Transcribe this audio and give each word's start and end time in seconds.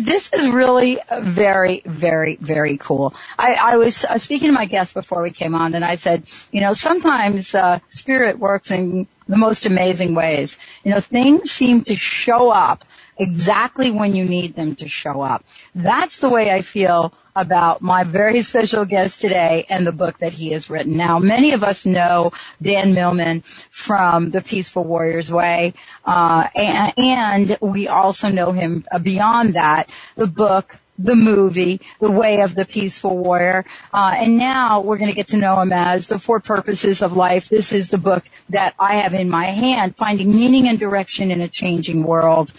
This 0.00 0.32
is 0.32 0.48
really 0.48 0.98
very, 1.20 1.82
very, 1.84 2.36
very 2.36 2.76
cool. 2.76 3.14
I, 3.38 3.54
I 3.54 3.76
was 3.76 4.04
uh, 4.04 4.18
speaking 4.18 4.48
to 4.48 4.52
my 4.52 4.66
guest 4.66 4.94
before 4.94 5.22
we 5.22 5.30
came 5.30 5.54
on, 5.54 5.74
and 5.74 5.84
I 5.84 5.96
said, 5.96 6.24
you 6.52 6.60
know, 6.60 6.74
sometimes 6.74 7.54
uh, 7.54 7.78
spirit 7.94 8.38
works 8.38 8.70
in 8.70 9.06
the 9.28 9.36
most 9.36 9.66
amazing 9.66 10.14
ways. 10.14 10.58
You 10.84 10.92
know, 10.92 11.00
things 11.00 11.50
seem 11.50 11.84
to 11.84 11.96
show 11.96 12.50
up 12.50 12.84
exactly 13.18 13.90
when 13.90 14.14
you 14.14 14.24
need 14.24 14.54
them 14.54 14.74
to 14.76 14.88
show 14.88 15.22
up. 15.22 15.44
That's 15.74 16.20
the 16.20 16.28
way 16.28 16.50
I 16.50 16.62
feel 16.62 17.12
about 17.36 17.82
my 17.82 18.02
very 18.02 18.42
special 18.42 18.84
guest 18.84 19.20
today 19.20 19.66
and 19.68 19.86
the 19.86 19.92
book 19.92 20.18
that 20.18 20.32
he 20.32 20.50
has 20.52 20.68
written. 20.70 20.96
Now, 20.96 21.18
many 21.18 21.52
of 21.52 21.62
us 21.62 21.86
know 21.86 22.32
Dan 22.60 22.94
Millman 22.94 23.44
from 23.70 24.30
The 24.30 24.40
Peaceful 24.40 24.84
Warrior's 24.84 25.30
Way, 25.30 25.74
uh, 26.04 26.48
and, 26.54 26.92
and 26.96 27.58
we 27.60 27.86
also 27.86 28.28
know 28.30 28.52
him 28.52 28.86
beyond 29.02 29.54
that, 29.54 29.88
the 30.16 30.26
book 30.26 30.78
the 30.98 31.14
movie, 31.14 31.80
The 32.00 32.10
Way 32.10 32.40
of 32.40 32.54
the 32.54 32.64
Peaceful 32.64 33.18
Warrior. 33.18 33.64
Uh, 33.92 34.14
and 34.16 34.38
now 34.38 34.80
we're 34.80 34.96
going 34.96 35.10
to 35.10 35.14
get 35.14 35.28
to 35.28 35.36
know 35.36 35.60
him 35.60 35.72
as 35.72 36.06
The 36.06 36.18
Four 36.18 36.40
Purposes 36.40 37.02
of 37.02 37.16
Life. 37.16 37.48
This 37.48 37.72
is 37.72 37.88
the 37.88 37.98
book 37.98 38.24
that 38.48 38.74
I 38.78 38.96
have 38.96 39.14
in 39.14 39.28
my 39.28 39.46
hand, 39.46 39.96
Finding 39.96 40.34
Meaning 40.34 40.68
and 40.68 40.78
Direction 40.78 41.30
in 41.30 41.40
a 41.40 41.48
Changing 41.48 42.02
World. 42.02 42.52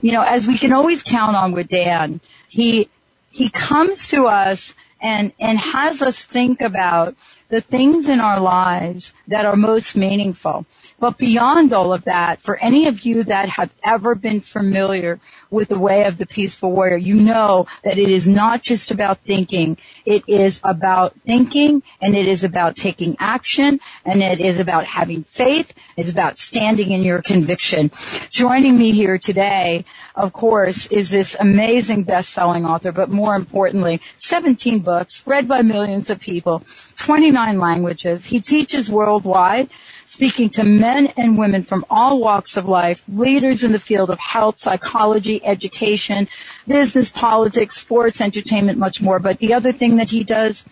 You 0.00 0.12
know, 0.12 0.22
as 0.22 0.46
we 0.46 0.58
can 0.58 0.72
always 0.72 1.02
count 1.02 1.36
on 1.36 1.52
with 1.52 1.68
Dan, 1.68 2.20
he, 2.48 2.88
he 3.34 3.50
comes 3.50 4.06
to 4.06 4.26
us 4.26 4.76
and, 5.00 5.32
and 5.40 5.58
has 5.58 6.00
us 6.00 6.20
think 6.20 6.60
about 6.60 7.16
the 7.48 7.60
things 7.60 8.08
in 8.08 8.20
our 8.20 8.38
lives 8.38 9.12
that 9.26 9.44
are 9.44 9.56
most 9.56 9.96
meaningful. 9.96 10.66
But 11.00 11.18
beyond 11.18 11.72
all 11.72 11.92
of 11.92 12.04
that, 12.04 12.40
for 12.40 12.56
any 12.58 12.86
of 12.86 13.04
you 13.04 13.24
that 13.24 13.48
have 13.48 13.74
ever 13.82 14.14
been 14.14 14.40
familiar 14.40 15.18
with 15.54 15.68
the 15.68 15.78
way 15.78 16.04
of 16.04 16.18
the 16.18 16.26
peaceful 16.26 16.72
warrior, 16.72 16.96
you 16.96 17.14
know 17.14 17.66
that 17.84 17.96
it 17.96 18.10
is 18.10 18.26
not 18.28 18.62
just 18.62 18.90
about 18.90 19.20
thinking. 19.20 19.78
It 20.04 20.24
is 20.26 20.60
about 20.64 21.14
thinking 21.24 21.82
and 22.00 22.14
it 22.14 22.26
is 22.26 22.44
about 22.44 22.76
taking 22.76 23.16
action 23.18 23.80
and 24.04 24.22
it 24.22 24.40
is 24.40 24.58
about 24.58 24.84
having 24.84 25.22
faith. 25.24 25.72
It's 25.96 26.10
about 26.10 26.38
standing 26.38 26.90
in 26.90 27.02
your 27.02 27.22
conviction. 27.22 27.90
Joining 28.30 28.76
me 28.76 28.90
here 28.90 29.16
today, 29.16 29.84
of 30.16 30.32
course, 30.32 30.86
is 30.88 31.10
this 31.10 31.36
amazing 31.38 32.02
best-selling 32.02 32.66
author, 32.66 32.92
but 32.92 33.10
more 33.10 33.36
importantly, 33.36 34.00
17 34.18 34.80
books 34.80 35.22
read 35.24 35.46
by 35.46 35.62
millions 35.62 36.10
of 36.10 36.18
people, 36.20 36.64
29 36.96 37.58
languages. 37.58 38.26
He 38.26 38.40
teaches 38.40 38.90
worldwide 38.90 39.70
speaking 40.14 40.48
to 40.48 40.62
men 40.62 41.08
and 41.16 41.36
women 41.36 41.60
from 41.60 41.84
all 41.90 42.20
walks 42.20 42.56
of 42.56 42.66
life, 42.66 43.02
leaders 43.08 43.64
in 43.64 43.72
the 43.72 43.80
field 43.80 44.10
of 44.10 44.18
health, 44.20 44.60
psychology, 44.60 45.43
education, 45.44 46.28
business, 46.66 47.10
politics, 47.10 47.78
sports, 47.78 48.20
entertainment, 48.20 48.78
much 48.78 49.00
more. 49.00 49.18
But 49.18 49.38
the 49.38 49.54
other 49.54 49.72
thing 49.72 49.96
that 49.96 50.10
he 50.10 50.24
does, 50.24 50.64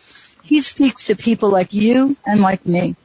he 0.42 0.60
speaks 0.60 1.06
to 1.06 1.16
people 1.16 1.50
like 1.50 1.72
you 1.72 2.16
and 2.26 2.40
like 2.40 2.66
me. 2.66 2.96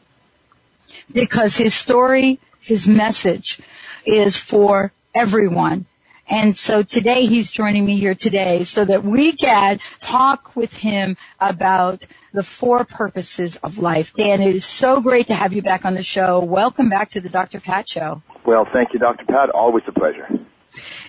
Because 1.11 1.57
his 1.57 1.73
story, 1.73 2.39
his 2.59 2.87
message 2.87 3.59
is 4.05 4.37
for 4.37 4.91
everyone. 5.13 5.85
And 6.29 6.57
so 6.57 6.83
today 6.83 7.25
he's 7.25 7.51
joining 7.51 7.85
me 7.85 7.97
here 7.97 8.15
today 8.15 8.65
so 8.65 8.83
that 8.83 9.03
we 9.03 9.31
can 9.31 9.79
talk 10.02 10.55
with 10.55 10.73
him 10.75 11.15
about 11.39 12.03
the 12.33 12.43
four 12.43 12.83
purposes 12.83 13.55
of 13.63 13.77
life. 13.77 14.13
Dan, 14.13 14.42
it 14.42 14.53
is 14.53 14.65
so 14.65 14.99
great 15.02 15.27
to 15.27 15.36
have 15.36 15.53
you 15.53 15.61
back 15.61 15.86
on 15.86 15.93
the 15.93 16.03
show. 16.03 16.39
Welcome 16.39 16.89
back 16.89 17.11
to 17.11 17.21
the 17.21 17.30
Dr. 17.30 17.61
Pat 17.61 17.89
Show. 17.89 18.21
Well, 18.45 18.67
thank 18.71 18.93
you, 18.93 18.99
Dr. 18.99 19.25
Pat. 19.25 19.49
Always 19.49 19.83
a 19.87 19.93
pleasure. 19.93 20.27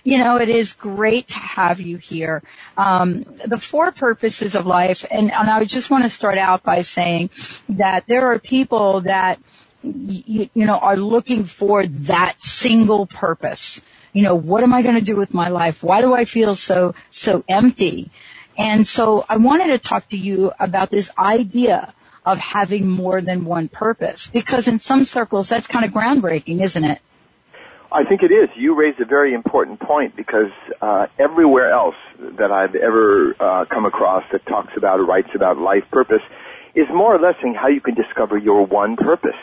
You 0.04 0.18
know, 0.18 0.36
it 0.36 0.48
is 0.48 0.72
great 0.72 1.28
to 1.28 1.38
have 1.38 1.80
you 1.80 1.96
here. 1.98 2.42
Um, 2.76 3.24
the 3.44 3.58
four 3.58 3.92
purposes 3.92 4.54
of 4.54 4.66
life, 4.66 5.04
and, 5.10 5.30
and 5.30 5.50
I 5.50 5.64
just 5.64 5.90
want 5.90 6.04
to 6.04 6.10
start 6.10 6.38
out 6.38 6.62
by 6.62 6.82
saying 6.82 7.30
that 7.68 8.06
there 8.06 8.26
are 8.26 8.38
people 8.38 9.02
that 9.02 9.40
you, 9.82 10.48
you 10.54 10.66
know 10.66 10.78
are 10.78 10.96
looking 10.96 11.44
for 11.44 11.86
that 11.86 12.36
single 12.42 13.06
purpose. 13.06 13.80
You 14.12 14.22
know, 14.22 14.34
what 14.34 14.62
am 14.62 14.72
I 14.72 14.82
going 14.82 14.96
to 14.96 15.04
do 15.04 15.16
with 15.16 15.34
my 15.34 15.48
life? 15.48 15.82
Why 15.82 16.00
do 16.00 16.14
I 16.14 16.24
feel 16.24 16.54
so 16.54 16.94
so 17.10 17.44
empty? 17.48 18.10
And 18.56 18.88
so 18.88 19.24
I 19.28 19.36
wanted 19.36 19.68
to 19.68 19.78
talk 19.78 20.08
to 20.08 20.16
you 20.16 20.52
about 20.58 20.90
this 20.90 21.10
idea 21.16 21.94
of 22.26 22.38
having 22.38 22.88
more 22.88 23.20
than 23.20 23.44
one 23.44 23.68
purpose 23.68 24.26
because 24.26 24.68
in 24.68 24.80
some 24.80 25.04
circles 25.04 25.48
that's 25.48 25.66
kind 25.66 25.84
of 25.84 25.92
groundbreaking, 25.92 26.60
isn't 26.60 26.84
it? 26.84 27.00
I 27.90 28.04
think 28.04 28.22
it 28.22 28.30
is. 28.30 28.50
You 28.54 28.74
raised 28.74 29.00
a 29.00 29.06
very 29.06 29.32
important 29.32 29.80
point 29.80 30.14
because 30.14 30.50
uh, 30.82 31.06
everywhere 31.18 31.70
else 31.70 31.96
that 32.18 32.52
I've 32.52 32.74
ever 32.74 33.34
uh, 33.40 33.64
come 33.64 33.86
across 33.86 34.24
that 34.30 34.44
talks 34.44 34.76
about 34.76 35.00
or 35.00 35.04
writes 35.04 35.30
about 35.34 35.56
life 35.56 35.84
purpose 35.90 36.22
is 36.74 36.86
more 36.90 37.14
or 37.14 37.18
less 37.18 37.36
saying 37.40 37.54
how 37.54 37.68
you 37.68 37.80
can 37.80 37.94
discover 37.94 38.36
your 38.36 38.66
one 38.66 38.96
purpose. 38.96 39.36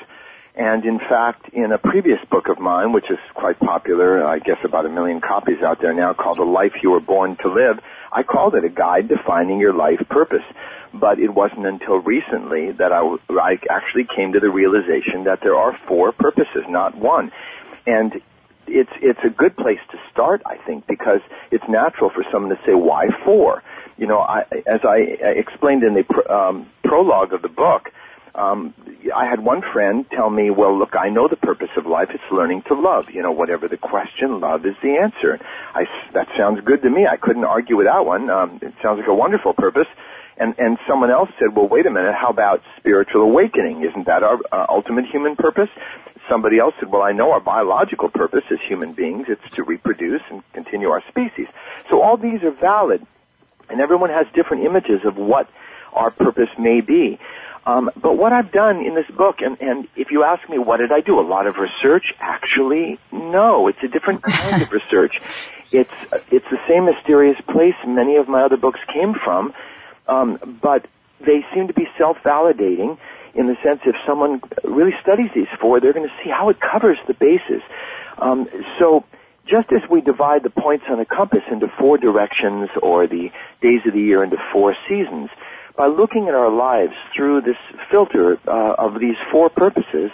And 0.54 0.86
in 0.86 1.00
fact, 1.00 1.50
in 1.50 1.72
a 1.72 1.80
previous 1.80 2.24
book 2.30 2.48
of 2.48 2.60
mine, 2.60 2.94
which 2.94 3.10
is 3.10 3.18
quite 3.34 3.60
popular, 3.60 4.24
I 4.24 4.38
guess 4.38 4.60
about 4.64 4.86
a 4.86 4.90
million 4.90 5.22
copies 5.22 5.62
out 5.64 5.82
there 5.82 5.94
now, 5.94 6.14
called 6.14 6.38
The 6.38 6.44
Life 6.44 6.74
You 6.84 6.92
Were 6.92 7.00
Born 7.00 7.36
to 7.38 7.50
Live, 7.50 7.80
I 8.12 8.22
called 8.22 8.54
it 8.56 8.64
a 8.64 8.70
guide 8.70 9.10
to 9.10 9.18
finding 9.18 9.60
your 9.60 9.74
life 9.74 10.08
purpose. 10.08 10.46
But 10.94 11.20
it 11.20 11.30
wasn't 11.30 11.66
until 11.66 11.98
recently 11.98 12.72
that 12.74 12.94
I, 12.94 13.02
I 13.32 13.58
actually 13.70 14.06
came 14.16 14.34
to 14.34 14.40
the 14.40 14.52
realization 14.52 15.24
that 15.26 15.42
there 15.42 15.56
are 15.56 15.76
four 15.88 16.12
purposes, 16.12 16.64
not 16.70 16.96
one. 16.96 17.34
And 17.86 18.22
it's, 18.68 18.92
it's 19.02 19.20
a 19.24 19.30
good 19.30 19.56
place 19.56 19.80
to 19.92 19.98
start, 20.12 20.42
I 20.46 20.58
think, 20.58 20.88
because 20.88 21.22
it's 21.52 21.68
natural 21.68 22.10
for 22.10 22.24
someone 22.32 22.56
to 22.56 22.60
say, 22.66 22.74
why 22.74 23.10
four? 23.24 23.64
You 23.98 24.08
know, 24.08 24.20
I, 24.20 24.46
as 24.66 24.82
I 24.84 24.98
explained 24.98 25.84
in 25.84 25.94
the 25.94 26.34
um, 26.34 26.68
prologue 26.84 27.34
of 27.34 27.42
the 27.42 27.50
book, 27.50 27.92
um, 28.36 28.74
I 29.16 29.26
had 29.26 29.40
one 29.40 29.62
friend 29.62 30.06
tell 30.12 30.30
me, 30.30 30.50
well, 30.50 30.78
look, 30.78 30.96
I 30.96 31.10
know 31.10 31.30
the 31.30 31.38
purpose 31.38 31.70
of 31.78 31.86
life. 31.86 32.10
It's 32.12 32.32
learning 32.32 32.64
to 32.64 32.74
love. 32.74 33.10
You 33.10 33.22
know, 33.22 33.32
whatever 33.32 33.70
the 33.70 33.78
question, 33.78 34.42
love 34.42 34.66
is 34.66 34.76
the 34.84 34.98
answer. 34.98 35.40
I, 35.74 35.86
that 36.14 36.28
sounds 36.38 36.60
good 36.66 36.82
to 36.82 36.90
me. 36.90 37.08
I 37.08 37.16
couldn't 37.16 37.46
argue 37.46 37.78
with 37.78 37.86
that 37.86 38.06
one. 38.06 38.30
Um, 38.30 38.60
it 38.62 38.74
sounds 38.84 39.00
like 39.00 39.08
a 39.08 39.14
wonderful 39.14 39.54
purpose. 39.54 39.88
And, 40.38 40.54
and 40.58 40.78
someone 40.86 41.12
else 41.12 41.30
said, 41.40 41.56
well, 41.56 41.70
wait 41.70 41.86
a 41.86 41.90
minute, 41.90 42.14
how 42.14 42.28
about 42.28 42.62
spiritual 42.78 43.22
awakening? 43.22 43.86
Isn't 43.86 44.06
that 44.08 44.22
our 44.22 44.38
uh, 44.52 44.66
ultimate 44.68 45.06
human 45.06 45.38
purpose? 45.38 45.70
Somebody 46.30 46.60
else 46.60 46.74
said, 46.80 46.92
well, 46.92 47.02
I 47.02 47.12
know 47.12 47.32
our 47.32 47.40
biological 47.40 48.10
purpose 48.10 48.44
as 48.50 48.60
human 48.62 48.94
beings. 48.94 49.28
It's 49.30 49.56
to 49.56 49.64
reproduce 49.64 50.22
and 50.30 50.44
continue 50.54 50.90
our 50.90 51.04
species. 51.08 51.48
So 51.90 52.02
all 52.02 52.18
these 52.18 52.44
are 52.44 52.52
valid. 52.52 53.06
And 53.70 53.82
everyone 53.82 54.10
has 54.10 54.28
different 54.34 54.64
images 54.66 55.06
of 55.06 55.18
what 55.18 55.50
our 55.94 56.12
purpose 56.12 56.50
may 56.58 56.82
be. 56.82 57.20
Um, 57.66 57.90
but 57.96 58.18
what 58.18 58.32
I've 58.32 58.52
done 58.52 58.86
in 58.86 58.94
this 58.94 59.08
book, 59.08 59.42
and, 59.42 59.60
and 59.60 59.88
if 59.96 60.12
you 60.12 60.24
ask 60.24 60.48
me 60.50 60.60
what 60.60 60.78
did 60.78 60.92
I 60.92 61.02
do, 61.02 61.20
a 61.20 61.26
lot 61.26 61.48
of 61.48 61.58
research? 61.58 62.14
Actually, 62.20 63.00
no. 63.12 63.68
It's 63.68 63.82
a 63.84 63.88
different 63.88 64.22
kind 64.22 64.62
of 64.62 64.72
research. 64.72 65.20
It's 65.72 65.92
it's 66.32 66.46
the 66.52 66.60
same 66.68 66.86
mysterious 66.86 67.40
place 67.42 67.74
many 67.86 68.18
of 68.18 68.28
my 68.28 68.44
other 68.44 68.56
books 68.58 68.80
came 68.94 69.16
from, 69.16 69.54
um, 70.08 70.60
but 70.62 70.86
they 71.20 71.44
seem 71.54 71.68
to 71.68 71.74
be 71.74 71.88
self-validating 71.98 73.00
in 73.36 73.48
the 73.48 73.56
sense 73.64 73.82
if 73.86 73.96
someone 74.08 74.42
really 74.64 74.94
studies 75.02 75.30
these 75.36 75.48
four, 75.60 75.80
they're 75.80 75.94
going 75.94 76.08
to 76.08 76.16
see 76.24 76.30
how 76.30 76.50
it 76.50 76.58
covers 76.60 76.98
the 77.08 77.14
bases. 77.14 77.62
Um, 78.18 78.48
so 78.80 79.04
just 79.46 79.72
as 79.72 79.82
we 79.90 80.02
divide 80.02 80.44
the 80.44 80.50
points 80.50 80.86
on 80.90 81.00
a 81.00 81.06
compass 81.06 81.44
into 81.52 81.68
four 81.68 81.98
directions 81.98 82.70
or 82.82 83.08
the 83.08 83.32
days 83.62 83.82
of 83.86 83.94
the 83.94 84.00
year 84.00 84.24
into 84.24 84.38
four 84.52 84.76
seasons, 84.88 85.30
by 85.76 85.88
looking 85.88 86.30
at 86.30 86.34
our 86.34 86.50
lives 86.50 86.94
through 87.14 87.42
this 87.42 87.58
filter 87.92 88.40
uh, 88.48 88.76
of 88.78 89.00
these 89.00 89.18
four 89.32 89.50
purposes, 89.50 90.10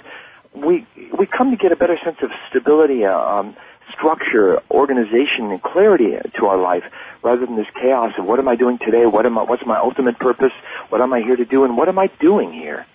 we 0.54 0.86
we 1.18 1.26
come 1.26 1.52
to 1.52 1.58
get 1.58 1.72
a 1.72 1.76
better 1.76 1.98
sense 2.04 2.18
of 2.24 2.32
stability, 2.50 3.06
um, 3.06 3.56
structure, 3.94 4.62
organization, 4.72 5.52
and 5.52 5.62
clarity 5.62 6.18
to 6.38 6.48
our 6.48 6.58
life, 6.58 6.84
rather 7.22 7.46
than 7.46 7.56
this 7.56 7.68
chaos 7.80 8.14
of 8.18 8.26
what 8.26 8.40
am 8.40 8.48
I 8.48 8.56
doing 8.56 8.80
today? 8.80 9.06
What 9.06 9.26
am 9.26 9.38
I? 9.38 9.44
What's 9.44 9.66
my 9.66 9.78
ultimate 9.78 10.18
purpose? 10.20 10.54
What 10.90 11.00
am 11.00 11.14
I 11.14 11.22
here 11.22 11.36
to 11.36 11.46
do? 11.46 11.64
And 11.64 11.78
what 11.78 11.88
am 11.88 12.00
I 12.00 12.08
doing 12.20 12.52
here? 12.52 12.86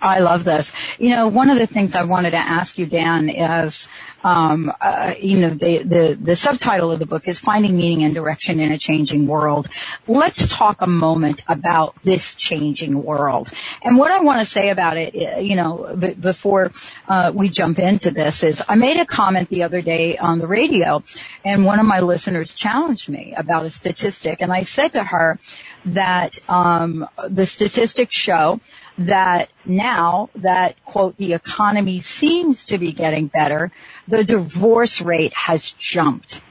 I 0.00 0.20
love 0.20 0.44
this. 0.44 0.72
You 0.98 1.10
know, 1.10 1.28
one 1.28 1.50
of 1.50 1.58
the 1.58 1.66
things 1.66 1.94
I 1.94 2.04
wanted 2.04 2.30
to 2.30 2.38
ask 2.38 2.78
you, 2.78 2.86
Dan, 2.86 3.28
is, 3.28 3.88
um, 4.24 4.72
uh, 4.80 5.14
you 5.20 5.40
know, 5.40 5.50
the, 5.50 5.82
the, 5.82 6.18
the 6.20 6.36
subtitle 6.36 6.90
of 6.90 6.98
the 6.98 7.06
book 7.06 7.28
is 7.28 7.38
Finding 7.38 7.76
Meaning 7.76 8.04
and 8.04 8.14
Direction 8.14 8.60
in 8.60 8.72
a 8.72 8.78
Changing 8.78 9.26
World. 9.26 9.68
Let's 10.06 10.48
talk 10.48 10.80
a 10.80 10.86
moment 10.86 11.42
about 11.48 11.94
this 12.02 12.34
changing 12.34 13.02
world. 13.02 13.50
And 13.82 13.96
what 13.96 14.10
I 14.10 14.20
want 14.20 14.40
to 14.40 14.46
say 14.46 14.70
about 14.70 14.96
it, 14.96 15.14
uh, 15.14 15.40
you 15.40 15.56
know, 15.56 15.94
b- 15.98 16.14
before 16.14 16.72
uh, 17.08 17.32
we 17.34 17.48
jump 17.48 17.78
into 17.78 18.10
this 18.10 18.42
is 18.42 18.62
I 18.68 18.76
made 18.76 18.98
a 18.98 19.06
comment 19.06 19.48
the 19.48 19.62
other 19.62 19.82
day 19.82 20.16
on 20.16 20.38
the 20.38 20.46
radio 20.46 21.02
and 21.44 21.64
one 21.64 21.78
of 21.78 21.86
my 21.86 22.00
listeners 22.00 22.54
challenged 22.54 23.08
me 23.08 23.34
about 23.36 23.66
a 23.66 23.70
statistic 23.70 24.40
and 24.40 24.52
I 24.52 24.64
said 24.64 24.92
to 24.92 25.04
her 25.04 25.38
that 25.84 26.38
um, 26.48 27.08
the 27.28 27.46
statistics 27.46 28.16
show 28.16 28.60
that 29.00 29.48
now 29.64 30.28
that 30.34 30.76
quote 30.84 31.16
the 31.16 31.32
economy 31.32 32.02
seems 32.02 32.66
to 32.66 32.76
be 32.76 32.92
getting 32.92 33.28
better, 33.28 33.72
the 34.06 34.24
divorce 34.24 35.00
rate 35.00 35.32
has 35.32 35.70
jumped, 35.70 36.42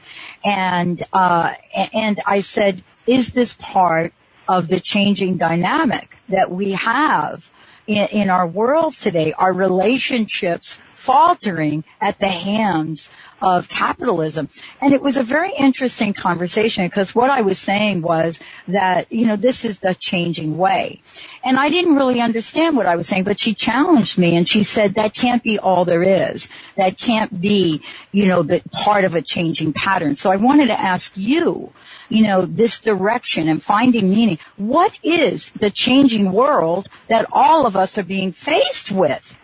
and 0.44 1.04
uh, 1.12 1.54
and 1.94 2.20
I 2.26 2.40
said, 2.40 2.82
is 3.06 3.30
this 3.30 3.54
part 3.54 4.12
of 4.48 4.66
the 4.66 4.80
changing 4.80 5.36
dynamic 5.36 6.16
that 6.28 6.50
we 6.50 6.72
have 6.72 7.48
in, 7.86 8.08
in 8.08 8.30
our 8.30 8.48
world 8.48 8.94
today? 8.94 9.32
Our 9.34 9.52
relationships 9.52 10.80
faltering 11.00 11.82
at 11.98 12.18
the 12.20 12.28
hands 12.28 13.08
of 13.40 13.70
capitalism. 13.70 14.50
And 14.82 14.92
it 14.92 15.00
was 15.00 15.16
a 15.16 15.22
very 15.22 15.52
interesting 15.54 16.12
conversation 16.12 16.86
because 16.86 17.14
what 17.14 17.30
I 17.30 17.40
was 17.40 17.58
saying 17.58 18.02
was 18.02 18.38
that, 18.68 19.10
you 19.10 19.26
know, 19.26 19.36
this 19.36 19.64
is 19.64 19.78
the 19.78 19.94
changing 19.94 20.58
way. 20.58 21.00
And 21.42 21.56
I 21.56 21.70
didn't 21.70 21.96
really 21.96 22.20
understand 22.20 22.76
what 22.76 22.84
I 22.84 22.96
was 22.96 23.08
saying, 23.08 23.24
but 23.24 23.40
she 23.40 23.54
challenged 23.54 24.18
me 24.18 24.36
and 24.36 24.46
she 24.46 24.62
said 24.62 24.94
that 24.94 25.14
can't 25.14 25.42
be 25.42 25.58
all 25.58 25.86
there 25.86 26.02
is. 26.02 26.50
That 26.76 26.98
can't 26.98 27.40
be, 27.40 27.82
you 28.12 28.26
know, 28.26 28.42
the 28.42 28.60
part 28.70 29.04
of 29.04 29.14
a 29.14 29.22
changing 29.22 29.72
pattern. 29.72 30.16
So 30.16 30.30
I 30.30 30.36
wanted 30.36 30.66
to 30.66 30.78
ask 30.78 31.16
you, 31.16 31.72
you 32.10 32.24
know, 32.24 32.44
this 32.44 32.78
direction 32.78 33.48
and 33.48 33.62
finding 33.62 34.10
meaning. 34.10 34.38
What 34.58 34.92
is 35.02 35.50
the 35.52 35.70
changing 35.70 36.30
world 36.32 36.90
that 37.08 37.24
all 37.32 37.64
of 37.64 37.74
us 37.74 37.96
are 37.96 38.02
being 38.02 38.32
faced 38.32 38.90
with 38.90 39.38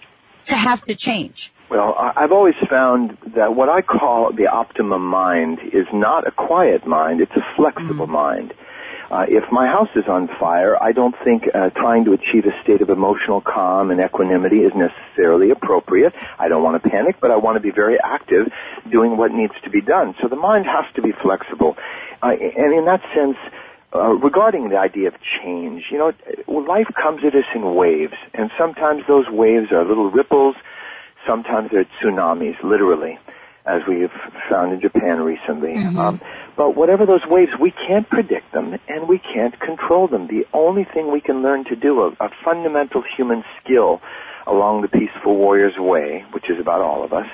to 0.49 0.57
have 0.57 0.85
to 0.85 0.95
change? 0.95 1.53
Well, 1.69 1.95
I've 1.99 2.31
always 2.31 2.55
found 2.71 3.19
that 3.35 3.57
what 3.57 3.69
I 3.69 3.83
call 3.83 4.33
the 4.33 4.47
optimum 4.47 5.05
mind 5.05 5.59
is 5.73 5.87
not 5.93 6.27
a 6.27 6.31
quiet 6.31 6.87
mind, 6.87 7.21
it's 7.21 7.35
a 7.35 7.45
flexible 7.57 8.07
mm-hmm. 8.07 8.13
mind. 8.13 8.55
Uh, 9.11 9.25
if 9.29 9.45
my 9.53 9.67
house 9.67 9.89
is 9.95 10.07
on 10.09 10.27
fire, 10.27 10.81
I 10.83 10.93
don't 10.93 11.15
think 11.23 11.49
uh, 11.55 11.71
trying 11.71 12.05
to 12.07 12.13
achieve 12.13 12.45
a 12.45 12.63
state 12.63 12.81
of 12.81 12.91
emotional 12.91 13.41
calm 13.41 13.91
and 13.91 14.01
equanimity 14.01 14.61
is 14.61 14.73
necessarily 14.75 15.51
appropriate. 15.51 16.13
I 16.39 16.49
don't 16.49 16.63
want 16.63 16.83
to 16.83 16.89
panic, 16.89 17.17
but 17.21 17.31
I 17.31 17.37
want 17.37 17.57
to 17.57 17.61
be 17.61 17.71
very 17.71 17.99
active 18.03 18.53
doing 18.91 19.17
what 19.17 19.31
needs 19.31 19.55
to 19.63 19.71
be 19.71 19.81
done. 19.81 20.17
So 20.21 20.27
the 20.27 20.37
mind 20.37 20.67
has 20.67 20.85
to 20.95 21.03
be 21.03 21.13
flexible. 21.13 21.77
Uh, 22.21 22.31
and 22.31 22.75
in 22.75 22.85
that 22.87 23.03
sense, 23.15 23.37
uh, 24.01 24.15
regarding 24.15 24.69
the 24.69 24.79
idea 24.79 25.09
of 25.09 25.15
change, 25.43 25.85
you 25.91 25.99
know, 25.99 26.13
life 26.49 26.89
comes 26.95 27.25
at 27.25 27.35
us 27.35 27.45
in 27.55 27.75
waves, 27.75 28.15
and 28.35 28.51
sometimes 28.59 29.03
those 29.07 29.29
waves 29.29 29.73
are 29.73 29.85
little 29.85 30.11
ripples, 30.11 30.57
Sometimes 31.27 31.71
they're 31.73 31.87
tsunamis, 32.01 32.63
literally, 32.63 33.19
as 33.67 33.83
we've 33.87 34.13
found 34.49 34.73
in 34.73 34.81
Japan 34.81 35.21
recently. 35.21 35.75
Mm-hmm. 35.75 35.99
Um, 35.99 36.21
but 36.57 36.77
whatever 36.77 37.05
those 37.05 37.27
waves, 37.27 37.53
we 37.61 37.73
can't 37.73 38.09
predict 38.09 38.53
them 38.53 38.79
and 38.89 39.09
we 39.09 39.19
can't 39.19 39.59
control 39.59 40.07
them. 40.07 40.29
The 40.29 40.47
only 40.55 40.85
thing 40.85 41.11
we 41.11 41.21
can 41.21 41.43
learn 41.43 41.65
to 41.65 41.77
do, 41.77 42.03
a, 42.03 42.09
a 42.21 42.31
fundamental 42.45 43.03
human 43.17 43.45
skill 43.61 44.01
along 44.47 44.83
the 44.83 44.89
peaceful 44.89 45.37
warrior's 45.37 45.77
way, 45.77 46.25
which 46.31 46.49
is 46.49 46.61
about 46.61 46.81
all 46.81 47.03
of 47.03 47.13
us, 47.13 47.27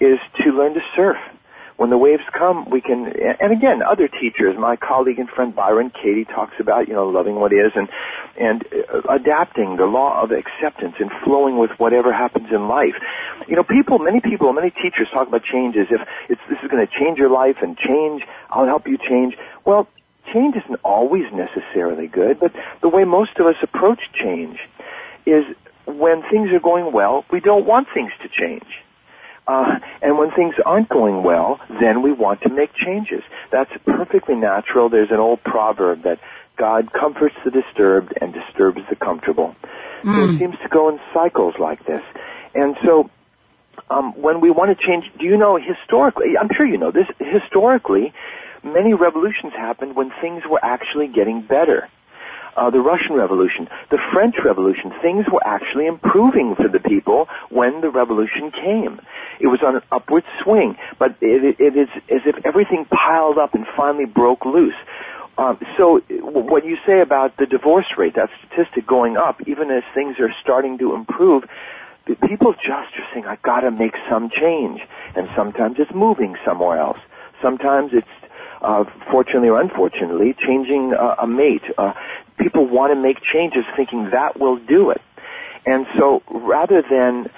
is 0.00 0.18
to 0.42 0.50
learn 0.50 0.74
to 0.74 0.80
surf 0.96 1.16
when 1.80 1.88
the 1.88 1.96
waves 1.96 2.22
come, 2.30 2.68
we 2.68 2.82
can, 2.82 3.06
and 3.40 3.52
again, 3.52 3.80
other 3.80 4.06
teachers, 4.06 4.54
my 4.58 4.76
colleague 4.76 5.18
and 5.18 5.30
friend 5.30 5.56
Byron 5.56 5.88
Katie 5.88 6.26
talks 6.26 6.60
about, 6.60 6.88
you 6.88 6.92
know, 6.92 7.08
loving 7.08 7.36
what 7.36 7.54
is 7.54 7.72
and, 7.74 7.88
and 8.38 8.66
adapting 9.08 9.76
the 9.76 9.86
law 9.86 10.20
of 10.20 10.30
acceptance 10.30 10.96
and 11.00 11.10
flowing 11.24 11.56
with 11.56 11.70
whatever 11.78 12.12
happens 12.12 12.48
in 12.52 12.68
life. 12.68 12.96
You 13.48 13.56
know, 13.56 13.64
people, 13.64 13.98
many 13.98 14.20
people, 14.20 14.52
many 14.52 14.68
teachers 14.68 15.08
talk 15.10 15.28
about 15.28 15.42
changes. 15.42 15.86
If 15.90 16.06
it's, 16.28 16.42
this 16.50 16.58
is 16.62 16.70
going 16.70 16.86
to 16.86 16.92
change 16.98 17.16
your 17.16 17.30
life 17.30 17.56
and 17.62 17.78
change, 17.78 18.24
I'll 18.50 18.66
help 18.66 18.86
you 18.86 18.98
change. 18.98 19.38
Well, 19.64 19.88
change 20.34 20.56
isn't 20.56 20.80
always 20.84 21.32
necessarily 21.32 22.08
good, 22.08 22.38
but 22.38 22.52
the 22.82 22.90
way 22.90 23.04
most 23.04 23.38
of 23.38 23.46
us 23.46 23.56
approach 23.62 24.00
change 24.12 24.58
is 25.24 25.46
when 25.86 26.22
things 26.28 26.52
are 26.52 26.60
going 26.60 26.92
well, 26.92 27.24
we 27.30 27.40
don't 27.40 27.64
want 27.64 27.88
things 27.94 28.12
to 28.20 28.28
change. 28.28 28.66
Uh, 29.50 29.80
and 30.00 30.16
when 30.16 30.30
things 30.30 30.54
aren't 30.64 30.88
going 30.88 31.24
well, 31.24 31.58
then 31.80 32.02
we 32.02 32.12
want 32.12 32.40
to 32.40 32.48
make 32.48 32.72
changes. 32.72 33.24
That's 33.50 33.72
perfectly 33.84 34.36
natural. 34.36 34.88
There's 34.88 35.10
an 35.10 35.18
old 35.18 35.42
proverb 35.42 36.04
that 36.04 36.20
God 36.56 36.92
comforts 36.92 37.34
the 37.44 37.50
disturbed 37.50 38.12
and 38.20 38.32
disturbs 38.32 38.82
the 38.88 38.94
comfortable. 38.94 39.56
Mm. 40.02 40.14
So 40.14 40.22
it 40.22 40.28
hmm. 40.28 40.38
seems 40.38 40.56
to 40.62 40.68
go 40.68 40.88
in 40.88 41.00
cycles 41.12 41.54
like 41.58 41.84
this. 41.84 42.02
And 42.54 42.76
so, 42.84 43.10
um, 43.90 44.12
when 44.12 44.40
we 44.40 44.50
want 44.52 44.70
to 44.70 44.86
change, 44.86 45.10
do 45.18 45.26
you 45.26 45.36
know 45.36 45.56
historically, 45.56 46.38
I'm 46.38 46.50
sure 46.54 46.64
you 46.64 46.78
know 46.78 46.92
this, 46.92 47.08
historically, 47.18 48.12
many 48.62 48.94
revolutions 48.94 49.52
happened 49.52 49.96
when 49.96 50.12
things 50.20 50.44
were 50.48 50.60
actually 50.62 51.08
getting 51.08 51.42
better. 51.42 51.88
Uh, 52.56 52.70
the 52.70 52.80
Russian 52.80 53.14
Revolution, 53.14 53.68
the 53.90 53.98
French 54.12 54.36
Revolution, 54.44 54.92
things 55.02 55.26
were 55.32 55.44
actually 55.46 55.86
improving 55.86 56.54
for 56.54 56.68
the 56.68 56.80
people 56.80 57.28
when 57.48 57.80
the 57.80 57.90
revolution 57.90 58.50
came. 58.50 59.00
It 59.38 59.46
was 59.46 59.62
on 59.62 59.76
an 59.76 59.82
upward 59.90 60.24
swing, 60.42 60.76
but 60.98 61.14
it, 61.20 61.60
it 61.60 61.76
is 61.76 61.88
as 62.10 62.22
if 62.26 62.44
everything 62.44 62.84
piled 62.86 63.38
up 63.38 63.54
and 63.54 63.66
finally 63.76 64.04
broke 64.04 64.44
loose. 64.44 64.74
Um, 65.38 65.58
so 65.78 66.00
what 66.20 66.66
you 66.66 66.76
say 66.84 67.00
about 67.00 67.36
the 67.38 67.46
divorce 67.46 67.86
rate, 67.96 68.14
that 68.16 68.28
statistic 68.38 68.86
going 68.86 69.16
up, 69.16 69.40
even 69.46 69.70
as 69.70 69.82
things 69.94 70.18
are 70.18 70.34
starting 70.42 70.76
to 70.78 70.94
improve, 70.94 71.44
people 72.28 72.52
just 72.52 72.68
are 72.98 73.06
saying, 73.12 73.26
I 73.26 73.36
gotta 73.36 73.70
make 73.70 73.94
some 74.08 74.28
change. 74.28 74.82
And 75.16 75.30
sometimes 75.34 75.78
it's 75.78 75.94
moving 75.94 76.36
somewhere 76.44 76.78
else. 76.78 76.98
Sometimes 77.40 77.92
it's, 77.94 78.06
uh, 78.60 78.84
fortunately 79.10 79.48
or 79.48 79.60
unfortunately, 79.60 80.34
changing 80.34 80.92
uh, 80.92 81.14
a 81.18 81.26
mate. 81.26 81.62
Uh, 81.78 81.94
people 82.40 82.66
want 82.66 82.92
to 82.92 83.00
make 83.00 83.18
changes 83.22 83.64
thinking 83.76 84.10
that 84.10 84.38
will 84.40 84.56
do 84.56 84.90
it. 84.90 85.00
And 85.66 85.86
so 85.98 86.22
rather 86.28 86.82
than 86.82 87.30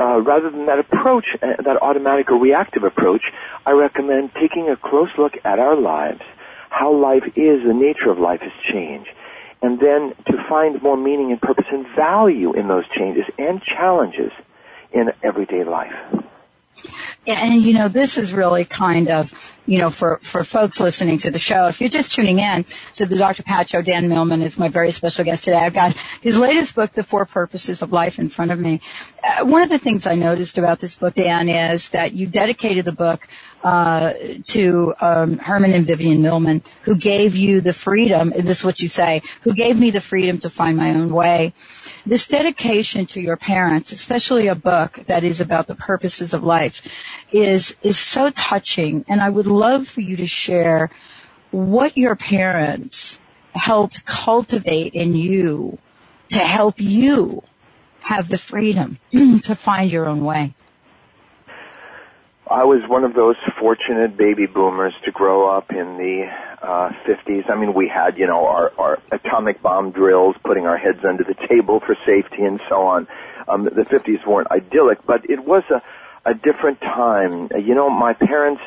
uh, 0.00 0.20
rather 0.22 0.50
than 0.50 0.66
that 0.66 0.78
approach, 0.78 1.26
uh, 1.42 1.62
that 1.62 1.80
automatic 1.82 2.30
or 2.30 2.38
reactive 2.38 2.82
approach, 2.82 3.22
I 3.66 3.72
recommend 3.72 4.32
taking 4.34 4.68
a 4.70 4.76
close 4.76 5.10
look 5.18 5.34
at 5.44 5.58
our 5.58 5.76
lives, 5.76 6.22
how 6.70 6.92
life 6.92 7.24
is, 7.36 7.62
the 7.64 7.74
nature 7.74 8.10
of 8.10 8.18
life 8.18 8.40
has 8.40 8.52
changed, 8.72 9.10
and 9.60 9.78
then 9.78 10.14
to 10.26 10.44
find 10.48 10.82
more 10.82 10.96
meaning 10.96 11.30
and 11.30 11.40
purpose 11.40 11.66
and 11.70 11.86
value 11.94 12.52
in 12.54 12.68
those 12.68 12.88
changes 12.88 13.26
and 13.38 13.62
challenges 13.62 14.32
in 14.92 15.12
everyday 15.22 15.62
life. 15.62 15.94
And 17.26 17.62
you 17.62 17.72
know, 17.72 17.88
this 17.88 18.18
is 18.18 18.32
really 18.32 18.64
kind 18.64 19.08
of, 19.08 19.32
you 19.64 19.78
know, 19.78 19.90
for, 19.90 20.18
for 20.22 20.42
folks 20.42 20.80
listening 20.80 21.20
to 21.20 21.30
the 21.30 21.38
show, 21.38 21.68
if 21.68 21.80
you're 21.80 21.88
just 21.88 22.12
tuning 22.12 22.40
in 22.40 22.64
to 22.96 23.06
the 23.06 23.16
Dr. 23.16 23.44
Pat 23.44 23.70
Show, 23.70 23.80
Dan 23.80 24.08
Millman 24.08 24.42
is 24.42 24.58
my 24.58 24.68
very 24.68 24.90
special 24.90 25.24
guest 25.24 25.44
today. 25.44 25.58
I've 25.58 25.72
got 25.72 25.96
his 26.20 26.36
latest 26.36 26.74
book, 26.74 26.92
The 26.92 27.04
Four 27.04 27.24
Purposes 27.26 27.80
of 27.80 27.92
Life, 27.92 28.18
in 28.18 28.28
front 28.28 28.50
of 28.50 28.58
me. 28.58 28.80
Uh, 29.22 29.44
one 29.44 29.62
of 29.62 29.68
the 29.68 29.78
things 29.78 30.04
I 30.04 30.16
noticed 30.16 30.58
about 30.58 30.80
this 30.80 30.96
book, 30.96 31.14
Dan, 31.14 31.48
is 31.48 31.90
that 31.90 32.12
you 32.12 32.26
dedicated 32.26 32.84
the 32.84 32.92
book 32.92 33.28
uh, 33.62 34.14
to 34.46 34.92
um, 35.00 35.38
Herman 35.38 35.72
and 35.72 35.86
Vivian 35.86 36.22
Millman, 36.22 36.62
who 36.82 36.96
gave 36.96 37.36
you 37.36 37.60
the 37.60 37.72
freedom. 37.72 38.32
This 38.36 38.58
is 38.58 38.64
what 38.64 38.80
you 38.80 38.88
say. 38.88 39.22
Who 39.42 39.54
gave 39.54 39.78
me 39.78 39.92
the 39.92 40.00
freedom 40.00 40.38
to 40.40 40.50
find 40.50 40.76
my 40.76 40.92
own 40.92 41.10
way. 41.10 41.54
This 42.04 42.26
dedication 42.26 43.06
to 43.06 43.20
your 43.20 43.36
parents, 43.36 43.92
especially 43.92 44.48
a 44.48 44.56
book 44.56 45.04
that 45.06 45.22
is 45.22 45.40
about 45.40 45.68
the 45.68 45.76
purposes 45.76 46.34
of 46.34 46.42
life, 46.42 46.86
is 47.30 47.76
is 47.82 47.98
so 47.98 48.30
touching. 48.30 49.04
And 49.06 49.20
I 49.20 49.30
would 49.30 49.46
love 49.46 49.86
for 49.86 50.00
you 50.00 50.16
to 50.16 50.26
share 50.26 50.90
what 51.52 51.96
your 51.96 52.16
parents 52.16 53.20
helped 53.54 54.04
cultivate 54.04 54.94
in 54.94 55.14
you 55.14 55.78
to 56.30 56.38
help 56.38 56.80
you 56.80 57.42
have 58.00 58.28
the 58.28 58.38
freedom 58.38 58.98
to 59.12 59.54
find 59.54 59.90
your 59.90 60.08
own 60.08 60.24
way. 60.24 60.54
I 62.52 62.64
was 62.64 62.86
one 62.86 63.04
of 63.04 63.14
those 63.14 63.36
fortunate 63.58 64.14
baby 64.14 64.44
boomers 64.44 64.92
to 65.06 65.10
grow 65.10 65.48
up 65.48 65.72
in 65.72 65.96
the 65.96 66.30
uh, 66.60 66.90
50s. 67.06 67.48
I 67.48 67.56
mean, 67.56 67.72
we 67.72 67.88
had, 67.88 68.18
you 68.18 68.26
know, 68.26 68.46
our, 68.46 68.72
our 68.76 68.98
atomic 69.10 69.62
bomb 69.62 69.90
drills, 69.90 70.36
putting 70.44 70.66
our 70.66 70.76
heads 70.76 71.02
under 71.02 71.24
the 71.24 71.34
table 71.48 71.80
for 71.80 71.96
safety 72.04 72.44
and 72.44 72.60
so 72.68 72.82
on. 72.82 73.08
Um, 73.48 73.64
the 73.64 73.70
50s 73.70 74.26
weren't 74.26 74.50
idyllic, 74.50 74.98
but 75.06 75.30
it 75.30 75.42
was 75.42 75.62
a, 75.70 75.80
a 76.26 76.34
different 76.34 76.82
time. 76.82 77.48
You 77.58 77.74
know, 77.74 77.88
my 77.88 78.12
parents, 78.12 78.60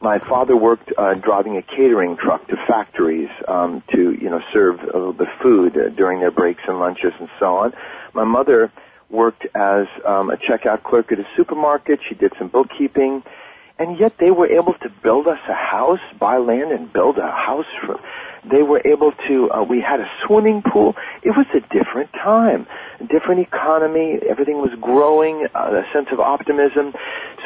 my 0.00 0.20
father 0.20 0.56
worked 0.56 0.92
uh, 0.96 1.14
driving 1.14 1.56
a 1.56 1.62
catering 1.62 2.16
truck 2.16 2.46
to 2.46 2.56
factories 2.68 3.28
um, 3.48 3.82
to 3.92 4.12
you 4.12 4.30
know 4.30 4.40
serve 4.52 4.80
a 4.82 4.86
little 4.86 5.12
bit 5.12 5.28
of 5.28 5.34
food 5.40 5.76
uh, 5.76 5.88
during 5.88 6.20
their 6.20 6.30
breaks 6.30 6.62
and 6.68 6.78
lunches 6.78 7.12
and 7.18 7.28
so 7.40 7.56
on. 7.56 7.74
My 8.14 8.24
mother 8.24 8.70
worked 9.12 9.46
as 9.54 9.86
um, 10.04 10.30
a 10.30 10.36
checkout 10.36 10.82
clerk 10.82 11.12
at 11.12 11.20
a 11.20 11.26
supermarket. 11.36 12.00
She 12.08 12.14
did 12.14 12.32
some 12.38 12.48
bookkeeping, 12.48 13.22
and 13.78 13.98
yet 13.98 14.14
they 14.18 14.30
were 14.30 14.48
able 14.48 14.74
to 14.74 14.88
build 15.02 15.28
us 15.28 15.38
a 15.48 15.54
house, 15.54 16.00
buy 16.18 16.38
land, 16.38 16.72
and 16.72 16.92
build 16.92 17.18
a 17.18 17.30
house 17.30 17.66
for 17.84 18.00
they 18.44 18.62
were 18.62 18.82
able 18.84 19.12
to, 19.28 19.52
uh, 19.52 19.62
we 19.62 19.80
had 19.80 20.00
a 20.00 20.10
swimming 20.26 20.62
pool. 20.62 20.96
It 21.22 21.30
was 21.30 21.46
a 21.54 21.60
different 21.60 22.12
time, 22.12 22.66
different 23.08 23.40
economy. 23.40 24.18
Everything 24.28 24.60
was 24.60 24.72
growing, 24.80 25.46
uh, 25.54 25.82
a 25.84 25.92
sense 25.92 26.08
of 26.10 26.18
optimism. 26.18 26.94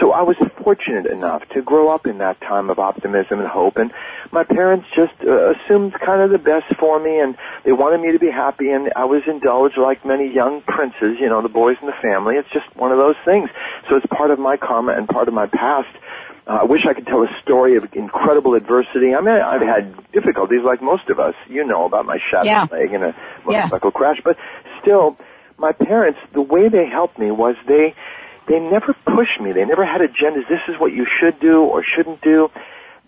So 0.01 0.13
I 0.13 0.23
was 0.23 0.37
fortunate 0.63 1.07
enough 1.07 1.47
to 1.51 1.63
grow 1.63 1.91
up 1.91 2.07
in 2.07 2.19
that 2.19 2.41
time 2.41 2.71
of 2.71 2.79
optimism 2.79 3.41
and 3.41 3.49
hope. 3.49 3.77
And 3.77 3.93
my 4.33 4.45
parents 4.45 4.87
just 4.95 5.13
uh, 5.27 5.53
assumed 5.53 5.93
kind 5.95 6.23
of 6.23 6.31
the 6.31 6.39
best 6.39 6.75
for 6.79 6.99
me 6.99 7.21
and 7.21 7.37
they 7.65 7.73
wanted 7.73 8.01
me 8.01 8.13
to 8.13 8.19
be 8.19 8.31
happy 8.31 8.71
and 8.71 8.91
I 8.97 9.05
was 9.05 9.23
indulged 9.27 9.77
like 9.77 10.05
many 10.05 10.33
young 10.33 10.63
princes, 10.63 11.19
you 11.21 11.29
know, 11.29 11.43
the 11.43 11.49
boys 11.49 11.77
in 11.81 11.87
the 11.87 11.95
family. 12.01 12.37
It's 12.37 12.51
just 12.51 12.75
one 12.75 12.91
of 12.91 12.99
those 12.99 13.17
things. 13.25 13.51
So 13.89 13.97
it's 13.97 14.07
part 14.07 14.31
of 14.31 14.39
my 14.39 14.57
karma 14.57 14.93
and 14.93 15.09
part 15.09 15.29
of 15.29 15.35
my 15.35 15.47
past 15.47 15.89
Uh, 16.47 16.61
I 16.63 16.65
wish 16.65 16.87
I 16.89 16.95
could 16.95 17.07
tell 17.07 17.23
a 17.23 17.41
story 17.43 17.77
of 17.77 17.93
incredible 17.95 18.55
adversity. 18.55 19.15
I 19.15 19.21
mean, 19.21 19.35
I've 19.35 19.63
had 19.63 20.13
difficulties 20.13 20.63
like 20.63 20.81
most 20.81 21.09
of 21.09 21.19
us. 21.19 21.35
You 21.49 21.65
know 21.65 21.87
about 21.87 22.07
my 22.07 22.19
shattered 22.31 22.47
yeah. 22.47 22.67
leg 22.71 22.93
and 22.93 23.03
a 23.03 23.17
motorcycle 23.45 23.91
yeah. 23.93 23.99
crash, 23.99 24.21
but 24.23 24.37
still, 24.81 25.17
my 25.59 25.73
parents, 25.73 26.21
the 26.33 26.43
way 26.43 26.69
they 26.69 26.87
helped 26.87 27.19
me 27.19 27.33
was 27.33 27.57
they, 27.67 27.95
they 28.47 28.61
never 28.61 28.95
pushed 29.07 29.41
me. 29.41 29.53
They 29.53 29.65
never 29.65 29.85
had 29.85 30.01
agendas. 30.01 30.49
This 30.49 30.61
is 30.69 30.79
what 30.79 30.93
you 30.93 31.07
should 31.19 31.41
do 31.41 31.63
or 31.63 31.83
shouldn't 31.83 32.21
do. 32.23 32.51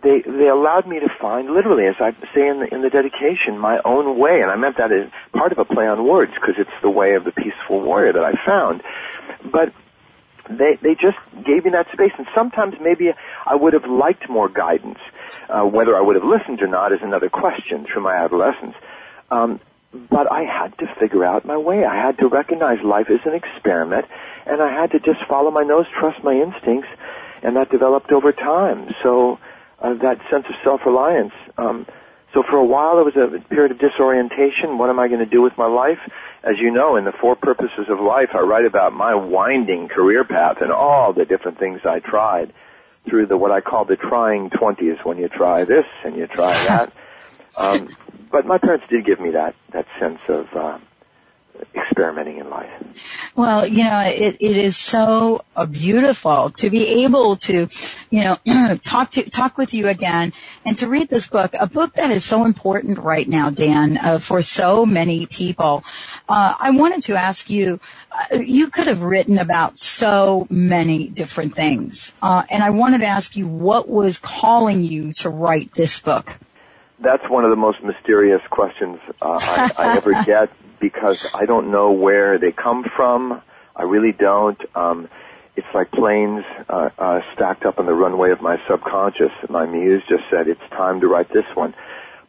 They, 0.02 0.23
they 0.23 0.49
allowed 0.49 0.87
me 0.88 0.99
to 1.00 1.09
find, 1.09 1.50
literally, 1.50 1.87
as 1.87 1.97
I 2.00 2.12
say 2.35 2.49
in 2.49 2.61
the, 2.61 2.73
in 2.73 2.83
the 2.83 2.90
dedication, 2.90 3.59
my 3.59 3.80
own 3.85 4.18
way. 4.18 4.42
And 4.42 4.50
I 4.50 4.57
meant 4.57 4.78
that 4.78 4.90
as 4.90 5.11
part 5.33 5.52
of 5.52 5.59
a 5.59 5.64
play 5.64 5.87
on 5.87 6.04
words 6.04 6.33
because 6.35 6.54
it's 6.59 6.71
the 6.83 6.90
way 6.90 7.14
of 7.14 7.25
the 7.25 7.33
peaceful 7.33 7.80
warrior 7.83 8.12
that 8.12 8.25
I 8.25 8.33
found. 8.45 8.83
But 9.45 9.73
they 10.49 10.78
they 10.81 10.95
just 10.95 11.19
gave 11.45 11.64
me 11.64 11.71
that 11.71 11.90
space, 11.93 12.12
and 12.19 12.26
sometimes 12.35 12.75
maybe 12.81 13.12
I 13.47 13.55
would 13.55 13.73
have 13.73 13.87
liked 13.87 14.28
more 14.28 14.49
guidance. 14.49 14.99
Uh, 15.49 15.64
whether 15.64 15.97
I 15.97 16.00
would 16.00 16.17
have 16.17 16.25
listened 16.25 16.62
or 16.62 16.67
not 16.67 16.93
is 16.93 17.00
another 17.02 17.28
question 17.28 17.87
through 17.87 18.02
my 18.02 18.14
adolescence. 18.14 18.75
Um, 19.31 19.61
but 19.93 20.31
I 20.31 20.43
had 20.43 20.76
to 20.78 20.87
figure 20.99 21.25
out 21.25 21.45
my 21.45 21.57
way. 21.57 21.85
I 21.85 21.97
had 21.97 22.19
to 22.19 22.28
recognize 22.28 22.83
life 22.83 23.11
is 23.11 23.21
an 23.25 23.35
experiment, 23.35 24.07
and 24.47 24.61
I 24.61 24.73
had 24.73 24.90
to 24.93 25.00
just 25.00 25.25
follow 25.26 25.50
my 25.50 25.62
nose, 25.62 25.87
trust 25.99 26.23
my 26.23 26.35
instincts, 26.35 26.88
and 27.43 27.57
that 27.57 27.71
developed 27.71 28.12
over 28.12 28.33
time. 28.33 28.95
So 29.02 29.38
uh, 29.81 29.95
that 29.95 30.21
sense 30.31 30.47
of 30.49 30.55
self-reliance. 30.62 31.33
Um, 31.57 31.87
so 32.35 32.43
for 32.43 32.57
a 32.57 32.64
while, 32.64 32.99
it 32.99 33.05
was 33.05 33.17
a 33.17 33.40
period 33.49 33.73
of 33.73 33.78
disorientation. 33.78 34.76
What 34.76 34.90
am 34.90 34.99
I 34.99 35.09
going 35.09 35.21
to 35.21 35.26
do 35.26 35.40
with 35.40 35.57
my 35.57 35.67
life? 35.67 36.00
As 36.42 36.59
you 36.59 36.71
know, 36.71 36.97
in 36.97 37.04
the 37.04 37.12
Four 37.12 37.37
Purposes 37.37 37.88
of 37.88 38.00
Life, 38.00 38.30
I 38.35 38.40
write 38.40 38.64
about 38.64 38.92
my 38.92 39.14
winding 39.14 39.88
career 39.88 40.25
path 40.25 40.61
and 40.61 40.71
all 40.71 41.12
the 41.12 41.25
different 41.25 41.59
things 41.59 41.80
I 41.85 42.00
tried 42.00 42.52
through 43.09 43.26
the 43.26 43.37
what 43.37 43.50
I 43.50 43.61
call 43.61 43.85
the 43.85 43.97
trying 43.97 44.50
twenties. 44.50 44.99
When 45.02 45.18
you 45.18 45.28
try 45.28 45.64
this 45.64 45.87
and 46.04 46.16
you 46.16 46.26
try 46.26 46.52
that. 46.64 46.92
um, 47.57 47.88
but 48.30 48.47
my 48.47 48.59
parents 48.59 48.87
did 48.88 49.04
give 49.04 49.21
me 49.21 49.30
that 49.30 49.54
that 49.71 49.87
sense 49.99 50.21
of 50.28 50.54
uh, 50.54 50.78
experimenting 51.75 52.38
in 52.38 52.50
life. 52.50 52.71
Well, 53.35 53.67
you 53.67 53.85
know, 53.85 54.00
it, 54.00 54.37
it 54.41 54.57
is 54.57 54.77
so 54.77 55.45
uh, 55.57 55.67
beautiful 55.67 56.50
to 56.59 56.71
be 56.71 57.05
able 57.05 57.37
to, 57.37 57.69
you 58.11 58.25
know, 58.25 58.37
talk 58.85 59.12
to 59.12 59.29
talk 59.31 59.59
with 59.59 59.75
you 59.75 59.88
again 59.88 60.33
and 60.65 60.77
to 60.79 60.88
read 60.88 61.09
this 61.09 61.29
book, 61.29 61.55
a 61.59 61.67
book 61.67 61.95
that 61.95 62.11
is 62.11 62.25
so 62.25 62.45
important 62.45 62.99
right 62.99 63.29
now, 63.29 63.50
Dan, 63.50 63.99
uh, 63.99 64.19
for 64.19 64.43
so 64.43 64.87
many 64.87 65.27
people. 65.27 65.85
Uh, 66.29 66.55
I 66.59 66.71
wanted 66.71 67.05
to 67.05 67.17
ask 67.17 67.49
you. 67.50 67.81
Uh, 68.11 68.37
you 68.37 68.69
could 68.71 68.87
have 68.87 69.03
written 69.03 69.38
about 69.38 69.79
so 69.79 70.47
many 70.49 71.09
different 71.09 71.55
things, 71.55 72.12
uh, 72.23 72.43
and 72.49 72.62
I 72.65 72.71
wanted 72.71 72.99
to 73.03 73.07
ask 73.07 73.37
you 73.37 73.47
what 73.47 73.87
was 73.87 74.19
calling 74.19 74.83
you 74.83 75.12
to 75.15 75.29
write 75.29 75.75
this 75.75 76.00
book 76.00 76.38
that's 77.00 77.29
one 77.29 77.45
of 77.45 77.50
the 77.50 77.57
most 77.57 77.83
mysterious 77.85 78.41
questions 78.50 78.99
uh, 79.23 79.38
I, 79.41 79.71
I 79.79 79.97
ever 79.97 80.12
get 80.27 80.50
because 80.80 81.18
I 81.35 81.47
don't 81.47 81.70
know 81.70 81.92
where 81.92 82.38
they 82.38 82.52
come 82.52 82.85
from. 82.97 83.42
I 83.75 83.82
really 83.82 84.12
don't. 84.12 84.61
Um, 84.75 85.08
it's 85.56 85.66
like 85.75 85.90
planes 85.90 86.44
uh, 86.68 86.90
uh, 86.99 87.20
stacked 87.35 87.64
up 87.64 87.78
on 87.78 87.87
the 87.87 87.94
runway 87.94 88.30
of 88.30 88.40
my 88.40 88.61
subconscious. 88.68 89.32
My 89.49 89.66
muse 89.66 90.02
just 90.08 90.25
said 90.30 90.47
it's 90.49 90.61
time 90.70 91.00
to 91.00 91.08
write 91.08 91.32
this 91.32 91.47
one. 91.54 91.75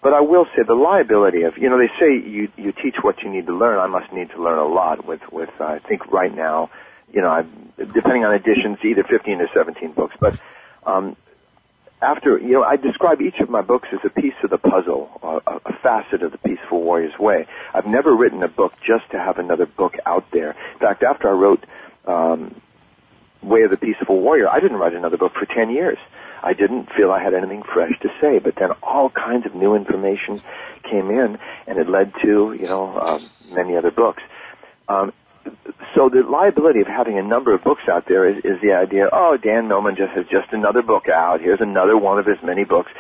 But 0.02 0.14
I 0.14 0.22
will 0.22 0.46
say 0.56 0.64
the 0.64 0.76
liability 0.76 1.44
of 1.44 1.58
you 1.58 1.70
know 1.70 1.78
they 1.78 1.90
say 2.00 2.18
you 2.18 2.50
you 2.56 2.72
teach 2.72 2.96
what 3.02 3.22
you 3.22 3.30
need 3.30 3.48
to 3.48 3.56
learn. 3.56 3.80
I 3.80 3.88
must 3.88 4.12
need 4.14 4.30
to 4.32 4.42
learn 4.42 4.58
a 4.58 4.66
lot 4.66 5.06
with 5.06 5.22
with 5.32 5.50
uh, 5.60 5.66
I 5.66 5.80
think 5.80 6.12
right 6.12 6.34
now, 6.34 6.72
you 7.12 7.22
know, 7.22 7.30
I'm, 7.30 7.74
depending 7.78 8.24
on 8.24 8.34
editions, 8.34 8.78
either 8.84 9.04
15 9.04 9.42
or 9.42 9.50
17 9.54 9.92
books. 9.92 10.16
But 10.20 10.40
um, 10.86 11.16
after, 12.02 12.38
you 12.38 12.54
know, 12.54 12.64
I 12.64 12.78
describe 12.78 13.22
each 13.22 13.40
of 13.40 13.50
my 13.50 13.62
books 13.62 13.90
as 13.92 14.00
a 14.06 14.10
piece 14.10 14.36
of 14.44 14.50
the 14.50 14.58
puzzle, 14.58 15.10
a, 15.22 15.60
a 15.66 15.74
facet 15.82 16.24
of 16.24 16.32
the 16.32 16.38
Peaceful 16.38 16.82
Warrior's 16.82 17.18
Way. 17.20 17.46
I've 17.74 17.86
never 17.86 18.16
written 18.16 18.42
a 18.42 18.48
book 18.48 18.74
just 18.86 19.10
to 19.12 19.20
have 19.20 19.38
another 19.38 19.66
book 19.66 19.96
out 20.06 20.26
there. 20.32 20.52
In 20.74 20.80
fact, 20.80 21.04
after 21.04 21.30
I 21.30 21.34
wrote 21.34 21.66
um, 22.06 22.56
Way 23.42 23.64
of 23.64 23.72
the 23.72 23.78
Peaceful 23.78 24.22
Warrior, 24.22 24.48
I 24.48 24.60
didn't 24.60 24.78
write 24.78 24.94
another 24.94 25.18
book 25.18 25.34
for 25.34 25.46
10 25.46 25.72
years. 25.72 25.98
I 26.42 26.54
didn't 26.54 26.90
feel 26.94 27.12
I 27.12 27.22
had 27.22 27.34
anything 27.34 27.64
fresh 27.64 27.92
to 28.02 28.10
say, 28.22 28.40
but 28.40 28.56
then 28.56 28.72
all 28.82 29.10
kinds 29.10 29.46
of 29.46 29.56
new 29.56 29.76
information 29.76 30.42
came 30.84 31.10
in, 31.10 31.38
and 31.68 31.78
it 31.78 31.90
led 31.90 32.14
to, 32.22 32.54
you 32.54 32.66
know, 32.66 32.98
um, 32.98 33.30
many 33.52 33.76
other 33.76 33.92
books. 33.92 34.24
Um, 34.88 35.12
so 35.96 36.10
the 36.10 36.24
liability 36.24 36.82
of 36.82 36.88
having 36.88 37.18
a 37.18 37.24
number 37.24 37.54
of 37.54 37.64
books 37.64 37.84
out 37.88 38.06
there 38.08 38.28
is, 38.28 38.44
is 38.44 38.62
the 38.62 38.74
idea, 38.74 39.10
oh, 39.12 39.38
Dan 39.38 39.68
Millman 39.68 39.96
just 39.96 40.14
has 40.14 40.26
just 40.28 40.52
another 40.52 40.82
book 40.82 41.10
out. 41.10 41.42
Here's 41.42 41.62
another 41.62 41.98
one 41.98 42.20
of 42.20 42.26
his 42.26 42.38
many 42.44 42.64
books. 42.64 42.92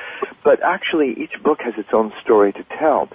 But 0.44 0.62
actually, 0.62 1.13
each 1.13 1.41
book 1.44 1.62
has 1.62 1.75
its 1.77 1.89
own 1.94 2.13
story 2.22 2.51
to 2.53 2.63
tell. 2.77 3.10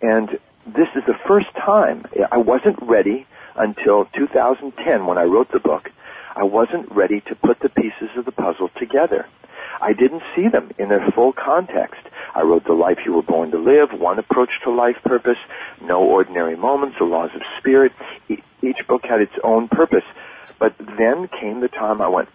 And 0.00 0.38
this 0.66 0.88
is 0.94 1.04
the 1.06 1.18
first 1.26 1.52
time 1.54 2.04
I 2.30 2.38
wasn't 2.38 2.78
ready 2.82 3.26
until 3.56 4.06
2010 4.06 5.06
when 5.06 5.18
I 5.18 5.24
wrote 5.24 5.50
the 5.50 5.60
book. 5.60 5.90
I 6.38 6.44
wasn't 6.44 6.92
ready 6.92 7.20
to 7.22 7.34
put 7.34 7.58
the 7.58 7.68
pieces 7.68 8.10
of 8.16 8.24
the 8.24 8.30
puzzle 8.30 8.70
together. 8.76 9.26
I 9.80 9.92
didn't 9.92 10.22
see 10.36 10.46
them 10.46 10.70
in 10.78 10.88
their 10.88 11.04
full 11.10 11.32
context. 11.32 12.00
I 12.32 12.42
wrote 12.42 12.64
The 12.64 12.74
Life 12.74 13.00
You 13.04 13.14
Were 13.14 13.22
Born 13.22 13.50
to 13.50 13.58
Live, 13.58 13.92
One 13.92 14.20
Approach 14.20 14.50
to 14.62 14.70
Life 14.70 14.98
Purpose, 15.04 15.38
No 15.82 16.00
Ordinary 16.04 16.54
Moments, 16.54 16.96
The 16.98 17.06
Laws 17.06 17.30
of 17.34 17.42
Spirit. 17.58 17.92
Each 18.28 18.86
book 18.86 19.04
had 19.04 19.20
its 19.20 19.34
own 19.42 19.66
purpose. 19.66 20.04
But 20.60 20.74
then 20.78 21.26
came 21.26 21.58
the 21.58 21.66
time 21.66 22.00
I 22.00 22.06
went, 22.06 22.28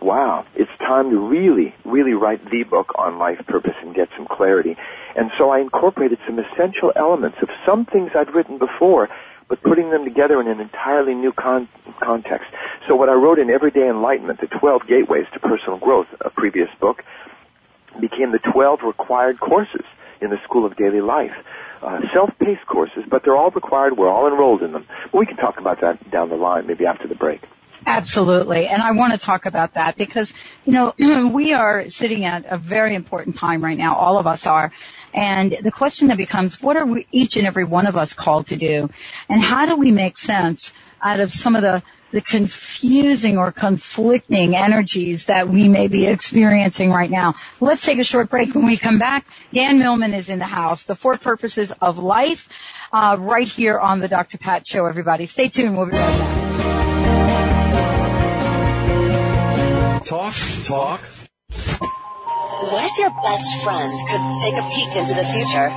wow, 0.00 0.46
it's 0.54 0.70
time 0.78 1.10
to 1.10 1.18
really, 1.18 1.74
really 1.84 2.14
write 2.14 2.48
the 2.52 2.62
book 2.62 2.92
on 2.94 3.18
life 3.18 3.44
purpose 3.48 3.74
and 3.82 3.96
get 3.96 4.10
some 4.16 4.26
clarity. 4.26 4.76
And 5.16 5.32
so 5.36 5.50
I 5.50 5.58
incorporated 5.58 6.20
some 6.24 6.38
essential 6.38 6.92
elements 6.94 7.38
of 7.42 7.48
some 7.66 7.84
things 7.84 8.12
I'd 8.14 8.32
written 8.32 8.58
before, 8.58 9.08
but 9.48 9.60
putting 9.62 9.90
them 9.90 10.04
together 10.04 10.40
in 10.40 10.46
an 10.46 10.60
entirely 10.60 11.14
new 11.14 11.32
con- 11.32 11.68
context. 12.00 12.48
So 12.90 12.96
what 12.96 13.08
I 13.08 13.14
wrote 13.14 13.38
in 13.38 13.50
Everyday 13.50 13.88
Enlightenment, 13.88 14.40
the 14.40 14.48
12 14.48 14.88
Gateways 14.88 15.26
to 15.32 15.38
Personal 15.38 15.78
Growth, 15.78 16.08
a 16.22 16.28
previous 16.28 16.68
book, 16.80 17.04
became 18.00 18.32
the 18.32 18.40
12 18.40 18.80
required 18.82 19.38
courses 19.38 19.84
in 20.20 20.30
the 20.30 20.42
School 20.42 20.66
of 20.66 20.74
Daily 20.74 21.00
Life. 21.00 21.30
Uh, 21.82 22.00
self-paced 22.12 22.66
courses, 22.66 23.04
but 23.08 23.22
they're 23.22 23.36
all 23.36 23.52
required. 23.52 23.96
We're 23.96 24.08
all 24.08 24.26
enrolled 24.26 24.64
in 24.64 24.72
them. 24.72 24.86
We 25.12 25.24
can 25.24 25.36
talk 25.36 25.60
about 25.60 25.82
that 25.82 26.10
down 26.10 26.30
the 26.30 26.34
line, 26.34 26.66
maybe 26.66 26.84
after 26.84 27.06
the 27.06 27.14
break. 27.14 27.42
Absolutely. 27.86 28.66
And 28.66 28.82
I 28.82 28.90
want 28.90 29.12
to 29.12 29.24
talk 29.24 29.46
about 29.46 29.74
that 29.74 29.96
because, 29.96 30.34
you 30.64 30.72
know, 30.72 30.92
we 31.32 31.52
are 31.52 31.88
sitting 31.90 32.24
at 32.24 32.44
a 32.46 32.58
very 32.58 32.96
important 32.96 33.36
time 33.36 33.62
right 33.62 33.78
now. 33.78 33.94
All 33.94 34.18
of 34.18 34.26
us 34.26 34.48
are. 34.48 34.72
And 35.14 35.56
the 35.62 35.70
question 35.70 36.08
that 36.08 36.16
becomes, 36.16 36.60
what 36.60 36.76
are 36.76 36.86
we, 36.86 37.06
each 37.12 37.36
and 37.36 37.46
every 37.46 37.64
one 37.64 37.86
of 37.86 37.96
us 37.96 38.14
called 38.14 38.48
to 38.48 38.56
do? 38.56 38.90
And 39.28 39.40
how 39.40 39.64
do 39.64 39.76
we 39.76 39.92
make 39.92 40.18
sense 40.18 40.72
out 41.00 41.20
of 41.20 41.32
some 41.32 41.54
of 41.54 41.62
the 41.62 41.84
the 42.10 42.20
confusing 42.20 43.38
or 43.38 43.52
conflicting 43.52 44.56
energies 44.56 45.26
that 45.26 45.48
we 45.48 45.68
may 45.68 45.88
be 45.88 46.06
experiencing 46.06 46.90
right 46.90 47.10
now. 47.10 47.34
Let's 47.60 47.84
take 47.84 47.98
a 47.98 48.04
short 48.04 48.30
break. 48.30 48.54
When 48.54 48.66
we 48.66 48.76
come 48.76 48.98
back, 48.98 49.26
Dan 49.52 49.78
Millman 49.78 50.14
is 50.14 50.28
in 50.28 50.38
the 50.38 50.46
house. 50.46 50.82
The 50.82 50.94
four 50.94 51.16
purposes 51.16 51.72
of 51.80 51.98
life, 51.98 52.48
uh, 52.92 53.16
right 53.18 53.46
here 53.46 53.78
on 53.78 54.00
the 54.00 54.08
Dr. 54.08 54.38
Pat 54.38 54.66
Show. 54.66 54.86
Everybody, 54.86 55.26
stay 55.26 55.48
tuned. 55.48 55.76
We'll 55.76 55.86
be 55.86 55.92
right 55.92 56.18
back. 56.18 56.36
Talk, 60.04 60.34
talk 60.64 61.00
What 62.60 62.84
if 62.84 62.98
your 62.98 63.08
best 63.24 63.64
friend 63.64 63.90
could 64.10 64.20
take 64.44 64.52
a 64.52 64.68
peek 64.68 64.94
into 64.94 65.14
the 65.14 65.24
future? 65.32 65.72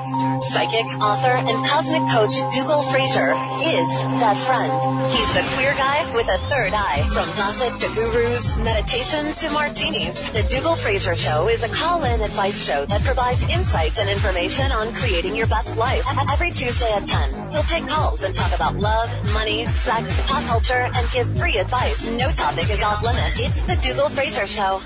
Psychic, 0.52 0.86
author, 1.00 1.32
and 1.32 1.56
cosmic 1.66 2.04
coach 2.12 2.36
Dougal 2.54 2.84
Fraser 2.92 3.32
is 3.64 3.88
that 4.20 4.36
friend. 4.44 4.68
He's 5.16 5.32
the 5.34 5.48
queer 5.56 5.72
guy 5.76 6.04
with 6.14 6.28
a 6.28 6.38
third 6.52 6.74
eye. 6.74 7.08
From 7.14 7.32
gossip 7.38 7.80
to 7.80 7.88
gurus, 7.96 8.58
meditation 8.58 9.34
to 9.34 9.50
martinis, 9.52 10.30
the 10.32 10.44
Dougal 10.44 10.76
Fraser 10.76 11.16
Show 11.16 11.48
is 11.48 11.64
a 11.64 11.70
call-in 11.70 12.20
advice 12.20 12.62
show 12.62 12.86
that 12.88 13.02
provides 13.04 13.42
insights 13.44 13.98
and 13.98 14.10
information 14.10 14.70
on 14.74 14.94
creating 14.94 15.38
your 15.38 15.48
best 15.48 15.78
life. 15.78 16.04
Every 16.30 16.52
Tuesday 16.52 16.92
at 16.92 17.08
10, 17.08 17.52
he'll 17.54 17.64
take 17.64 17.88
calls 17.88 18.24
and 18.24 18.36
talk 18.36 18.54
about 18.54 18.76
love, 18.76 19.10
money, 19.32 19.66
sex, 19.68 20.04
pop 20.28 20.44
culture, 20.48 20.92
and 20.94 21.10
give 21.12 21.34
free 21.40 21.58
advice. 21.60 22.04
No 22.12 22.30
topic 22.32 22.70
is 22.70 22.84
off 22.84 23.02
limits. 23.04 23.40
It's 23.40 23.62
the 23.64 23.78
Dougal 23.78 24.10
Fraser 24.10 24.46
Show. 24.46 24.82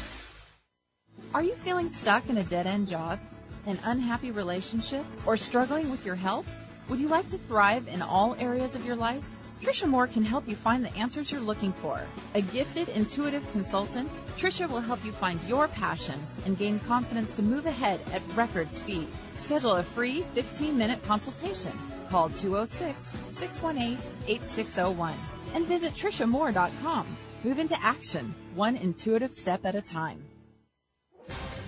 Are 1.33 1.43
you 1.43 1.55
feeling 1.55 1.91
stuck 1.91 2.29
in 2.29 2.37
a 2.37 2.43
dead 2.43 2.67
end 2.67 2.87
job, 2.87 3.19
an 3.65 3.77
unhappy 3.83 4.31
relationship, 4.31 5.05
or 5.25 5.35
struggling 5.35 5.91
with 5.91 6.05
your 6.05 6.15
health? 6.15 6.47
Would 6.87 6.99
you 6.99 7.09
like 7.09 7.29
to 7.31 7.37
thrive 7.37 7.87
in 7.87 8.01
all 8.01 8.35
areas 8.39 8.75
of 8.75 8.85
your 8.85 8.95
life? 8.95 9.25
Trisha 9.61 9.87
Moore 9.87 10.07
can 10.07 10.23
help 10.23 10.47
you 10.47 10.55
find 10.55 10.83
the 10.83 10.95
answers 10.95 11.31
you're 11.31 11.41
looking 11.41 11.73
for. 11.73 12.01
A 12.33 12.41
gifted, 12.41 12.89
intuitive 12.89 13.49
consultant, 13.51 14.09
Trisha 14.37 14.69
will 14.69 14.79
help 14.79 15.03
you 15.03 15.11
find 15.11 15.41
your 15.43 15.67
passion 15.67 16.19
and 16.45 16.57
gain 16.57 16.79
confidence 16.79 17.33
to 17.33 17.41
move 17.41 17.65
ahead 17.65 17.99
at 18.13 18.21
record 18.35 18.73
speed. 18.73 19.07
Schedule 19.41 19.75
a 19.75 19.83
free 19.83 20.21
15 20.33 20.77
minute 20.77 21.03
consultation. 21.03 21.77
Call 22.09 22.29
206 22.29 23.17
618 23.33 23.97
8601 24.27 25.13
and 25.55 25.65
visit 25.65 25.93
TrishaMoore.com. 25.93 27.17
Move 27.43 27.59
into 27.59 27.83
action, 27.83 28.33
one 28.55 28.77
intuitive 28.77 29.33
step 29.37 29.65
at 29.65 29.75
a 29.75 29.81
time. 29.81 30.23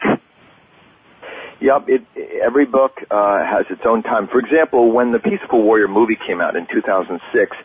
Yep, 1.59 1.89
it, 1.89 2.05
every 2.41 2.65
book 2.65 3.01
uh, 3.11 3.43
has 3.43 3.65
its 3.69 3.81
own 3.85 4.01
time. 4.03 4.29
For 4.29 4.39
example, 4.39 4.91
when 4.93 5.11
the 5.11 5.19
Peaceful 5.19 5.61
Warrior 5.61 5.89
movie 5.89 6.17
came 6.25 6.39
out 6.39 6.55
in 6.55 6.67
2006, 6.67 7.57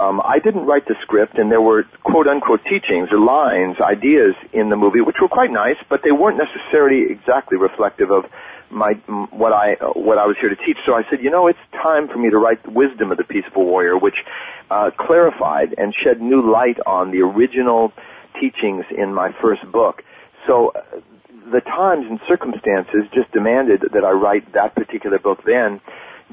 um, 0.00 0.20
I 0.24 0.38
didn't 0.38 0.66
write 0.66 0.86
the 0.86 0.96
script, 1.02 1.38
and 1.38 1.50
there 1.50 1.60
were 1.60 1.84
quote 2.02 2.26
unquote 2.26 2.64
teachings 2.64 3.10
or 3.12 3.18
lines, 3.18 3.80
ideas 3.80 4.34
in 4.52 4.68
the 4.68 4.76
movie, 4.76 5.00
which 5.00 5.16
were 5.20 5.28
quite 5.28 5.50
nice, 5.50 5.76
but 5.88 6.02
they 6.02 6.12
weren't 6.12 6.38
necessarily 6.38 7.10
exactly 7.12 7.56
reflective 7.56 8.10
of 8.10 8.24
my 8.70 8.94
what 9.30 9.52
I 9.52 9.74
what 9.94 10.18
I 10.18 10.26
was 10.26 10.36
here 10.40 10.48
to 10.48 10.56
teach. 10.56 10.78
So 10.84 10.94
I 10.94 11.04
said, 11.08 11.22
you 11.22 11.30
know, 11.30 11.46
it's 11.46 11.58
time 11.72 12.08
for 12.08 12.18
me 12.18 12.30
to 12.30 12.38
write 12.38 12.62
the 12.64 12.70
wisdom 12.70 13.12
of 13.12 13.18
the 13.18 13.24
Peaceful 13.24 13.64
Warrior, 13.64 13.96
which 13.96 14.16
uh, 14.70 14.90
clarified 14.96 15.74
and 15.78 15.94
shed 15.94 16.20
new 16.20 16.42
light 16.50 16.78
on 16.86 17.10
the 17.10 17.20
original 17.20 17.92
teachings 18.40 18.84
in 18.90 19.14
my 19.14 19.32
first 19.40 19.70
book. 19.70 20.02
So 20.46 20.70
uh, 20.70 21.00
the 21.52 21.60
times 21.60 22.06
and 22.08 22.18
circumstances 22.26 23.04
just 23.12 23.30
demanded 23.32 23.82
that 23.92 24.04
I 24.04 24.10
write 24.10 24.52
that 24.54 24.74
particular 24.74 25.18
book 25.18 25.44
then, 25.44 25.80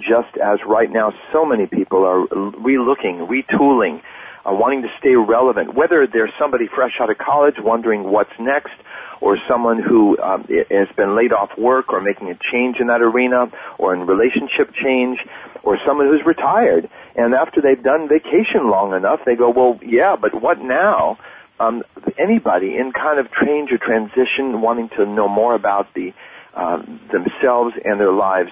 just 0.01 0.37
as 0.37 0.59
right 0.65 0.91
now 0.91 1.13
so 1.31 1.45
many 1.45 1.67
people 1.67 2.05
are 2.05 2.25
relooking, 2.27 3.27
retooling, 3.27 4.01
uh, 4.45 4.53
wanting 4.53 4.81
to 4.81 4.89
stay 4.99 5.15
relevant, 5.15 5.73
whether 5.73 6.07
they're 6.07 6.33
somebody 6.39 6.67
fresh 6.67 6.93
out 6.99 7.09
of 7.09 7.17
college 7.17 7.55
wondering 7.59 8.03
what's 8.03 8.31
next, 8.39 8.73
or 9.21 9.37
someone 9.47 9.81
who 9.81 10.17
um, 10.19 10.47
has 10.71 10.87
been 10.97 11.15
laid 11.15 11.31
off 11.31 11.55
work 11.57 11.93
or 11.93 12.01
making 12.01 12.29
a 12.31 12.37
change 12.51 12.77
in 12.79 12.87
that 12.87 13.01
arena, 13.01 13.51
or 13.77 13.93
in 13.93 14.07
relationship 14.07 14.73
change, 14.73 15.19
or 15.63 15.77
someone 15.85 16.07
who's 16.07 16.25
retired. 16.25 16.89
And 17.15 17.35
after 17.35 17.61
they've 17.61 17.81
done 17.81 18.09
vacation 18.09 18.69
long 18.69 18.93
enough, 18.93 19.19
they 19.25 19.35
go, 19.35 19.51
well, 19.51 19.79
yeah, 19.83 20.15
but 20.15 20.41
what 20.41 20.59
now? 20.59 21.19
um, 21.61 21.83
anybody 22.17 22.77
in 22.77 22.91
kind 22.91 23.19
of 23.19 23.27
change 23.43 23.71
or 23.71 23.77
transition, 23.77 24.61
wanting 24.61 24.89
to 24.97 25.05
know 25.05 25.27
more 25.27 25.53
about 25.53 25.93
the 25.93 26.13
um, 26.53 26.99
themselves 27.11 27.75
and 27.85 27.99
their 27.99 28.11
lives, 28.11 28.51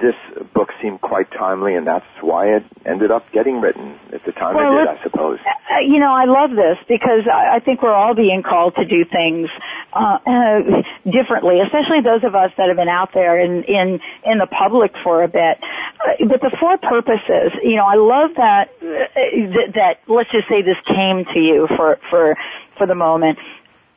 this 0.00 0.14
book 0.54 0.70
seemed 0.80 1.00
quite 1.00 1.30
timely, 1.30 1.74
and 1.74 1.86
that's 1.86 2.06
why 2.20 2.54
it 2.56 2.64
ended 2.84 3.10
up 3.10 3.30
getting 3.32 3.60
written 3.60 3.98
at 4.12 4.24
the 4.24 4.32
time 4.32 4.54
Well, 4.54 4.78
it 4.78 4.84
did, 4.84 4.88
I 4.88 5.02
suppose. 5.02 5.38
Uh, 5.44 5.80
you 5.80 5.98
know, 5.98 6.12
I 6.12 6.24
love 6.24 6.50
this 6.50 6.78
because 6.88 7.26
I, 7.32 7.60
think 7.60 7.82
we're 7.82 7.94
all 7.94 8.14
being 8.14 8.42
called 8.42 8.74
to 8.76 8.84
do 8.84 9.04
things 9.04 9.48
uh, 9.92 10.18
uh, 10.24 10.82
differently, 11.10 11.60
especially 11.60 12.00
those 12.00 12.24
of 12.24 12.34
us 12.34 12.52
that 12.56 12.68
have 12.68 12.76
been 12.76 12.88
out 12.88 13.12
there 13.12 13.38
in 13.38 13.64
in 13.64 14.00
in 14.24 14.38
the 14.38 14.46
public 14.46 14.94
for 15.02 15.22
a 15.22 15.28
bit. 15.28 15.58
Uh, 15.62 16.26
but 16.26 16.40
the 16.40 16.56
four 16.58 16.78
purposes, 16.78 17.52
you 17.62 17.76
know, 17.76 17.86
I 17.86 17.96
love 17.96 18.30
that, 18.36 18.70
uh, 18.80 18.84
that 18.84 19.72
that 19.74 20.00
let's 20.06 20.30
just 20.30 20.48
say 20.48 20.62
this 20.62 20.78
came 20.86 21.24
to 21.34 21.38
you 21.38 21.66
for 21.76 21.98
for 22.10 22.36
for 22.76 22.86
the 22.86 22.94
moment. 22.94 23.38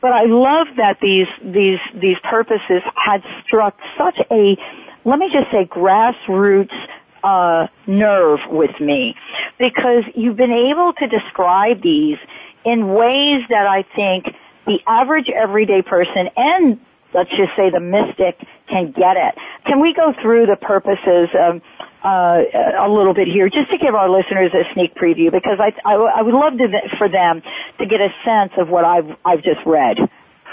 But 0.01 0.13
I 0.13 0.23
love 0.23 0.67
that 0.77 0.99
these 0.99 1.27
these 1.43 1.79
these 1.93 2.17
purposes 2.23 2.81
had 2.95 3.23
struck 3.45 3.77
such 3.97 4.17
a 4.31 4.57
let 5.05 5.19
me 5.19 5.29
just 5.31 5.51
say 5.51 5.65
grassroots 5.65 6.73
uh, 7.23 7.67
nerve 7.87 8.39
with 8.49 8.79
me 8.79 9.15
because 9.59 10.03
you've 10.15 10.37
been 10.37 10.51
able 10.51 10.93
to 10.93 11.07
describe 11.07 11.81
these 11.81 12.17
in 12.65 12.93
ways 12.93 13.41
that 13.49 13.67
I 13.67 13.83
think 13.95 14.25
the 14.65 14.79
average 14.87 15.29
everyday 15.29 15.81
person 15.81 16.29
and 16.35 16.79
let's 17.13 17.29
just 17.31 17.55
say 17.55 17.69
the 17.69 17.79
mystic 17.79 18.39
can 18.69 18.91
get 18.91 19.17
it. 19.17 19.35
Can 19.65 19.81
we 19.81 19.93
go 19.93 20.13
through 20.21 20.45
the 20.45 20.55
purposes 20.55 21.29
uh, 21.35 22.41
a 22.79 22.89
little 22.89 23.13
bit 23.13 23.27
here 23.27 23.49
just 23.49 23.69
to 23.71 23.77
give 23.77 23.95
our 23.95 24.09
listeners 24.09 24.51
a 24.53 24.71
sneak 24.73 24.95
preview 24.95 25.31
because 25.31 25.59
I, 25.59 25.73
I, 25.85 25.95
I 25.95 26.21
would 26.21 26.33
love 26.33 26.57
to, 26.57 26.67
for 26.97 27.09
them 27.09 27.41
to 27.79 27.85
get 27.85 27.99
a 28.01 28.09
sense 28.23 28.53
of 28.57 28.69
what 28.69 28.85
I've, 28.85 29.15
I've 29.25 29.43
just 29.43 29.59
read. 29.65 29.97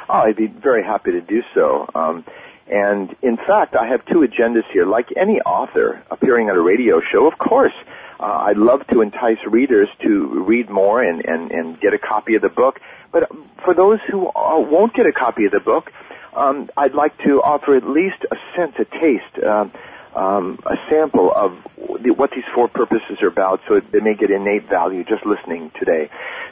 Oh, 0.08 0.20
I'd 0.20 0.36
be 0.36 0.46
very 0.46 0.82
happy 0.82 1.12
to 1.12 1.20
do 1.20 1.42
so. 1.54 1.88
Um, 1.94 2.24
and 2.70 3.14
in 3.22 3.36
fact, 3.36 3.74
I 3.74 3.86
have 3.86 4.04
two 4.06 4.20
agendas 4.20 4.64
here. 4.72 4.86
Like 4.86 5.08
any 5.16 5.40
author 5.40 6.02
appearing 6.10 6.50
on 6.50 6.56
a 6.56 6.60
radio 6.60 7.00
show, 7.00 7.26
of 7.26 7.38
course, 7.38 7.72
uh, 8.20 8.24
I'd 8.24 8.56
love 8.56 8.86
to 8.88 9.00
entice 9.00 9.38
readers 9.46 9.88
to 10.02 10.44
read 10.44 10.68
more 10.68 11.02
and, 11.02 11.24
and, 11.24 11.50
and 11.50 11.80
get 11.80 11.94
a 11.94 11.98
copy 11.98 12.34
of 12.34 12.42
the 12.42 12.48
book. 12.48 12.80
But 13.12 13.30
for 13.64 13.74
those 13.74 14.00
who 14.10 14.28
uh, 14.28 14.58
won't 14.60 14.92
get 14.94 15.06
a 15.06 15.12
copy 15.12 15.46
of 15.46 15.52
the 15.52 15.60
book, 15.60 15.92
um, 16.34 16.68
I'd 16.76 16.94
like 16.94 17.16
to 17.18 17.42
offer 17.42 17.76
at 17.76 17.88
least 17.88 18.24
a 18.30 18.36
sense, 18.56 18.74
a 18.78 18.84
taste, 18.84 19.44
um, 19.44 19.72
um, 20.18 20.58
a 20.66 20.74
sample 20.90 21.32
of 21.32 21.56
the, 22.02 22.10
what 22.10 22.30
these 22.32 22.44
four 22.52 22.68
purposes 22.68 23.18
are 23.22 23.28
about, 23.28 23.60
so 23.68 23.80
they 23.80 24.00
may 24.00 24.14
get 24.14 24.30
innate 24.30 24.68
value 24.68 25.04
just 25.04 25.24
listening 25.24 25.70
today. 25.78 26.10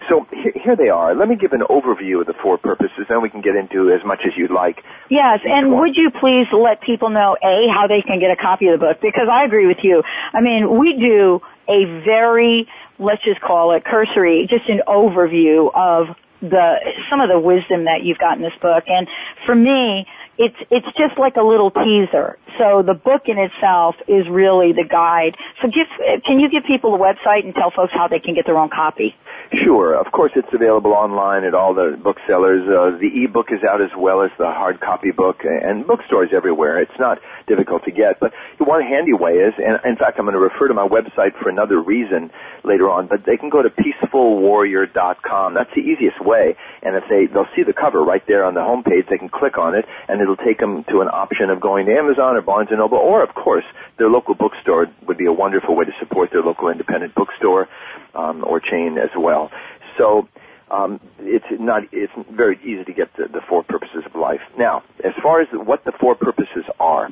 So 0.09 0.27
here, 0.31 0.53
here 0.55 0.77
they 0.77 0.89
are. 0.89 1.15
Let 1.15 1.29
me 1.29 1.35
give 1.35 1.53
an 1.53 1.63
overview 1.63 2.21
of 2.21 2.27
the 2.27 2.35
four 2.35 2.59
purposes, 2.59 3.07
then 3.09 3.23
we 3.23 3.29
can 3.29 3.41
get 3.41 3.57
into 3.57 3.91
as 3.91 4.05
much 4.05 4.21
as 4.25 4.37
you'd 4.37 4.53
like. 4.53 4.85
Yes, 5.11 5.41
and 5.45 5.73
one. 5.73 5.81
would 5.81 5.97
you 5.97 6.11
please 6.11 6.47
let 6.53 6.81
people 6.81 7.11
know, 7.11 7.37
A, 7.43 7.67
how 7.69 7.89
they 7.89 8.03
can 8.03 8.21
get 8.21 8.31
a 8.31 8.37
copy 8.37 8.69
of 8.69 8.79
the 8.79 8.87
book? 8.87 9.01
Because 9.01 9.29
I 9.31 9.45
agree 9.45 9.67
with 9.67 9.83
you. 9.83 10.03
I 10.33 10.41
mean, 10.41 10.79
we 10.79 10.97
do 10.97 11.43
a 11.69 11.85
very, 12.05 12.69
let's 13.01 13.23
just 13.25 13.41
call 13.41 13.73
it 13.73 13.85
cursory, 13.85 14.47
just 14.49 14.69
an 14.69 14.83
overview 14.87 15.73
of 15.75 16.17
the, 16.41 16.77
some 17.11 17.21
of 17.21 17.29
the 17.29 17.41
wisdom 17.41 17.87
that 17.87 18.05
you've 18.05 18.19
got 18.19 18.37
in 18.37 18.43
this 18.43 18.57
book. 18.63 18.85
And 18.87 19.09
for 19.45 19.55
me, 19.55 20.07
it's, 20.39 20.57
it's 20.71 20.87
just 20.97 21.19
like 21.19 21.37
a 21.37 21.43
little 21.43 21.71
teaser. 21.71 22.39
So 22.59 22.83
the 22.83 22.95
book 22.95 23.23
in 23.27 23.39
itself 23.39 23.97
is 24.09 24.29
really 24.29 24.73
the 24.73 24.85
guide. 24.89 25.37
So 25.63 25.69
give, 25.69 25.87
can 26.25 26.41
you 26.41 26.51
give 26.51 26.65
people 26.65 26.95
a 26.95 26.99
website 26.99 27.45
and 27.45 27.55
tell 27.55 27.71
folks 27.71 27.93
how 27.93 28.09
they 28.09 28.21
can 28.21 28.35
get 28.35 28.47
their 28.47 28.59
own 28.59 28.71
copy? 28.71 29.15
Sure. 29.53 29.95
Of 29.95 30.11
course, 30.11 30.33
it's 30.35 30.53
available 30.53 30.93
online 30.93 31.45
at 31.45 31.55
all 31.55 31.73
the 31.73 31.97
booksellers. 32.03 32.67
Uh, 32.69 32.99
the 32.99 33.25
ebook 33.25 33.53
is 33.53 33.63
out 33.63 33.81
as 33.81 33.91
well 33.97 34.23
as 34.23 34.31
the 34.39 34.47
hard 34.47 34.81
copy 34.81 35.13
book, 35.13 35.45
and 35.45 35.87
bookstores 35.87 36.31
everywhere. 36.33 36.81
It's 36.81 36.99
not 36.99 37.21
difficult 37.47 37.85
to 37.85 37.93
get. 37.93 38.19
But 38.19 38.33
one 38.59 38.83
handy 38.83 39.13
way 39.13 39.35
is, 39.35 39.55
and 39.65 39.79
in 39.85 39.97
fact, 39.97 40.19
I'm 40.19 40.25
going 40.25 40.35
to 40.35 40.41
refer 40.41 40.67
to 40.67 40.75
my 40.75 40.87
website 40.87 41.39
for 41.41 41.49
another 41.49 41.81
reason 41.81 42.33
later 42.65 42.91
on. 42.91 43.07
But 43.07 43.25
they 43.25 43.37
can 43.37 43.49
go 43.49 43.63
to 43.63 43.71
peacefulwarrior.com. 43.71 45.55
That's 45.55 45.71
the 45.75 45.83
easiest 45.83 46.21
way. 46.21 46.57
And 46.83 46.97
if 46.97 47.05
they 47.09 47.27
they'll 47.27 47.49
see 47.55 47.63
the 47.63 47.73
cover 47.73 48.03
right 48.03 48.27
there 48.27 48.45
on 48.45 48.55
the 48.55 48.61
homepage, 48.61 49.09
they 49.09 49.19
can 49.19 49.29
click 49.29 49.59
on 49.59 49.77
it, 49.77 49.87
and 50.09 50.21
it'll 50.27 50.45
take 50.45 50.59
them 50.59 50.85
to 50.85 51.01
an 51.01 51.09
option 51.09 51.51
of 51.51 51.61
going 51.61 51.87
to 51.87 51.97
Amazon 51.97 52.37
or 52.37 52.43
Barnes 52.43 52.69
and 52.71 52.79
Noble, 52.79 52.99
or 52.99 53.23
of 53.23 53.35
course, 53.35 53.65
their 53.97 54.09
local 54.09 54.35
bookstore 54.35 54.89
would 55.07 55.17
be 55.17 55.27
a 55.27 55.33
wonderful 55.33 55.75
way 55.77 55.85
to 55.85 55.93
support 55.99 56.31
their 56.33 56.43
local 56.43 56.69
independent 56.69 57.15
bookstore 57.15 57.69
um, 58.15 58.45
or 58.45 58.61
chain 58.61 58.99
as 58.99 59.11
well. 59.17 59.51
So 59.97 60.29
um, 60.71 61.01
it's 61.21 61.47
not 61.51 61.85
it's 61.93 62.13
very 62.31 62.59
easy 62.63 62.85
to 62.85 62.93
get 62.93 63.15
the, 63.17 63.29
the 63.29 63.41
four 63.49 63.63
purposes 63.63 64.03
of 64.05 64.15
life. 64.17 64.41
Now, 64.59 64.83
as 65.05 65.15
far 65.23 65.41
as 65.41 65.49
what 65.53 65.85
the 65.85 65.93
four 65.93 66.15
purposes 66.15 66.65
are, 66.81 67.11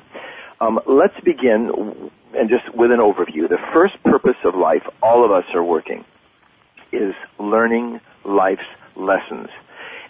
um, 0.60 0.80
let's 0.86 1.18
begin 1.20 2.10
and 2.36 2.50
just 2.50 2.74
with 2.74 2.90
an 2.90 2.98
overview. 2.98 3.48
The 3.48 3.62
first 3.72 4.02
purpose 4.02 4.36
of 4.44 4.54
life, 4.54 4.82
all 5.02 5.24
of 5.24 5.30
us 5.30 5.44
are 5.54 5.62
working, 5.62 6.04
is 6.92 7.14
learning 7.38 8.00
life's 8.24 8.66
lessons. 8.96 9.48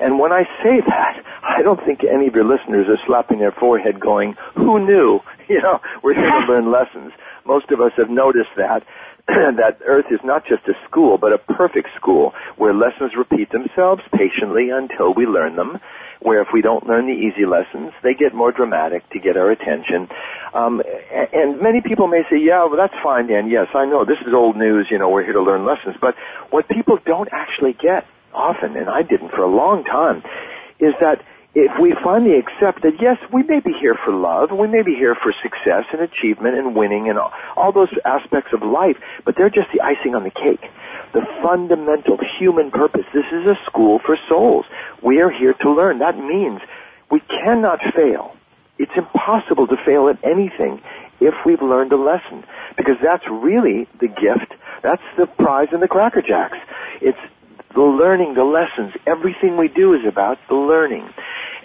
And 0.00 0.18
when 0.18 0.32
I 0.32 0.44
say 0.62 0.80
that, 0.80 1.24
I 1.42 1.62
don't 1.62 1.82
think 1.84 2.04
any 2.04 2.26
of 2.26 2.34
your 2.34 2.44
listeners 2.44 2.88
are 2.88 2.98
slapping 3.06 3.38
their 3.38 3.52
forehead 3.52 4.00
going, 4.00 4.36
who 4.54 4.84
knew? 4.84 5.20
You 5.46 5.60
know, 5.60 5.78
we're 6.02 6.14
here 6.14 6.30
to 6.30 6.46
learn 6.48 6.70
lessons. 6.70 7.12
Most 7.44 7.70
of 7.70 7.78
us 7.78 7.92
have 7.98 8.08
noticed 8.08 8.48
that, 8.56 8.82
that 9.28 9.78
Earth 9.84 10.06
is 10.10 10.20
not 10.24 10.46
just 10.46 10.66
a 10.66 10.72
school, 10.88 11.18
but 11.18 11.34
a 11.34 11.38
perfect 11.38 11.88
school 11.94 12.32
where 12.56 12.72
lessons 12.72 13.14
repeat 13.14 13.52
themselves 13.52 14.02
patiently 14.14 14.70
until 14.70 15.12
we 15.12 15.26
learn 15.26 15.56
them. 15.56 15.80
Where 16.20 16.40
if 16.40 16.48
we 16.54 16.62
don't 16.62 16.86
learn 16.86 17.06
the 17.06 17.12
easy 17.12 17.44
lessons, 17.44 17.92
they 18.02 18.14
get 18.14 18.32
more 18.32 18.52
dramatic 18.52 19.06
to 19.10 19.18
get 19.18 19.36
our 19.36 19.50
attention. 19.50 20.08
Um, 20.54 20.82
and 21.34 21.60
many 21.60 21.82
people 21.82 22.06
may 22.06 22.22
say, 22.30 22.38
yeah, 22.38 22.64
well, 22.64 22.78
that's 22.78 22.94
fine, 23.02 23.26
Dan. 23.26 23.50
Yes, 23.50 23.68
I 23.74 23.84
know. 23.84 24.06
This 24.06 24.20
is 24.26 24.32
old 24.32 24.56
news. 24.56 24.86
You 24.90 24.96
know, 24.96 25.10
we're 25.10 25.24
here 25.24 25.34
to 25.34 25.42
learn 25.42 25.66
lessons. 25.66 25.96
But 26.00 26.14
what 26.48 26.68
people 26.68 26.98
don't 27.04 27.28
actually 27.32 27.74
get 27.74 28.06
often, 28.34 28.76
and 28.76 28.88
I 28.88 29.02
didn't 29.02 29.30
for 29.30 29.42
a 29.42 29.48
long 29.48 29.84
time, 29.84 30.22
is 30.78 30.94
that 31.00 31.22
if 31.54 31.70
we 31.78 31.94
finally 32.02 32.36
accept 32.36 32.82
that 32.82 33.00
yes, 33.00 33.16
we 33.32 33.44
may 33.44 33.60
be 33.60 33.72
here 33.72 33.96
for 34.04 34.12
love, 34.12 34.50
we 34.50 34.66
may 34.66 34.82
be 34.82 34.94
here 34.94 35.14
for 35.14 35.32
success 35.40 35.84
and 35.92 36.02
achievement 36.02 36.56
and 36.56 36.74
winning 36.74 37.08
and 37.08 37.16
all, 37.16 37.32
all 37.56 37.70
those 37.70 37.90
aspects 38.04 38.52
of 38.52 38.62
life, 38.62 38.96
but 39.24 39.36
they're 39.36 39.50
just 39.50 39.68
the 39.72 39.80
icing 39.80 40.16
on 40.16 40.24
the 40.24 40.30
cake. 40.30 40.68
The 41.12 41.24
fundamental 41.42 42.18
human 42.38 42.72
purpose. 42.72 43.06
This 43.14 43.26
is 43.30 43.46
a 43.46 43.54
school 43.66 44.00
for 44.04 44.18
souls. 44.28 44.66
We 45.00 45.20
are 45.20 45.30
here 45.30 45.54
to 45.54 45.70
learn. 45.70 46.00
That 46.00 46.18
means 46.18 46.60
we 47.08 47.20
cannot 47.20 47.78
fail. 47.94 48.34
It's 48.76 48.96
impossible 48.96 49.68
to 49.68 49.76
fail 49.76 50.08
at 50.08 50.18
anything 50.24 50.82
if 51.20 51.34
we've 51.46 51.62
learned 51.62 51.92
a 51.92 51.96
lesson. 51.96 52.42
Because 52.76 52.96
that's 53.00 53.24
really 53.28 53.86
the 54.00 54.08
gift. 54.08 54.54
That's 54.82 55.02
the 55.16 55.28
prize 55.28 55.68
in 55.72 55.78
the 55.78 55.86
Cracker 55.86 56.20
Jacks. 56.20 56.58
It's 57.00 57.18
the 57.74 57.82
learning, 57.82 58.34
the 58.34 58.44
lessons. 58.44 58.94
Everything 59.06 59.56
we 59.56 59.68
do 59.68 59.94
is 59.94 60.06
about 60.06 60.38
the 60.48 60.54
learning. 60.54 61.08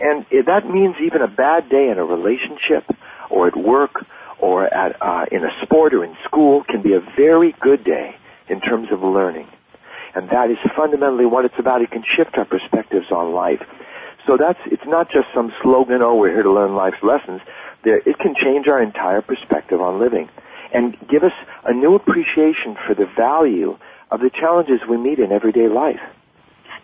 And 0.02 0.26
that 0.45 0.69
means 0.69 0.95
even 1.02 1.22
a 1.22 1.28
bad 1.28 1.69
day 1.69 1.89
in 1.89 1.98
a 1.98 2.06
relationship 2.06 2.86
or 3.30 3.48
at 3.48 3.56
work 3.56 4.06
or 4.39 4.65
at, 4.65 4.95
uh, 5.02 5.26
in 5.32 5.43
a 5.43 5.52
sport 5.62 5.93
or 5.93 6.04
in 6.04 6.15
school 6.24 6.63
can 6.63 6.82
be 6.82 6.93
a 6.93 7.02
very 7.17 7.54
good 7.60 7.84
day 7.84 8.15
in 8.48 8.62
terms 8.62 8.88
of 8.91 9.04
learning. 9.04 9.48
And 10.15 10.30
that 10.30 10.50
is 10.50 10.58
fundamentally 10.76 11.26
what 11.26 11.45
it's 11.45 11.60
about. 11.60 11.82
It 11.82 11.91
can 11.91 12.04
shift 12.04 12.38
our 12.38 12.45
perspectives 12.45 13.12
on 13.12 13.34
life. 13.34 13.62
So 14.26 14.38
that's, 14.38 14.60
it's 14.65 14.86
not 14.86 15.12
just 15.12 15.28
some 15.34 15.54
slogan, 15.62 16.02
oh, 16.02 16.15
we're 16.15 16.34
here 16.34 16.43
to 16.43 16.52
learn 16.52 16.76
life's 16.76 17.04
lessons. 17.04 17.41
There, 17.84 17.98
it 17.98 18.17
can 18.19 18.36
change 18.36 18.67
our 18.67 18.82
entire 18.82 19.22
perspective 19.22 19.82
on 19.82 20.00
living 20.00 20.30
and 20.72 20.98
give 21.08 21.24
us 21.24 21.34
a 21.65 21.74
new 21.74 21.95
appreciation 21.95 22.78
for 22.86 22.93
the 22.93 23.06
value 23.06 23.78
of 24.12 24.22
the 24.22 24.30
challenges 24.30 24.82
we 24.89 24.98
meet 24.98 25.19
in 25.19 25.32
everyday 25.32 25.67
life. 25.67 26.02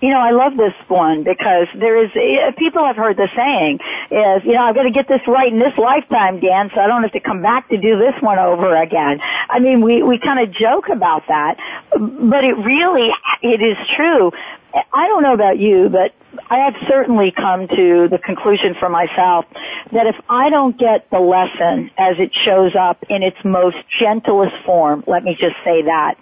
You 0.01 0.09
know, 0.09 0.19
I 0.19 0.31
love 0.31 0.57
this 0.57 0.73
one 0.88 1.23
because 1.23 1.67
there 1.73 2.03
is, 2.03 2.11
eh, 2.15 2.51
people 2.57 2.85
have 2.85 2.97
heard 2.97 3.15
the 3.15 3.29
saying 3.35 3.79
is, 4.11 4.43
you 4.45 4.53
know, 4.53 4.61
I've 4.61 4.75
got 4.75 4.83
to 4.83 4.91
get 4.91 5.07
this 5.07 5.21
right 5.25 5.51
in 5.51 5.57
this 5.57 5.77
lifetime, 5.77 6.41
Dan, 6.41 6.69
so 6.75 6.81
I 6.81 6.88
don't 6.88 7.01
have 7.03 7.13
to 7.13 7.21
come 7.21 7.41
back 7.41 7.69
to 7.69 7.77
do 7.77 7.97
this 7.97 8.13
one 8.21 8.38
over 8.38 8.75
again. 8.75 9.21
I 9.49 9.59
mean, 9.59 9.81
we, 9.81 10.03
we 10.03 10.19
kind 10.19 10.39
of 10.39 10.51
joke 10.53 10.89
about 10.89 11.23
that, 11.29 11.57
but 11.91 12.43
it 12.43 12.57
really, 12.57 13.09
it 13.41 13.61
is 13.61 13.77
true. 13.95 14.31
I 14.93 15.07
don't 15.07 15.23
know 15.23 15.33
about 15.33 15.57
you, 15.57 15.88
but 15.88 16.13
I 16.49 16.57
have 16.59 16.75
certainly 16.88 17.31
come 17.31 17.67
to 17.69 18.09
the 18.09 18.17
conclusion 18.17 18.75
for 18.77 18.89
myself 18.89 19.45
that 19.93 20.07
if 20.07 20.15
I 20.29 20.49
don't 20.49 20.77
get 20.77 21.09
the 21.09 21.19
lesson 21.19 21.89
as 21.97 22.19
it 22.19 22.31
shows 22.33 22.75
up 22.75 23.03
in 23.09 23.23
its 23.23 23.38
most 23.45 23.77
gentlest 23.99 24.55
form, 24.65 25.05
let 25.07 25.23
me 25.23 25.38
just 25.39 25.55
say 25.63 25.83
that, 25.83 26.17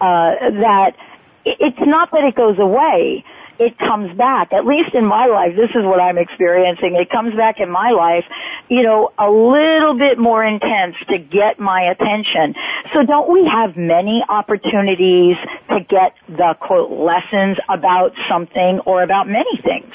Uh, 0.00 0.50
that 0.62 0.96
it's 1.44 1.80
not 1.80 2.10
that 2.12 2.24
it 2.24 2.34
goes 2.34 2.58
away. 2.58 3.24
It 3.58 3.78
comes 3.78 4.16
back. 4.16 4.54
At 4.54 4.64
least 4.64 4.94
in 4.94 5.04
my 5.04 5.26
life, 5.26 5.54
this 5.54 5.70
is 5.70 5.84
what 5.84 6.00
I'm 6.00 6.16
experiencing. 6.16 6.96
It 6.96 7.10
comes 7.10 7.34
back 7.36 7.60
in 7.60 7.70
my 7.70 7.90
life, 7.90 8.24
you 8.68 8.82
know, 8.82 9.12
a 9.18 9.30
little 9.30 9.98
bit 9.98 10.18
more 10.18 10.42
intense 10.42 10.96
to 11.10 11.18
get 11.18 11.60
my 11.60 11.82
attention. 11.82 12.54
So 12.94 13.04
don't 13.04 13.30
we 13.30 13.44
have 13.46 13.76
many 13.76 14.24
opportunities 14.26 15.36
to 15.68 15.80
get 15.80 16.14
the 16.26 16.56
quote 16.58 16.90
lessons 16.90 17.58
about 17.68 18.12
something 18.30 18.80
or 18.86 19.02
about 19.02 19.28
many 19.28 19.60
things? 19.62 19.92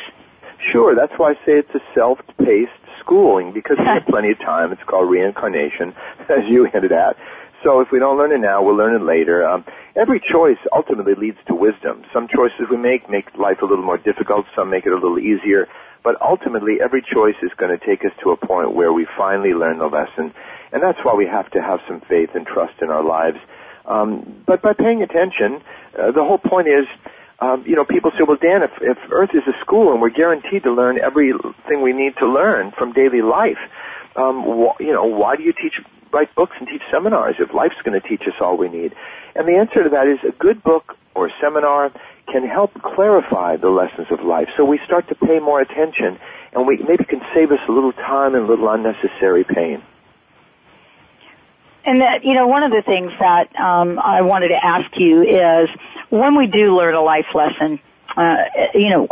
Sure, 0.71 0.93
that's 0.95 1.13
why 1.17 1.31
I 1.31 1.33
say 1.45 1.57
it's 1.57 1.73
a 1.73 1.81
self-paced 1.95 2.71
schooling 2.99 3.51
because 3.51 3.77
we 3.79 3.85
have 3.85 4.05
plenty 4.09 4.31
of 4.31 4.39
time. 4.39 4.71
It's 4.71 4.83
called 4.83 5.09
reincarnation, 5.09 5.95
as 6.29 6.45
you 6.47 6.65
hinted 6.65 6.91
at. 6.91 7.17
So 7.65 7.79
if 7.79 7.91
we 7.91 7.97
don't 7.97 8.15
learn 8.15 8.31
it 8.31 8.41
now, 8.41 8.61
we'll 8.61 8.75
learn 8.75 8.95
it 8.95 9.03
later. 9.03 9.43
Um, 9.43 9.65
every 9.95 10.19
choice 10.19 10.59
ultimately 10.71 11.15
leads 11.15 11.39
to 11.47 11.55
wisdom. 11.55 12.03
Some 12.13 12.27
choices 12.27 12.69
we 12.69 12.77
make 12.77 13.09
make 13.09 13.35
life 13.35 13.63
a 13.63 13.65
little 13.65 13.83
more 13.83 13.97
difficult. 13.97 14.45
Some 14.55 14.69
make 14.69 14.85
it 14.85 14.91
a 14.91 14.95
little 14.95 15.17
easier. 15.17 15.67
But 16.03 16.21
ultimately, 16.21 16.79
every 16.79 17.01
choice 17.01 17.35
is 17.41 17.49
going 17.57 17.75
to 17.77 17.83
take 17.83 18.05
us 18.05 18.11
to 18.21 18.29
a 18.29 18.37
point 18.37 18.75
where 18.75 18.93
we 18.93 19.07
finally 19.17 19.55
learn 19.55 19.79
the 19.79 19.87
lesson. 19.87 20.31
And 20.71 20.83
that's 20.83 20.99
why 21.03 21.15
we 21.15 21.25
have 21.25 21.49
to 21.51 21.61
have 21.61 21.79
some 21.87 22.01
faith 22.01 22.35
and 22.35 22.45
trust 22.45 22.83
in 22.83 22.91
our 22.91 23.03
lives. 23.03 23.39
Um, 23.87 24.43
but 24.45 24.61
by 24.61 24.73
paying 24.73 25.01
attention, 25.01 25.63
uh, 25.97 26.11
the 26.11 26.23
whole 26.23 26.37
point 26.37 26.67
is, 26.67 26.85
um, 27.39 27.63
you 27.65 27.75
know, 27.75 27.83
people 27.85 28.11
say, 28.11 28.23
well, 28.23 28.37
Dan, 28.37 28.61
if, 28.61 28.71
if 28.81 28.97
Earth 29.09 29.31
is 29.33 29.43
a 29.47 29.59
school 29.61 29.91
and 29.91 30.01
we're 30.01 30.09
guaranteed 30.11 30.63
to 30.63 30.71
learn 30.71 30.99
everything 30.99 31.81
we 31.81 31.93
need 31.93 32.15
to 32.17 32.27
learn 32.27 32.71
from 32.77 32.93
daily 32.93 33.23
life, 33.23 33.57
um, 34.15 34.43
wh- 34.43 34.79
you 34.79 34.93
know, 34.93 35.05
why 35.05 35.35
do 35.35 35.43
you 35.43 35.53
teach, 35.53 35.81
write 36.11 36.33
books 36.35 36.55
and 36.59 36.67
teach 36.67 36.81
seminars 36.91 37.35
if 37.39 37.53
life's 37.53 37.81
going 37.83 37.99
to 37.99 38.07
teach 38.07 38.21
us 38.27 38.35
all 38.39 38.57
we 38.57 38.69
need? 38.69 38.93
And 39.35 39.47
the 39.47 39.57
answer 39.57 39.83
to 39.83 39.89
that 39.89 40.07
is 40.07 40.19
a 40.27 40.31
good 40.31 40.63
book 40.63 40.97
or 41.13 41.31
seminar 41.41 41.91
can 42.27 42.47
help 42.47 42.73
clarify 42.81 43.57
the 43.57 43.69
lessons 43.69 44.07
of 44.09 44.21
life. 44.21 44.49
So 44.57 44.65
we 44.65 44.79
start 44.85 45.07
to 45.09 45.15
pay 45.15 45.39
more 45.39 45.61
attention 45.61 46.19
and 46.53 46.65
we 46.65 46.77
maybe 46.77 47.03
can 47.03 47.21
save 47.33 47.51
us 47.51 47.59
a 47.67 47.71
little 47.71 47.93
time 47.93 48.35
and 48.35 48.45
a 48.45 48.47
little 48.47 48.69
unnecessary 48.69 49.43
pain. 49.43 49.81
And 51.85 52.01
that, 52.01 52.23
you 52.23 52.33
know, 52.33 52.47
one 52.47 52.63
of 52.63 52.71
the 52.71 52.81
things 52.81 53.11
that 53.19 53.55
um, 53.59 53.99
I 53.99 54.21
wanted 54.21 54.47
to 54.49 54.65
ask 54.65 54.97
you 54.97 55.21
is 55.21 55.69
when 56.09 56.35
we 56.35 56.47
do 56.47 56.75
learn 56.75 56.95
a 56.95 57.01
life 57.01 57.27
lesson, 57.35 57.79
uh, 58.17 58.37
you 58.73 58.89
know, 58.89 59.07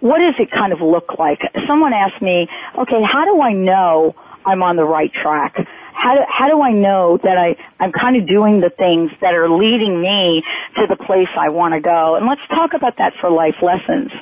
what 0.00 0.18
does 0.18 0.34
it 0.38 0.50
kind 0.50 0.72
of 0.72 0.80
look 0.80 1.18
like? 1.18 1.40
Someone 1.66 1.92
asked 1.92 2.22
me, 2.22 2.48
okay, 2.78 3.02
how 3.02 3.24
do 3.24 3.40
I 3.40 3.52
know 3.52 4.14
I'm 4.46 4.62
on 4.62 4.76
the 4.76 4.84
right 4.84 5.12
track? 5.12 5.56
How 5.92 6.14
do, 6.14 6.20
how 6.28 6.48
do 6.48 6.60
I 6.62 6.72
know 6.72 7.18
that 7.24 7.36
I, 7.38 7.56
I'm 7.80 7.90
kind 7.90 8.16
of 8.16 8.28
doing 8.28 8.60
the 8.60 8.70
things 8.70 9.10
that 9.22 9.34
are 9.34 9.48
leading 9.48 10.00
me 10.00 10.42
to 10.76 10.86
the 10.86 10.96
place 10.96 11.28
I 11.36 11.48
want 11.48 11.74
to 11.74 11.80
go? 11.80 12.16
And 12.16 12.26
let's 12.26 12.46
talk 12.48 12.74
about 12.74 12.98
that 12.98 13.14
for 13.20 13.30
life 13.30 13.56
lessons. 13.62 14.12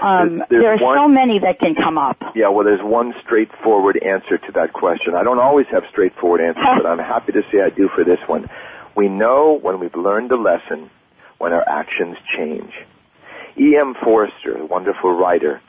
Um, 0.00 0.38
There's- 0.38 0.48
there's 0.50 0.62
there 0.62 0.72
are 0.74 0.76
one- 0.78 0.98
so 0.98 1.08
many 1.08 1.38
that 1.38 1.58
can 1.60 1.74
come 1.74 1.98
up. 1.98 2.16
Yeah, 2.34 2.48
well, 2.48 2.64
there's 2.64 2.82
one 2.82 3.14
straightforward 3.24 3.96
answer 4.02 4.38
to 4.38 4.52
that 4.52 4.72
question. 4.72 5.14
I 5.14 5.22
don't 5.22 5.38
always 5.38 5.66
have 5.68 5.84
straightforward 5.88 6.40
answers, 6.40 6.64
but 6.82 6.86
I'm 6.86 6.98
happy 7.14 7.32
to 7.32 7.42
say 7.50 7.62
I 7.62 7.70
do 7.70 7.88
for 7.88 8.02
this 8.04 8.20
one. 8.26 8.50
We 8.96 9.08
know 9.08 9.52
when 9.62 9.78
we've 9.78 9.94
learned 9.94 10.32
a 10.32 10.36
lesson 10.36 10.90
when 11.38 11.52
our 11.52 11.66
actions 11.68 12.16
change. 12.36 12.72
E.M. 13.58 13.94
Forster, 14.02 14.56
a 14.58 14.66
wonderful 14.66 15.12
writer, 15.12 15.60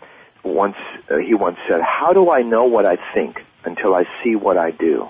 once 0.43 0.75
uh, 1.09 1.17
he 1.17 1.33
once 1.35 1.57
said, 1.67 1.81
"How 1.81 2.13
do 2.13 2.31
I 2.31 2.41
know 2.41 2.63
what 2.65 2.85
I 2.85 2.97
think 3.13 3.43
until 3.65 3.95
I 3.95 4.05
see 4.23 4.35
what 4.35 4.57
I 4.57 4.71
do?" 4.71 5.09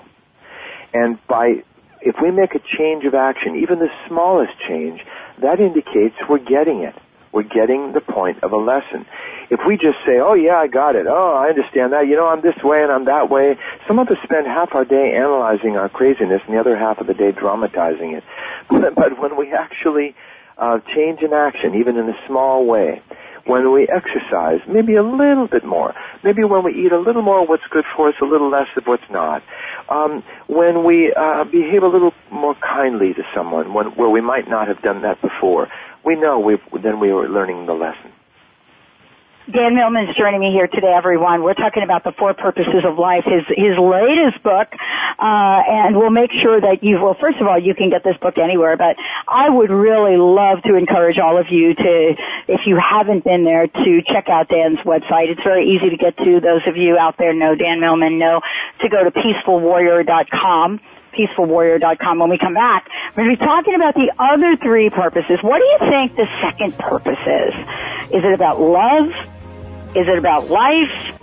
And 0.94 1.24
by 1.26 1.62
if 2.04 2.16
we 2.20 2.30
make 2.30 2.54
a 2.54 2.58
change 2.58 3.04
of 3.04 3.14
action, 3.14 3.56
even 3.56 3.78
the 3.78 3.90
smallest 4.08 4.58
change, 4.66 5.04
that 5.38 5.60
indicates 5.60 6.16
we're 6.28 6.38
getting 6.38 6.82
it. 6.82 6.94
We're 7.30 7.44
getting 7.44 7.92
the 7.92 8.00
point 8.00 8.42
of 8.42 8.52
a 8.52 8.56
lesson. 8.56 9.06
If 9.48 9.60
we 9.66 9.78
just 9.78 9.98
say, 10.04 10.18
oh 10.18 10.34
yeah, 10.34 10.56
I 10.56 10.66
got 10.66 10.96
it. 10.96 11.06
Oh, 11.08 11.34
I 11.34 11.48
understand 11.48 11.92
that. 11.94 12.06
You 12.06 12.16
know, 12.16 12.26
I'm 12.26 12.42
this 12.42 12.62
way 12.62 12.82
and 12.82 12.92
I'm 12.92 13.06
that 13.06 13.30
way. 13.30 13.56
Some 13.88 13.98
of 13.98 14.08
us 14.08 14.18
spend 14.22 14.46
half 14.46 14.74
our 14.74 14.84
day 14.84 15.16
analyzing 15.16 15.76
our 15.76 15.88
craziness 15.88 16.42
and 16.46 16.54
the 16.54 16.60
other 16.60 16.76
half 16.76 16.98
of 16.98 17.06
the 17.06 17.14
day 17.14 17.32
dramatizing 17.32 18.12
it. 18.12 18.24
But, 18.68 19.18
when 19.18 19.36
we 19.36 19.52
actually 19.52 20.14
uh, 20.58 20.80
change 20.94 21.22
an 21.22 21.32
action, 21.32 21.74
even 21.74 21.96
in 21.96 22.08
a 22.08 22.26
small 22.26 22.66
way, 22.66 23.02
when 23.46 23.72
we 23.72 23.88
exercise, 23.88 24.60
maybe 24.68 24.94
a 24.94 25.02
little 25.02 25.48
bit 25.48 25.64
more, 25.64 25.94
maybe 26.22 26.44
when 26.44 26.62
we 26.64 26.72
eat 26.72 26.92
a 26.92 26.98
little 26.98 27.22
more 27.22 27.42
of 27.42 27.48
what's 27.48 27.66
good 27.70 27.84
for 27.96 28.08
us, 28.08 28.14
a 28.22 28.24
little 28.24 28.50
less 28.50 28.68
of 28.76 28.84
what's 28.86 29.08
not, 29.10 29.42
um, 29.88 30.22
when 30.46 30.84
we 30.84 31.12
uh, 31.12 31.44
behave 31.44 31.82
a 31.82 31.88
little 31.88 32.12
more 32.30 32.54
kindly 32.56 33.14
to 33.14 33.22
someone, 33.34 33.74
when, 33.74 33.86
where 33.96 34.10
we 34.10 34.20
might 34.20 34.48
not 34.48 34.68
have 34.68 34.80
done 34.82 35.02
that 35.02 35.20
before, 35.20 35.68
we 36.04 36.16
know 36.16 36.38
we 36.38 36.58
then 36.82 37.00
we 37.00 37.10
are 37.10 37.28
learning 37.28 37.66
the 37.66 37.74
lesson. 37.74 38.11
Dan 39.50 39.74
Millman's 39.74 40.14
joining 40.16 40.38
me 40.38 40.52
here 40.52 40.68
today, 40.68 40.94
everyone. 40.94 41.42
We're 41.42 41.54
talking 41.54 41.82
about 41.82 42.04
the 42.04 42.12
four 42.12 42.32
purposes 42.32 42.84
of 42.84 42.96
life, 42.96 43.24
his 43.24 43.42
his 43.48 43.76
latest 43.76 44.40
book, 44.44 44.68
uh, 45.18 45.62
and 45.66 45.96
we'll 45.96 46.14
make 46.14 46.30
sure 46.30 46.60
that 46.60 46.84
you. 46.84 47.00
Well, 47.02 47.16
first 47.20 47.38
of 47.40 47.48
all, 47.48 47.58
you 47.58 47.74
can 47.74 47.90
get 47.90 48.04
this 48.04 48.16
book 48.18 48.38
anywhere, 48.38 48.76
but 48.76 48.94
I 49.26 49.50
would 49.50 49.70
really 49.70 50.16
love 50.16 50.62
to 50.62 50.76
encourage 50.76 51.18
all 51.18 51.38
of 51.38 51.50
you 51.50 51.74
to, 51.74 52.14
if 52.46 52.60
you 52.66 52.78
haven't 52.78 53.24
been 53.24 53.42
there, 53.42 53.66
to 53.66 54.02
check 54.06 54.28
out 54.28 54.48
Dan's 54.48 54.78
website. 54.86 55.28
It's 55.28 55.42
very 55.42 55.68
easy 55.68 55.90
to 55.90 55.96
get 55.96 56.16
to. 56.18 56.38
Those 56.38 56.62
of 56.68 56.76
you 56.76 56.96
out 56.96 57.18
there 57.18 57.34
know 57.34 57.56
Dan 57.56 57.80
Millman 57.80 58.18
know 58.18 58.42
to 58.80 58.88
go 58.88 59.02
to 59.02 59.10
peacefulwarrior.com 59.10 60.80
peacefulwarrior.com. 61.12 62.18
When 62.18 62.30
we 62.30 62.38
come 62.38 62.54
back, 62.54 62.88
we're 63.16 63.24
going 63.24 63.36
to 63.36 63.40
be 63.40 63.46
talking 63.46 63.74
about 63.74 63.94
the 63.94 64.12
other 64.18 64.56
three 64.56 64.90
purposes. 64.90 65.38
What 65.42 65.58
do 65.58 65.64
you 65.64 65.90
think 65.90 66.16
the 66.16 66.28
second 66.42 66.78
purpose 66.78 67.20
is? 67.20 67.54
Is 68.14 68.24
it 68.24 68.34
about 68.34 68.60
love? 68.60 69.08
Is 69.94 70.08
it 70.08 70.18
about 70.18 70.48
life? 70.48 71.18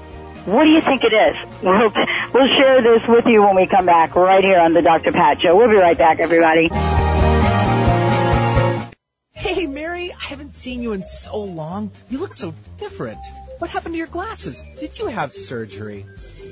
What 0.45 0.63
do 0.63 0.69
you 0.69 0.82
think 0.82 1.04
it 1.04 1.13
is? 1.13 1.36
We'll, 1.62 1.91
we'll 2.34 2.58
share 2.58 2.82
this 2.82 3.08
with 3.08 3.25
you 3.25 3.41
when 3.43 3.56
we 3.56 3.67
come 3.67 3.86
back 3.86 4.15
right 4.15 4.43
here 4.43 4.60
on 4.60 4.73
the 4.73 4.82
Dr. 4.82 5.12
Pat 5.12 5.41
Show. 5.41 5.56
We'll 5.56 5.69
be 5.69 5.75
right 5.75 5.97
back, 5.97 6.19
everybody. 6.19 6.69
Hey, 9.34 9.67
Mary, 9.67 10.12
I 10.12 10.23
haven't 10.23 10.56
seen 10.56 10.82
you 10.82 10.93
in 10.93 11.02
so 11.04 11.38
long. 11.39 11.91
You 12.10 12.19
look 12.19 12.34
so 12.34 12.54
different. 12.78 13.19
What 13.60 13.69
happened 13.69 13.93
to 13.93 13.97
your 13.97 14.08
glasses? 14.08 14.63
Did 14.80 14.97
you 14.97 15.08
have 15.08 15.34
surgery? 15.34 16.06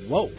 Whoa. 0.08 0.30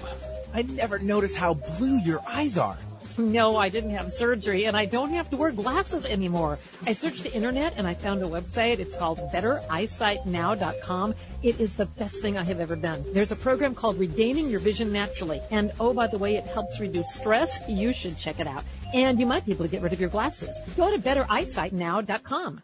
I 0.54 0.64
never 0.64 1.00
noticed 1.00 1.36
how 1.36 1.56
blue 1.56 2.00
your 2.00 2.22
eyes 2.28 2.58
are. 2.58 2.78
No, 3.20 3.58
I 3.58 3.68
didn't 3.68 3.92
have 3.92 4.14
surgery 4.14 4.66
and 4.66 4.78
I 4.78 4.86
don't 4.86 5.12
have 5.12 5.30
to 5.32 5.38
wear 5.38 5.52
glasses 5.52 6.06
anymore. 6.06 6.58
I 6.86 6.94
searched 6.94 7.24
the 7.24 7.34
internet 7.34 7.74
and 7.76 7.86
I 7.86 7.94
found 7.94 8.24
a 8.24 8.26
website. 8.26 8.80
It's 8.80 8.96
called 8.96 9.20
bettereyesightnow.com. 9.34 11.16
It 11.44 11.60
is 11.60 11.76
the 11.76 11.86
best 11.86 12.22
thing 12.22 12.38
I 12.38 12.44
have 12.44 12.62
ever 12.62 12.78
done. 12.78 13.04
There's 13.14 13.32
a 13.32 13.36
program 13.36 13.76
called 13.76 14.00
Regaining 14.00 14.50
Your 14.50 14.62
Vision 14.62 14.94
Naturally. 14.94 15.42
And 15.52 15.74
oh, 15.80 15.94
by 15.94 16.08
the 16.08 16.18
way, 16.18 16.38
it 16.38 16.46
helps 16.46 16.80
reduce 16.80 17.14
stress. 17.14 17.60
You 17.68 17.92
should 17.92 18.18
check 18.18 18.40
it 18.40 18.48
out. 18.48 18.64
And 18.94 19.20
you 19.20 19.26
might 19.26 19.46
be 19.46 19.52
able 19.52 19.66
to 19.66 19.72
get 19.72 19.82
rid 19.82 19.92
of 19.92 20.00
your 20.00 20.10
glasses. 20.10 20.58
Go 20.78 20.90
to 20.90 21.02
bettereyesightnow.com. 21.02 22.64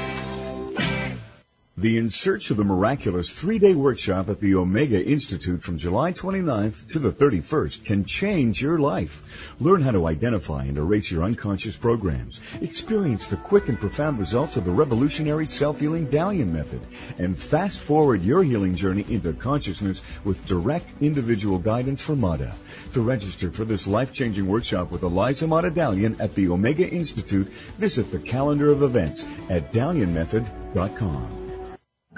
The 1.81 1.97
In 1.97 2.11
Search 2.11 2.51
of 2.51 2.57
the 2.57 2.63
Miraculous 2.63 3.33
three-day 3.33 3.73
workshop 3.73 4.29
at 4.29 4.39
the 4.39 4.53
Omega 4.53 5.03
Institute 5.03 5.63
from 5.63 5.79
July 5.79 6.13
29th 6.13 6.87
to 6.91 6.99
the 6.99 7.11
31st 7.11 7.85
can 7.85 8.05
change 8.05 8.61
your 8.61 8.77
life. 8.77 9.55
Learn 9.59 9.81
how 9.81 9.89
to 9.89 10.05
identify 10.05 10.65
and 10.65 10.77
erase 10.77 11.09
your 11.09 11.23
unconscious 11.23 11.75
programs. 11.75 12.39
Experience 12.61 13.25
the 13.25 13.37
quick 13.37 13.67
and 13.67 13.79
profound 13.79 14.19
results 14.19 14.57
of 14.57 14.65
the 14.65 14.69
revolutionary 14.69 15.47
self-healing 15.47 16.05
Dalian 16.05 16.49
method. 16.49 16.81
And 17.17 17.35
fast 17.35 17.79
forward 17.79 18.21
your 18.21 18.43
healing 18.43 18.75
journey 18.75 19.03
into 19.09 19.33
consciousness 19.33 20.03
with 20.23 20.45
direct 20.45 20.87
individual 21.01 21.57
guidance 21.57 21.99
from 21.99 22.19
Mada. 22.19 22.55
To 22.93 23.01
register 23.01 23.49
for 23.49 23.65
this 23.65 23.87
life-changing 23.87 24.45
workshop 24.45 24.91
with 24.91 25.01
Eliza 25.01 25.47
Mada 25.47 25.71
Dalian 25.71 26.19
at 26.19 26.35
the 26.35 26.47
Omega 26.47 26.87
Institute, 26.87 27.47
visit 27.79 28.11
the 28.11 28.19
calendar 28.19 28.69
of 28.69 28.83
events 28.83 29.25
at 29.49 29.73
dalianmethod.com. 29.73 31.40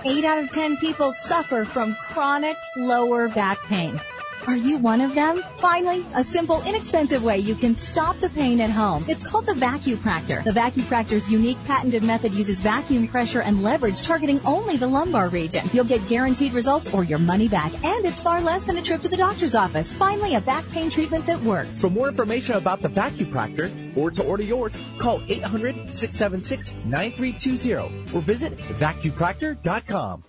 Eight 0.06 0.26
out 0.26 0.38
of 0.38 0.52
ten 0.52 0.76
people 0.76 1.14
suffer 1.14 1.64
from 1.64 1.96
chronic 1.96 2.58
lower 2.76 3.30
back 3.30 3.58
pain. 3.68 4.02
Are 4.46 4.58
you 4.58 4.78
one 4.78 5.00
of 5.00 5.16
them? 5.16 5.42
Finally, 5.60 6.06
a 6.16 6.24
simple, 6.24 6.62
inexpensive 6.64 7.24
way 7.24 7.38
you 7.40 7.56
can 7.56 7.78
stop 7.78 8.20
the 8.20 8.28
pain 8.30 8.60
at 8.60 8.70
home. 8.70 9.06
It's 9.08 9.26
called 9.26 9.46
the 9.46 9.54
Vacupractor. 9.54 10.44
The 10.44 10.52
Vacupractor's 10.52 11.30
unique 11.30 11.58
patented 11.66 12.04
method 12.04 12.34
uses 12.34 12.60
vacuum 12.60 13.08
pressure 13.08 13.40
and 13.42 13.64
leverage 13.64 14.04
targeting 14.04 14.42
only 14.46 14.76
the 14.76 14.88
lumbar 14.88 15.30
region. 15.30 15.66
You'll 15.72 15.86
get 15.86 16.06
guaranteed 16.10 16.52
results 16.52 16.94
or 16.94 17.06
your 17.06 17.20
money 17.20 17.48
back, 17.48 17.72
and 17.86 18.06
it's 18.06 18.20
far 18.20 18.42
less 18.42 18.66
than 18.66 18.76
a 18.78 18.82
trip 18.82 19.02
to 19.04 19.08
the 19.08 19.16
doctor's 19.16 19.56
office. 19.56 19.94
Finally, 19.94 20.36
a 20.36 20.42
back 20.42 20.70
pain 20.72 20.92
treatment 20.92 21.26
that 21.26 21.42
works. 21.42 21.80
For 21.80 21.90
more 21.90 22.10
information 22.10 22.56
about 22.56 22.82
the 22.82 22.90
Vacupractor 22.90 23.96
or 23.96 24.12
to 24.12 24.24
order 24.24 24.44
yours, 24.44 24.78
call 25.00 25.22
800-676-9320 25.22 28.14
or 28.14 28.20
visit 28.22 28.58
vacupractor.com. 28.58 30.26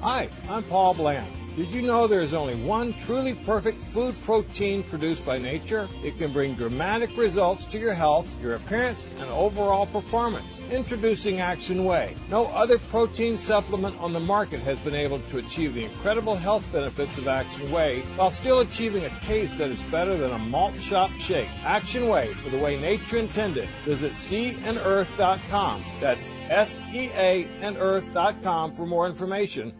Hi, 0.00 0.30
I'm 0.48 0.62
Paul 0.62 0.94
Bland. 0.94 1.30
Did 1.56 1.68
you 1.72 1.82
know 1.82 2.06
there 2.06 2.22
is 2.22 2.32
only 2.32 2.54
one 2.54 2.94
truly 3.04 3.34
perfect 3.34 3.76
food 3.76 4.14
protein 4.22 4.82
produced 4.84 5.26
by 5.26 5.36
nature? 5.36 5.90
It 6.02 6.16
can 6.16 6.32
bring 6.32 6.54
dramatic 6.54 7.14
results 7.18 7.66
to 7.66 7.78
your 7.78 7.92
health, 7.92 8.26
your 8.40 8.54
appearance, 8.54 9.06
and 9.18 9.28
overall 9.28 9.84
performance. 9.84 10.58
Introducing 10.70 11.40
Action 11.40 11.84
Whey. 11.84 12.16
No 12.30 12.46
other 12.46 12.78
protein 12.78 13.36
supplement 13.36 14.00
on 14.00 14.14
the 14.14 14.20
market 14.20 14.60
has 14.60 14.78
been 14.78 14.94
able 14.94 15.18
to 15.18 15.38
achieve 15.38 15.74
the 15.74 15.84
incredible 15.84 16.36
health 16.36 16.66
benefits 16.72 17.18
of 17.18 17.28
Action 17.28 17.70
Whey 17.70 18.00
while 18.16 18.30
still 18.30 18.60
achieving 18.60 19.04
a 19.04 19.20
taste 19.20 19.58
that 19.58 19.68
is 19.68 19.82
better 19.82 20.16
than 20.16 20.30
a 20.30 20.38
malt 20.38 20.80
shop 20.80 21.10
shake. 21.18 21.48
Action 21.62 22.08
Whey 22.08 22.32
for 22.32 22.48
the 22.48 22.58
way 22.58 22.80
nature 22.80 23.18
intended. 23.18 23.68
Visit 23.84 24.12
seaandearth.com. 24.12 25.84
That's 26.00 26.30
S-E-A 26.48 27.48
and 27.60 27.76
earth.com 27.76 28.72
for 28.72 28.86
more 28.86 29.06
information. 29.06 29.74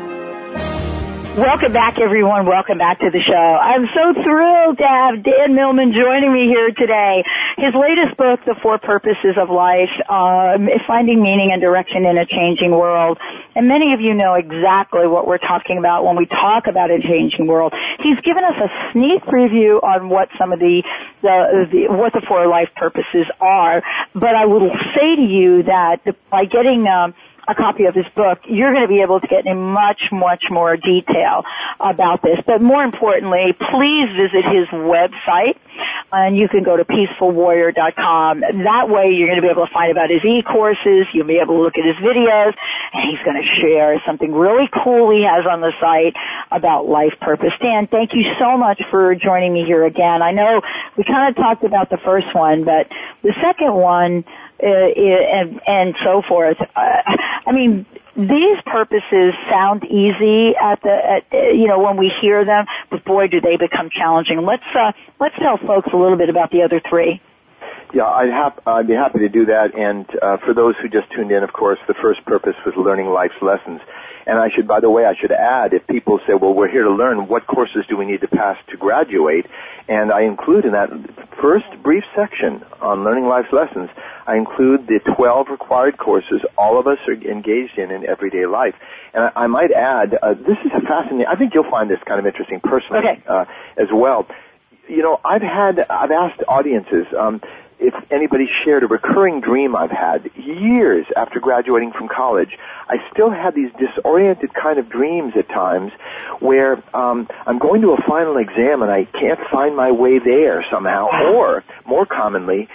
Welcome 1.36 1.72
back, 1.74 1.98
everyone. 1.98 2.46
Welcome 2.46 2.78
back 2.78 3.00
to 3.00 3.10
the 3.10 3.20
show. 3.20 3.34
I'm 3.34 3.86
so 3.92 4.14
thrilled 4.22 4.78
to 4.78 4.88
have 4.88 5.22
Dan 5.22 5.54
Millman 5.54 5.92
joining 5.92 6.32
me 6.32 6.46
here 6.46 6.70
today. 6.70 7.22
His 7.56 7.72
latest 7.74 8.18
book, 8.18 8.40
The 8.44 8.54
Four 8.62 8.76
Purposes 8.78 9.36
of 9.40 9.48
Life, 9.48 9.88
um, 10.10 10.68
is 10.68 10.80
finding 10.86 11.22
meaning 11.22 11.52
and 11.52 11.60
direction 11.62 12.04
in 12.04 12.18
a 12.18 12.26
changing 12.26 12.70
world. 12.70 13.16
And 13.54 13.66
many 13.66 13.94
of 13.94 14.00
you 14.02 14.12
know 14.12 14.34
exactly 14.34 15.06
what 15.06 15.26
we're 15.26 15.38
talking 15.38 15.78
about 15.78 16.04
when 16.04 16.16
we 16.16 16.26
talk 16.26 16.66
about 16.66 16.90
a 16.90 17.00
changing 17.00 17.46
world. 17.46 17.72
He's 18.00 18.20
given 18.20 18.44
us 18.44 18.56
a 18.60 18.92
sneak 18.92 19.22
preview 19.22 19.82
on 19.82 20.10
what 20.10 20.28
some 20.38 20.52
of 20.52 20.58
the, 20.58 20.82
the, 21.22 21.66
the 21.72 21.94
what 21.94 22.12
the 22.12 22.20
four 22.28 22.46
life 22.46 22.68
purposes 22.76 23.24
are. 23.40 23.82
But 24.12 24.36
I 24.36 24.44
will 24.44 24.70
say 24.94 25.16
to 25.16 25.22
you 25.22 25.62
that 25.62 26.04
by 26.28 26.44
getting 26.44 26.86
um, 26.86 27.14
a 27.48 27.54
copy 27.54 27.84
of 27.84 27.94
his 27.94 28.06
book, 28.14 28.38
you're 28.48 28.72
going 28.72 28.82
to 28.82 28.88
be 28.88 29.02
able 29.02 29.20
to 29.20 29.26
get 29.26 29.46
in 29.46 29.56
much, 29.56 30.00
much 30.12 30.44
more 30.50 30.76
detail 30.76 31.44
about 31.80 32.22
this. 32.22 32.38
But 32.46 32.60
more 32.60 32.82
importantly, 32.82 33.52
please 33.52 34.08
visit 34.16 34.44
his 34.44 34.66
website 34.72 35.58
and 36.12 36.36
you 36.36 36.48
can 36.48 36.62
go 36.62 36.76
to 36.76 36.84
peacefulwarrior.com. 36.84 38.40
That 38.40 38.88
way 38.88 39.10
you're 39.10 39.28
going 39.28 39.40
to 39.40 39.42
be 39.42 39.50
able 39.50 39.66
to 39.66 39.72
find 39.72 39.90
about 39.90 40.10
his 40.10 40.24
e-courses, 40.24 41.06
you'll 41.12 41.26
be 41.26 41.38
able 41.38 41.56
to 41.56 41.62
look 41.62 41.78
at 41.78 41.84
his 41.84 41.96
videos, 41.96 42.54
and 42.92 43.10
he's 43.10 43.20
going 43.24 43.42
to 43.42 43.48
share 43.60 44.00
something 44.06 44.32
really 44.32 44.68
cool 44.84 45.10
he 45.10 45.22
has 45.22 45.44
on 45.46 45.60
the 45.60 45.72
site 45.80 46.14
about 46.50 46.86
life 46.86 47.14
purpose. 47.20 47.52
Dan, 47.60 47.86
thank 47.86 48.14
you 48.14 48.24
so 48.38 48.56
much 48.56 48.80
for 48.90 49.14
joining 49.14 49.52
me 49.52 49.64
here 49.64 49.84
again. 49.84 50.22
I 50.22 50.32
know 50.32 50.62
we 50.96 51.04
kind 51.04 51.28
of 51.28 51.36
talked 51.36 51.64
about 51.64 51.90
the 51.90 51.98
first 51.98 52.34
one, 52.34 52.64
but 52.64 52.88
the 53.22 53.34
second 53.42 53.74
one, 53.74 54.24
uh, 54.62 54.66
and 54.66 55.60
and 55.66 55.94
so 56.02 56.22
forth. 56.28 56.56
Uh, 56.60 57.02
I 57.46 57.52
mean, 57.52 57.86
these 58.16 58.58
purposes 58.64 59.34
sound 59.50 59.84
easy 59.84 60.54
at 60.56 60.82
the 60.82 60.90
at, 60.90 61.24
uh, 61.32 61.48
you 61.48 61.68
know 61.68 61.80
when 61.80 61.96
we 61.96 62.10
hear 62.20 62.44
them, 62.44 62.66
but 62.90 63.04
boy, 63.04 63.28
do 63.28 63.40
they 63.40 63.56
become 63.56 63.90
challenging. 63.90 64.44
Let's 64.44 64.64
uh, 64.74 64.92
let's 65.20 65.36
tell 65.36 65.58
folks 65.58 65.88
a 65.92 65.96
little 65.96 66.16
bit 66.16 66.30
about 66.30 66.50
the 66.50 66.62
other 66.62 66.80
three. 66.80 67.20
Yeah, 67.94 68.06
I'd, 68.06 68.30
hap- 68.30 68.66
I'd 68.66 68.88
be 68.88 68.94
happy 68.94 69.20
to 69.20 69.28
do 69.28 69.46
that. 69.46 69.74
And 69.74 70.06
uh, 70.20 70.38
for 70.38 70.52
those 70.52 70.74
who 70.82 70.88
just 70.88 71.10
tuned 71.12 71.30
in, 71.30 71.42
of 71.44 71.52
course, 71.52 71.78
the 71.86 71.94
first 71.94 72.24
purpose 72.24 72.56
was 72.64 72.74
learning 72.76 73.06
life's 73.06 73.40
lessons. 73.40 73.80
And 74.26 74.38
I 74.38 74.50
should, 74.50 74.66
by 74.66 74.80
the 74.80 74.90
way, 74.90 75.06
I 75.06 75.14
should 75.14 75.30
add, 75.30 75.72
if 75.72 75.86
people 75.86 76.18
say, 76.26 76.34
well, 76.34 76.52
we're 76.52 76.68
here 76.68 76.82
to 76.82 76.90
learn, 76.90 77.28
what 77.28 77.46
courses 77.46 77.84
do 77.88 77.96
we 77.96 78.04
need 78.04 78.22
to 78.22 78.28
pass 78.28 78.58
to 78.70 78.76
graduate? 78.76 79.46
And 79.88 80.10
I 80.10 80.22
include 80.22 80.64
in 80.64 80.72
that 80.72 80.90
first 81.40 81.66
brief 81.82 82.02
section 82.14 82.64
on 82.80 83.04
learning 83.04 83.26
life's 83.26 83.52
lessons, 83.52 83.88
I 84.26 84.36
include 84.36 84.88
the 84.88 84.98
12 85.14 85.48
required 85.48 85.96
courses 85.96 86.40
all 86.58 86.78
of 86.78 86.88
us 86.88 86.98
are 87.06 87.14
engaged 87.14 87.78
in 87.78 87.92
in 87.92 88.04
everyday 88.04 88.46
life. 88.46 88.74
And 89.14 89.24
I, 89.24 89.44
I 89.44 89.46
might 89.46 89.70
add, 89.70 90.18
uh, 90.20 90.34
this 90.34 90.58
is 90.64 90.72
a 90.74 90.80
fascinating, 90.80 91.26
I 91.26 91.36
think 91.36 91.54
you'll 91.54 91.70
find 91.70 91.88
this 91.88 92.02
kind 92.04 92.18
of 92.18 92.26
interesting 92.26 92.58
personally 92.58 93.06
okay. 93.06 93.22
uh, 93.28 93.44
as 93.76 93.88
well. 93.92 94.26
You 94.88 95.02
know, 95.02 95.20
I've 95.24 95.42
had, 95.42 95.78
I've 95.88 96.10
asked 96.10 96.42
audiences, 96.48 97.06
um, 97.16 97.40
if 97.78 97.94
anybody 98.10 98.48
shared 98.64 98.82
a 98.82 98.86
recurring 98.86 99.40
dream 99.40 99.76
I've 99.76 99.90
had 99.90 100.30
years 100.36 101.06
after 101.16 101.40
graduating 101.40 101.92
from 101.92 102.08
college. 102.08 102.58
I 102.88 102.96
still 103.12 103.30
have 103.30 103.54
these 103.54 103.70
disoriented 103.78 104.54
kind 104.54 104.78
of 104.78 104.88
dreams 104.88 105.34
at 105.36 105.48
times 105.48 105.92
where 106.40 106.82
um, 106.94 107.28
I'm 107.46 107.58
going 107.58 107.82
to 107.82 107.92
a 107.92 108.02
final 108.02 108.36
exam 108.38 108.82
and 108.82 108.90
I 108.90 109.04
can't 109.04 109.40
find 109.50 109.76
my 109.76 109.90
way 109.90 110.18
there 110.18 110.64
somehow. 110.70 111.08
Or, 111.36 111.64
more 111.84 112.06
commonly, 112.06 112.68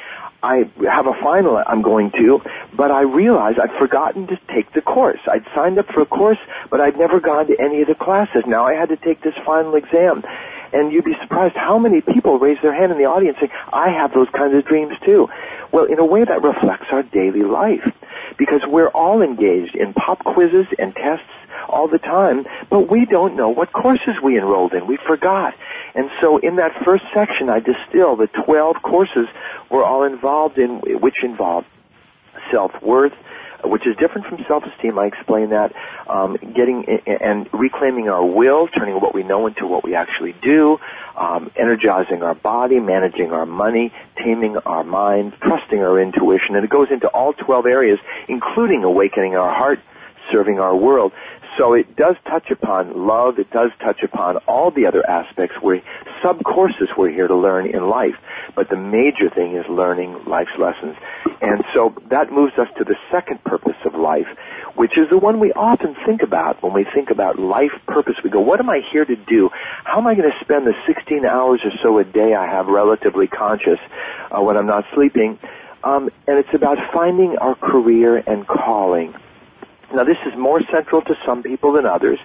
I 0.44 0.70
have 0.90 1.08
a 1.08 1.14
final 1.14 1.62
I'm 1.66 1.82
going 1.82 2.12
to, 2.12 2.42
but 2.74 2.92
I 2.92 3.02
realize 3.02 3.56
I'd 3.62 3.78
forgotten 3.78 4.28
to 4.28 4.40
take 4.54 4.74
the 4.74 4.82
course. 4.82 5.20
I'd 5.28 5.46
signed 5.54 5.78
up 5.78 5.88
for 5.88 6.02
a 6.02 6.06
course, 6.06 6.40
but 6.70 6.82
I'd 6.82 6.98
never 6.98 7.20
gone 7.20 7.48
to 7.48 7.60
any 7.60 7.82
of 7.82 7.88
the 7.88 7.96
classes. 7.96 8.44
Now 8.48 8.66
I 8.66 8.74
had 8.74 8.90
to 8.90 8.98
take 8.98 9.22
this 9.22 9.36
final 9.46 9.76
exam. 9.76 10.24
And 10.74 10.92
you'd 10.92 11.06
be 11.06 11.16
surprised 11.22 11.56
how 11.56 11.78
many 11.78 12.02
people 12.02 12.40
raise 12.40 12.58
their 12.62 12.74
hand 12.74 12.92
in 12.92 12.98
the 12.98 13.06
audience 13.06 13.38
saying, 13.40 13.52
I 13.74 13.90
have 13.90 14.14
those 14.14 14.30
kinds 14.30 14.56
of 14.56 14.66
dreams 14.66 14.96
too. 15.04 15.30
Well, 15.72 15.86
in 15.86 16.00
a 16.00 16.06
way 16.06 16.24
that 16.24 16.42
reflects 16.42 16.88
our 16.92 17.04
daily 17.04 17.44
life. 17.44 17.90
Because 18.38 18.62
we're 18.66 18.90
all 18.90 19.22
engaged 19.22 19.76
in 19.76 19.94
pop 19.94 20.24
quizzes 20.24 20.66
and 20.80 20.96
tests 20.96 21.26
all 21.68 21.88
the 21.88 22.00
time, 22.00 22.46
but 22.70 22.90
we 22.90 23.06
don't 23.06 23.36
know 23.36 23.50
what 23.50 23.72
courses 23.72 24.16
we 24.24 24.38
enrolled 24.38 24.74
in. 24.74 24.88
We 24.88 24.98
forgot. 24.98 25.54
And 25.96 26.10
so 26.22 26.38
in 26.38 26.56
that 26.56 26.72
first 26.84 27.04
section, 27.14 27.50
I 27.50 27.60
distill 27.60 28.16
the 28.16 28.28
12 28.46 28.82
courses 28.82 29.28
we're 29.70 29.84
all 29.84 30.04
involved 30.04 30.58
in, 30.58 30.80
which 30.80 31.24
involve 31.24 31.66
self-worth, 32.52 33.14
which 33.64 33.88
is 33.88 33.96
different 33.98 34.28
from 34.28 34.44
self-esteem. 34.48 34.98
I 34.98 35.06
explain 35.06 35.50
that. 35.50 35.74
Um, 36.08 36.38
getting 36.56 36.86
and 37.06 37.48
reclaiming 37.54 38.10
our 38.10 38.26
will, 38.26 38.68
turning 38.68 38.96
what 38.96 39.14
we 39.14 39.24
know 39.24 39.48
into 39.48 39.68
what 39.68 39.84
we 39.84 39.96
actually 39.96 40.34
do, 40.42 40.80
um, 41.16 41.52
energizing 41.56 42.24
our 42.24 42.36
body, 42.36 42.80
managing 42.80 43.32
our 43.32 43.46
money, 43.46 43.94
taming 44.18 44.58
our 44.58 44.84
mind, 44.84 45.34
trusting 45.42 45.80
our 45.80 46.00
intuition, 46.00 46.56
and 46.56 46.64
it 46.64 46.70
goes 46.70 46.90
into 46.92 47.08
all 47.08 47.34
12 47.34 47.66
areas, 47.66 48.00
including 48.28 48.84
awakening 48.84 49.36
our 49.36 49.54
heart, 49.54 49.80
serving 50.32 50.60
our 50.60 50.76
world. 50.76 51.12
So 51.62 51.74
it 51.74 51.96
does 51.96 52.16
touch 52.26 52.50
upon 52.50 53.06
love. 53.06 53.38
It 53.38 53.52
does 53.52 53.70
touch 53.80 54.02
upon 54.02 54.38
all 54.48 54.72
the 54.72 54.88
other 54.88 55.08
aspects 55.08 55.56
where 55.62 55.80
sub 56.24 56.44
courses 56.44 56.90
we're 56.98 57.12
here 57.12 57.28
to 57.28 57.36
learn 57.36 57.68
in 57.68 57.88
life. 57.88 58.16
But 58.56 58.70
the 58.70 58.78
major 58.78 59.30
thing 59.30 59.54
is 59.54 59.68
learning 59.70 60.26
life's 60.26 60.58
lessons. 60.58 60.96
And 61.40 61.64
so 61.76 61.94
that 62.10 62.32
moves 62.32 62.58
us 62.58 62.68
to 62.80 62.84
the 62.84 62.96
second 63.12 63.44
purpose 63.44 63.76
of 63.86 63.94
life, 63.94 64.26
which 64.74 64.98
is 64.98 65.08
the 65.12 65.20
one 65.20 65.40
we 65.40 65.54
often 65.54 65.96
think 66.04 66.24
about 66.24 66.64
when 66.64 66.74
we 66.74 66.84
think 66.84 67.12
about 67.12 67.38
life 67.38 67.74
purpose. 67.86 68.16
We 68.24 68.32
go, 68.32 68.42
what 68.42 68.60
am 68.60 68.72
I 68.72 68.82
here 68.92 69.06
to 69.06 69.16
do? 69.16 69.52
How 69.84 70.00
am 70.00 70.08
I 70.08 70.16
going 70.16 70.32
to 70.32 70.40
spend 70.44 70.66
the 70.66 70.74
16 70.88 71.26
hours 71.28 71.62
or 71.64 71.74
so 71.84 72.00
a 72.00 72.04
day 72.04 72.34
I 72.34 72.48
have 72.48 72.66
relatively 72.66 73.28
conscious 73.28 73.78
uh, 74.32 74.42
when 74.42 74.58
I'm 74.58 74.66
not 74.66 74.86
sleeping? 74.96 75.38
Um, 75.84 76.10
and 76.26 76.40
it's 76.40 76.56
about 76.56 76.80
finding 76.92 77.38
our 77.38 77.54
career 77.54 78.18
and 78.18 78.48
calling. 78.48 79.14
Now, 79.94 80.04
this 80.04 80.18
is 80.26 80.38
more 80.38 80.62
central 80.72 81.02
to 81.02 81.16
some 81.26 81.44
people 81.44 81.74
than 81.74 81.86
others. 81.86 82.20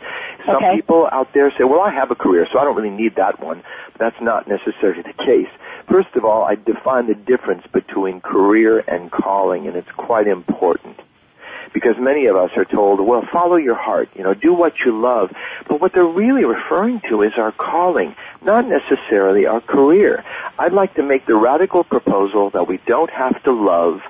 Some 0.44 0.56
Okay. 0.56 0.76
people 0.76 1.08
out 1.10 1.32
there 1.32 1.50
say, 1.58 1.64
well, 1.64 1.80
I 1.80 1.90
have 1.90 2.10
a 2.10 2.14
career, 2.14 2.46
so 2.52 2.58
I 2.58 2.64
don't 2.64 2.76
really 2.76 2.90
need 2.90 3.16
that 3.16 3.40
one. 3.42 3.62
But 3.92 3.98
that's 3.98 4.20
not 4.20 4.46
necessarily 4.46 5.02
the 5.02 5.12
case. 5.12 5.48
First 5.88 6.14
of 6.14 6.24
all, 6.24 6.44
I 6.44 6.54
define 6.54 7.06
the 7.06 7.14
difference 7.14 7.66
between 7.72 8.20
career 8.20 8.84
and 8.86 9.10
calling, 9.10 9.66
and 9.66 9.76
it's 9.76 9.90
quite 9.96 10.26
important. 10.28 11.00
Because 11.72 11.96
many 11.98 12.26
of 12.26 12.36
us 12.36 12.50
are 12.56 12.64
told, 12.64 13.00
well, 13.00 13.22
follow 13.32 13.56
your 13.56 13.74
heart, 13.74 14.08
you 14.14 14.22
know, 14.22 14.32
do 14.32 14.54
what 14.54 14.74
you 14.84 14.98
love. 14.98 15.30
But 15.68 15.80
what 15.80 15.92
they're 15.92 16.04
really 16.04 16.44
referring 16.44 17.00
to 17.10 17.22
is 17.22 17.32
our 17.36 17.52
calling, 17.52 18.14
not 18.42 18.66
necessarily 18.66 19.46
our 19.46 19.60
career. 19.60 20.24
I'd 20.58 20.72
like 20.72 20.94
to 20.94 21.02
make 21.02 21.26
the 21.26 21.34
radical 21.34 21.84
proposal 21.84 22.50
that 22.50 22.66
we 22.68 22.78
don't 22.86 23.10
have 23.10 23.42
to 23.42 23.52
love 23.52 24.00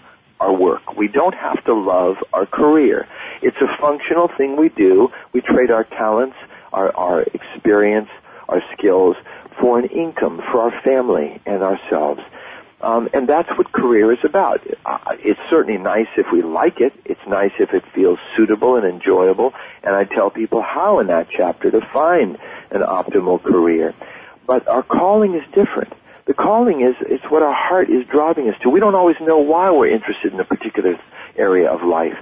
our 0.41 0.53
work. 0.53 0.97
We 0.97 1.09
don't 1.09 1.35
have 1.35 1.65
to 1.65 1.75
love 1.75 2.17
our 2.33 2.47
career. 2.47 3.07
It's 3.43 3.57
a 3.61 3.77
functional 3.81 4.29
thing 4.29 4.57
we 4.57 4.69
do. 4.69 5.11
We 5.33 5.41
trade 5.41 5.71
our 5.71 5.85
talents, 5.85 6.37
our, 6.73 6.95
our 6.97 7.23
experience, 7.23 8.09
our 8.49 8.63
skills 8.73 9.17
for 9.61 9.79
an 9.79 9.87
income 9.87 10.43
for 10.51 10.61
our 10.61 10.83
family 10.83 11.41
and 11.47 11.63
ourselves. 11.63 12.21
Um, 12.81 13.09
and 13.15 13.27
that's 13.27 13.49
what 13.57 13.73
career 13.73 14.13
is 14.13 14.19
about. 14.23 14.61
Uh, 14.85 14.99
it's 15.21 15.41
certainly 15.49 15.79
nice 15.79 16.09
if 16.17 16.31
we 16.31 16.43
like 16.43 16.81
it. 16.81 16.93
It's 17.07 17.21
nice 17.27 17.53
if 17.59 17.73
it 17.73 17.83
feels 17.95 18.19
suitable 18.37 18.77
and 18.77 18.85
enjoyable. 18.85 19.55
And 19.83 19.95
I 19.95 20.05
tell 20.05 20.31
people 20.31 20.61
how 20.61 20.99
in 21.01 21.07
that 21.07 21.29
chapter 21.31 21.71
to 21.71 21.81
find 21.81 22.39
an 22.71 22.83
optimal 22.83 23.43
career. 23.43 23.95
But 24.47 24.69
our 24.69 24.83
calling 24.83 25.35
is 25.35 25.43
different. 25.55 25.95
The 26.27 26.35
calling 26.35 26.81
is 26.81 26.97
it's 27.03 27.25
what 27.31 27.43
our 27.43 27.55
heart 27.55 27.89
is 27.89 28.05
driving 28.11 28.49
us 28.49 28.57
to. 28.63 28.69
We 28.69 28.81
don't 28.81 28.97
always 28.97 29.17
know 29.21 29.39
why 29.39 29.71
we're 29.71 29.89
interested 29.91 30.33
in 30.33 30.41
a 30.41 30.45
particular 30.45 30.99
area 31.37 31.71
of 31.71 31.83
life. 31.83 32.17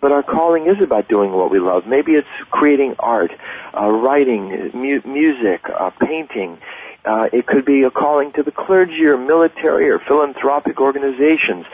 But 0.00 0.12
our 0.12 0.22
calling 0.22 0.66
is 0.66 0.82
about 0.82 1.08
doing 1.08 1.32
what 1.32 1.50
we 1.50 1.58
love. 1.58 1.86
Maybe 1.86 2.12
it's 2.12 2.26
creating 2.50 2.94
art, 2.98 3.32
uh, 3.78 3.90
writing, 3.90 4.70
mu- 4.72 5.02
music, 5.04 5.60
uh, 5.68 5.90
painting. 6.00 6.56
Uh, 7.04 7.28
it 7.32 7.46
could 7.46 7.64
be 7.64 7.82
a 7.82 7.90
calling 7.90 8.32
to 8.32 8.42
the 8.42 8.50
clergy 8.50 9.04
or 9.06 9.16
military 9.16 9.88
or 9.90 9.98
philanthropic 9.98 10.80
organizations. 10.80 11.66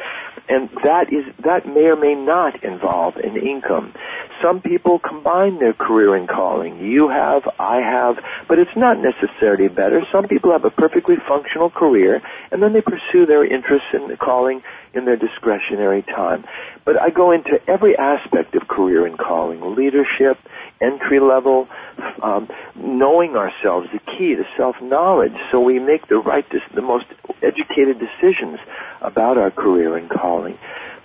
And 0.49 0.71
that 0.85 1.13
is, 1.13 1.25
that 1.41 1.67
may 1.67 1.87
or 1.87 1.97
may 1.97 2.15
not 2.15 2.63
involve 2.63 3.17
an 3.17 3.37
income. 3.37 3.93
Some 4.41 4.61
people 4.61 5.01
combine 5.01 5.59
their 5.59 5.73
career 5.73 6.15
and 6.15 6.29
calling. 6.29 6.79
You 6.79 7.09
have, 7.09 7.49
I 7.59 7.79
have, 7.79 8.23
but 8.47 8.59
it's 8.61 8.77
not 8.77 8.99
necessarily 8.99 9.67
better. 9.67 10.07
Some 10.13 10.29
people 10.29 10.53
have 10.53 10.65
a 10.65 10.71
perfectly 10.71 11.17
functional 11.17 11.71
career 11.71 12.23
and 12.53 12.63
then 12.63 12.73
they 12.73 12.83
pursue 12.83 13.27
their 13.27 13.45
interests 13.45 13.89
and 13.93 14.17
calling 14.19 14.63
in 14.95 15.05
their 15.05 15.17
discretionary 15.17 16.03
time. 16.03 16.45
But 16.85 17.01
I 17.01 17.11
go 17.11 17.33
into 17.33 17.61
every 17.69 17.97
aspect 17.97 18.55
of 18.55 18.69
career 18.69 19.05
and 19.07 19.19
calling, 19.19 19.75
leadership, 19.75 20.39
entry 20.81 21.21
level, 21.21 21.69
um, 22.23 22.49
knowing 22.75 23.37
ourselves, 23.37 23.89
the 23.93 23.99
key 23.99 24.35
to 24.35 24.45
self-knowledge, 24.57 25.35
so 25.51 25.61
we 25.61 25.79
make 25.79 26.07
the 26.09 26.19
right, 26.19 26.45
the 26.75 26.83
most 26.83 27.07
educated 27.43 27.99
decisions 27.99 28.59
about 29.01 29.39
our 29.39 29.51
career 29.51 29.97
and 29.97 30.11
calling. 30.11 30.59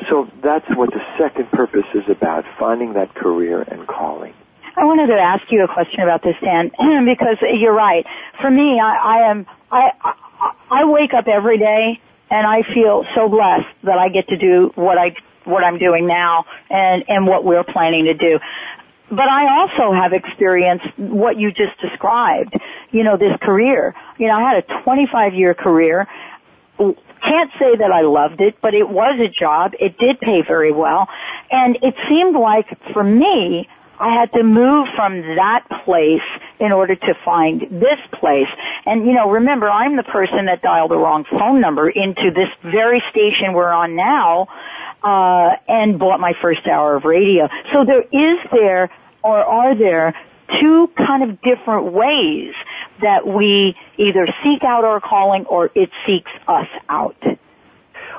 So 0.09 0.29
that's 0.41 0.67
what 0.75 0.91
the 0.91 1.01
second 1.17 1.51
purpose 1.51 1.85
is 1.93 2.09
about, 2.09 2.45
finding 2.59 2.93
that 2.93 3.13
career 3.13 3.61
and 3.61 3.87
calling. 3.87 4.33
I 4.75 4.85
wanted 4.85 5.07
to 5.07 5.19
ask 5.19 5.43
you 5.51 5.63
a 5.63 5.67
question 5.67 5.99
about 5.99 6.23
this, 6.23 6.35
Dan, 6.41 6.71
because 7.05 7.37
you're 7.41 7.73
right. 7.73 8.05
For 8.39 8.49
me, 8.49 8.79
I, 8.79 8.95
I 8.95 9.29
am, 9.29 9.45
I, 9.71 9.91
I, 10.01 10.53
I 10.71 10.85
wake 10.85 11.13
up 11.13 11.27
every 11.27 11.57
day 11.57 11.99
and 12.29 12.47
I 12.47 12.63
feel 12.73 13.05
so 13.13 13.27
blessed 13.27 13.67
that 13.83 13.97
I 13.97 14.09
get 14.09 14.29
to 14.29 14.37
do 14.37 14.71
what 14.75 14.97
I, 14.97 15.15
what 15.43 15.63
I'm 15.63 15.77
doing 15.77 16.07
now 16.07 16.45
and, 16.69 17.03
and 17.07 17.27
what 17.27 17.43
we're 17.43 17.65
planning 17.65 18.05
to 18.05 18.13
do. 18.13 18.39
But 19.11 19.27
I 19.27 19.59
also 19.59 19.93
have 19.93 20.13
experienced 20.13 20.87
what 20.97 21.37
you 21.37 21.51
just 21.51 21.79
described, 21.81 22.55
you 22.91 23.03
know, 23.03 23.17
this 23.17 23.37
career. 23.41 23.93
You 24.17 24.27
know, 24.27 24.35
I 24.35 24.53
had 24.53 24.63
a 24.63 24.83
25 24.83 25.33
year 25.33 25.53
career 25.53 26.07
can't 27.21 27.51
say 27.59 27.75
that 27.77 27.91
I 27.91 28.01
loved 28.01 28.41
it, 28.41 28.55
but 28.61 28.73
it 28.73 28.89
was 28.89 29.19
a 29.19 29.27
job. 29.27 29.73
It 29.79 29.97
did 29.97 30.19
pay 30.19 30.41
very 30.41 30.71
well. 30.71 31.07
And 31.51 31.77
it 31.81 31.95
seemed 32.09 32.35
like 32.35 32.67
for 32.93 33.03
me, 33.03 33.67
I 33.99 34.15
had 34.19 34.33
to 34.33 34.43
move 34.43 34.87
from 34.95 35.21
that 35.35 35.63
place 35.85 36.25
in 36.59 36.71
order 36.71 36.95
to 36.95 37.13
find 37.23 37.61
this 37.61 37.99
place. 38.19 38.47
And 38.85 39.05
you 39.05 39.13
know, 39.13 39.29
remember, 39.29 39.69
I'm 39.69 39.95
the 39.95 40.03
person 40.03 40.45
that 40.45 40.63
dialed 40.63 40.89
the 40.89 40.97
wrong 40.97 41.23
phone 41.29 41.61
number 41.61 41.87
into 41.87 42.31
this 42.33 42.49
very 42.63 43.03
station 43.11 43.53
we're 43.53 43.71
on 43.71 43.95
now, 43.95 44.47
uh, 45.03 45.55
and 45.67 45.99
bought 45.99 46.19
my 46.19 46.33
first 46.41 46.65
hour 46.67 46.95
of 46.95 47.05
radio. 47.05 47.47
So 47.71 47.85
there 47.85 48.01
is 48.01 48.39
there, 48.51 48.89
or 49.23 49.37
are 49.37 49.77
there, 49.77 50.13
two 50.59 50.89
kind 50.97 51.23
of 51.23 51.41
different 51.41 51.93
ways 51.93 52.53
that 53.01 53.25
we 53.25 53.75
either 53.97 54.27
seek 54.43 54.63
out 54.63 54.83
our 54.83 54.99
calling 54.99 55.45
or 55.45 55.69
it 55.75 55.89
seeks 56.05 56.31
us 56.47 56.67
out. 56.89 57.15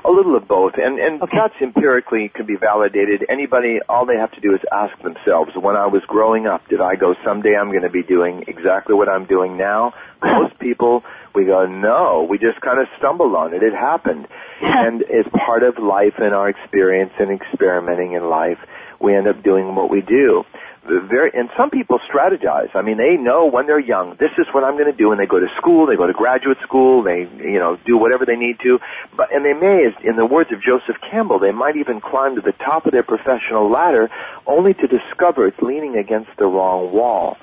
A 0.05 0.11
little 0.11 0.35
of 0.35 0.49
both, 0.49 0.75
and 0.79 0.99
and 0.99 1.21
that's 1.21 1.55
empirically 1.61 2.29
can 2.29 2.45
be 2.45 2.57
validated. 2.57 3.25
Anybody, 3.29 3.79
all 3.89 4.05
they 4.05 4.17
have 4.17 4.33
to 4.33 4.41
do 4.41 4.53
is 4.53 4.61
ask 4.73 5.01
themselves: 5.01 5.53
When 5.55 5.77
I 5.77 5.87
was 5.87 6.03
growing 6.09 6.49
up, 6.49 6.67
did 6.67 6.81
I 6.81 6.97
go 6.97 7.15
someday 7.25 7.55
I'm 7.55 7.71
going 7.71 7.85
to 7.85 7.91
be 7.91 8.03
doing 8.03 8.45
exactly 8.49 8.97
what 8.97 9.09
I'm 9.09 9.27
doing 9.27 9.57
now? 9.57 9.95
Uh-huh. 10.21 10.43
Most 10.43 10.59
people, 10.59 11.05
we 11.35 11.45
go, 11.45 11.67
no, 11.67 12.27
we 12.29 12.39
just 12.39 12.61
kind 12.61 12.79
of 12.79 12.89
stumbled 12.99 13.35
on 13.35 13.55
it. 13.55 13.63
It 13.63 13.75
happened, 13.75 14.29
and 14.61 15.03
as 15.03 15.27
part 15.33 15.63
of 15.63 15.79
life 15.79 16.15
and 16.19 16.35
our 16.35 16.49
experience 16.49 17.13
and 17.19 17.31
experimenting 17.31 18.13
in 18.13 18.29
life, 18.29 18.59
we 19.01 19.15
end 19.15 19.27
up 19.27 19.43
doing 19.43 19.75
what 19.75 19.91
we 19.91 20.01
do 20.01 20.45
very 20.85 21.31
and 21.33 21.49
some 21.57 21.71
people 21.71 22.01
strategize. 22.01 22.75
I 22.75 22.83
mean, 22.83 22.97
they 22.97 23.17
know 23.17 23.47
when 23.47 23.67
they're 23.67 23.79
young, 23.79 24.17
this 24.17 24.33
is 24.37 24.47
what 24.53 24.65
I'm 24.65 24.75
going 24.75 24.91
to 24.91 24.97
do, 24.97 25.13
and 25.13 25.21
they 25.21 25.27
go 25.27 25.39
to 25.39 25.49
school, 25.57 25.87
they 25.87 25.97
go 25.97 26.07
to 26.07 26.13
graduate 26.13 26.59
school, 26.63 27.03
they 27.03 27.21
you 27.39 27.59
know 27.59 27.79
do 27.85 27.97
whatever 27.97 28.27
they 28.27 28.37
need 28.37 28.59
to. 28.61 28.81
But 29.17 29.33
and 29.33 29.45
they 29.45 29.53
may, 29.53 29.95
in 30.03 30.17
the 30.17 30.27
words 30.27 30.51
of 30.53 30.61
Joseph 30.61 30.97
Campbell, 31.09 31.39
they 31.39 31.53
might 31.53 31.77
even 31.77 32.01
climb 32.01 32.35
to 32.35 32.41
the 32.41 32.53
top 32.53 32.87
of 32.87 32.93
their 32.93 33.05
professional 33.05 33.69
ladder, 33.69 34.11
only 34.47 34.75
to 34.75 34.87
discover 34.89 35.47
it's 35.47 35.61
leaning 35.61 35.97
against 35.97 36.31
the 36.37 36.47
wrong 36.47 36.93
wall. 36.93 37.37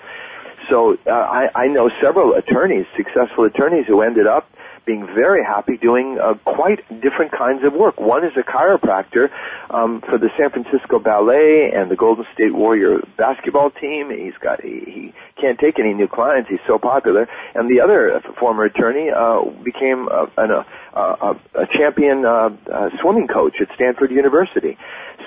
So 0.69 0.97
uh, 1.05 1.09
I, 1.11 1.49
I 1.55 1.67
know 1.67 1.89
several 2.01 2.33
attorneys, 2.33 2.85
successful 2.95 3.45
attorneys, 3.45 3.85
who 3.87 4.01
ended 4.01 4.27
up 4.27 4.49
being 4.85 5.05
very 5.05 5.43
happy 5.43 5.77
doing 5.77 6.17
uh, 6.19 6.33
quite 6.45 6.79
different 7.01 7.31
kinds 7.31 7.63
of 7.63 7.73
work. 7.73 7.99
One 7.99 8.25
is 8.25 8.31
a 8.37 8.41
chiropractor 8.41 9.29
um, 9.69 10.01
for 10.01 10.17
the 10.17 10.29
San 10.35 10.49
Francisco 10.49 10.97
Ballet 10.97 11.71
and 11.71 11.91
the 11.91 11.95
Golden 11.95 12.25
State 12.33 12.53
Warrior 12.55 13.01
basketball 13.15 13.69
team. 13.69 14.09
He's 14.09 14.37
got 14.39 14.61
he, 14.61 14.79
he 14.79 15.13
can't 15.35 15.59
take 15.59 15.77
any 15.79 15.93
new 15.93 16.07
clients. 16.07 16.49
He's 16.49 16.65
so 16.65 16.79
popular. 16.79 17.27
And 17.53 17.69
the 17.69 17.81
other 17.81 18.15
uh, 18.15 18.21
former 18.39 18.63
attorney 18.63 19.11
uh, 19.11 19.43
became 19.63 20.07
uh, 20.09 20.25
an, 20.37 20.51
uh, 20.51 20.63
uh, 20.93 21.33
a 21.53 21.67
champion 21.67 22.25
uh, 22.25 22.49
uh, 22.71 22.89
swimming 22.99 23.27
coach 23.27 23.61
at 23.61 23.67
Stanford 23.75 24.11
University. 24.11 24.77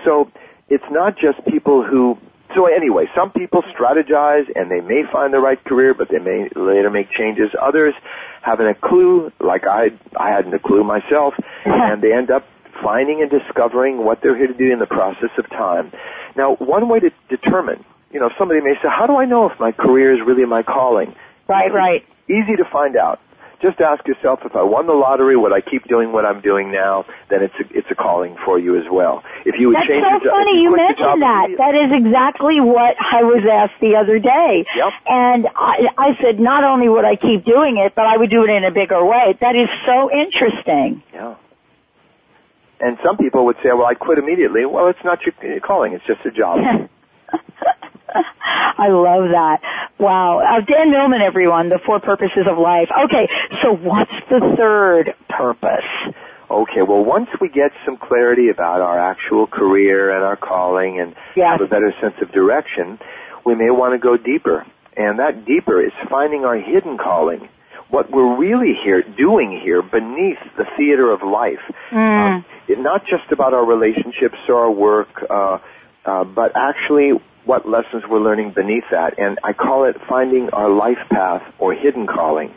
So 0.04 0.30
it's 0.68 0.90
not 0.90 1.16
just 1.16 1.44
people 1.46 1.84
who 1.84 2.18
so 2.54 2.66
anyway, 2.66 3.08
some 3.14 3.30
people 3.30 3.62
strategize 3.62 4.50
and 4.54 4.70
they 4.70 4.80
may 4.80 5.04
find 5.10 5.32
the 5.32 5.40
right 5.40 5.62
career, 5.64 5.94
but 5.94 6.08
they 6.08 6.18
may 6.18 6.48
later 6.54 6.90
make 6.90 7.10
changes. 7.10 7.50
Others 7.60 7.94
having 8.42 8.66
a 8.66 8.74
clue, 8.74 9.32
like 9.40 9.66
I, 9.66 9.90
I 10.16 10.30
hadn't 10.30 10.54
a 10.54 10.58
clue 10.58 10.84
myself, 10.84 11.34
and 11.64 12.02
they 12.02 12.12
end 12.12 12.30
up 12.30 12.46
finding 12.82 13.22
and 13.22 13.30
discovering 13.30 14.04
what 14.04 14.20
they're 14.22 14.36
here 14.36 14.48
to 14.48 14.54
do 14.54 14.72
in 14.72 14.78
the 14.78 14.86
process 14.86 15.30
of 15.38 15.48
time. 15.50 15.92
Now, 16.36 16.56
one 16.56 16.88
way 16.88 17.00
to 17.00 17.10
determine, 17.28 17.84
you 18.10 18.20
know, 18.20 18.30
somebody 18.38 18.60
may 18.60 18.74
say, 18.82 18.88
how 18.88 19.06
do 19.06 19.16
I 19.16 19.24
know 19.24 19.48
if 19.48 19.58
my 19.60 19.72
career 19.72 20.12
is 20.12 20.20
really 20.26 20.44
my 20.44 20.62
calling? 20.62 21.14
Right, 21.48 21.72
right. 21.72 22.04
Easy 22.28 22.56
to 22.56 22.64
find 22.64 22.96
out 22.96 23.20
just 23.62 23.80
ask 23.80 24.06
yourself 24.06 24.40
if 24.44 24.56
I 24.56 24.62
won 24.62 24.86
the 24.86 24.92
lottery, 24.92 25.36
would 25.36 25.52
I 25.52 25.60
keep 25.60 25.86
doing 25.86 26.12
what 26.12 26.26
I'm 26.26 26.40
doing 26.40 26.72
now? 26.72 27.06
Then 27.30 27.42
it's 27.42 27.54
a, 27.54 27.78
it's 27.78 27.90
a 27.90 27.94
calling 27.94 28.36
for 28.44 28.58
you 28.58 28.76
as 28.76 28.84
well. 28.90 29.22
If 29.46 29.54
you 29.58 29.68
would 29.68 29.76
That's 29.76 29.86
change 29.86 30.04
so 30.04 30.10
your 30.10 30.20
job, 30.20 30.32
funny 30.34 30.58
if 30.58 30.62
you 30.62 30.76
mentioned 30.76 31.22
that. 31.22 31.48
That 31.56 31.74
is 31.74 31.90
exactly 31.94 32.60
what 32.60 32.96
I 32.98 33.22
was 33.22 33.46
asked 33.46 33.80
the 33.80 33.96
other 33.96 34.18
day. 34.18 34.66
Yep. 34.74 34.92
And 35.06 35.46
I, 35.54 35.88
I 35.96 36.18
said 36.20 36.40
not 36.40 36.64
only 36.64 36.88
would 36.88 37.04
I 37.04 37.16
keep 37.16 37.44
doing 37.44 37.78
it, 37.78 37.94
but 37.94 38.04
I 38.06 38.16
would 38.16 38.30
do 38.30 38.44
it 38.44 38.50
in 38.50 38.64
a 38.64 38.70
bigger 38.72 39.04
way. 39.04 39.38
That 39.40 39.54
is 39.54 39.68
so 39.86 40.10
interesting. 40.10 41.02
Yeah. 41.14 41.36
And 42.80 42.98
some 43.04 43.16
people 43.16 43.46
would 43.46 43.56
say, 43.62 43.70
well, 43.70 43.86
I 43.86 43.94
quit 43.94 44.18
immediately. 44.18 44.66
Well, 44.66 44.88
it's 44.88 45.04
not 45.04 45.20
your 45.22 45.60
calling. 45.60 45.92
It's 45.92 46.04
just 46.04 46.26
a 46.26 46.32
job. 46.32 46.58
I 48.78 48.88
love 48.88 49.30
that. 49.30 49.60
Wow. 49.98 50.38
Uh, 50.40 50.60
Dan 50.60 50.90
Millman, 50.90 51.20
everyone, 51.22 51.68
The 51.68 51.78
Four 51.84 52.00
Purposes 52.00 52.46
of 52.50 52.58
Life. 52.58 52.88
Okay, 53.06 53.28
so 53.62 53.72
what's 53.74 54.12
the 54.30 54.54
third 54.56 55.14
purpose? 55.28 55.84
Okay, 56.50 56.82
well, 56.82 57.04
once 57.04 57.28
we 57.40 57.48
get 57.48 57.72
some 57.86 57.96
clarity 57.96 58.48
about 58.50 58.80
our 58.82 58.98
actual 58.98 59.46
career 59.46 60.14
and 60.14 60.24
our 60.24 60.36
calling 60.36 61.00
and 61.00 61.14
Yes. 61.34 61.52
have 61.52 61.60
a 61.62 61.66
better 61.66 61.94
sense 62.00 62.14
of 62.20 62.30
direction, 62.32 62.98
we 63.44 63.54
may 63.54 63.70
want 63.70 63.94
to 63.94 63.98
go 63.98 64.16
deeper. 64.16 64.66
And 64.96 65.18
that 65.18 65.46
deeper 65.46 65.80
is 65.80 65.92
finding 66.10 66.44
our 66.44 66.56
hidden 66.56 66.98
calling. 66.98 67.48
What 67.88 68.10
we're 68.10 68.36
really 68.36 68.74
here, 68.84 69.02
doing 69.02 69.58
here 69.62 69.82
beneath 69.82 70.38
the 70.56 70.66
theater 70.76 71.10
of 71.10 71.22
life. 71.22 71.60
Um, 71.90 72.44
it, 72.68 72.78
not 72.78 73.06
just 73.06 73.30
about 73.32 73.54
our 73.54 73.64
relationships 73.64 74.36
or 74.48 74.56
our 74.64 74.70
work, 74.70 75.08
uh, 75.28 75.58
uh, 76.04 76.24
but 76.24 76.52
actually 76.56 77.20
what 77.44 77.68
lessons 77.68 78.04
we're 78.08 78.20
learning 78.20 78.52
beneath 78.52 78.84
that. 78.90 79.18
And 79.18 79.38
I 79.42 79.52
call 79.52 79.84
it 79.84 79.96
finding 80.08 80.50
our 80.50 80.70
life 80.70 80.98
path 81.10 81.42
or 81.58 81.74
hidden 81.74 82.06
calling. 82.06 82.54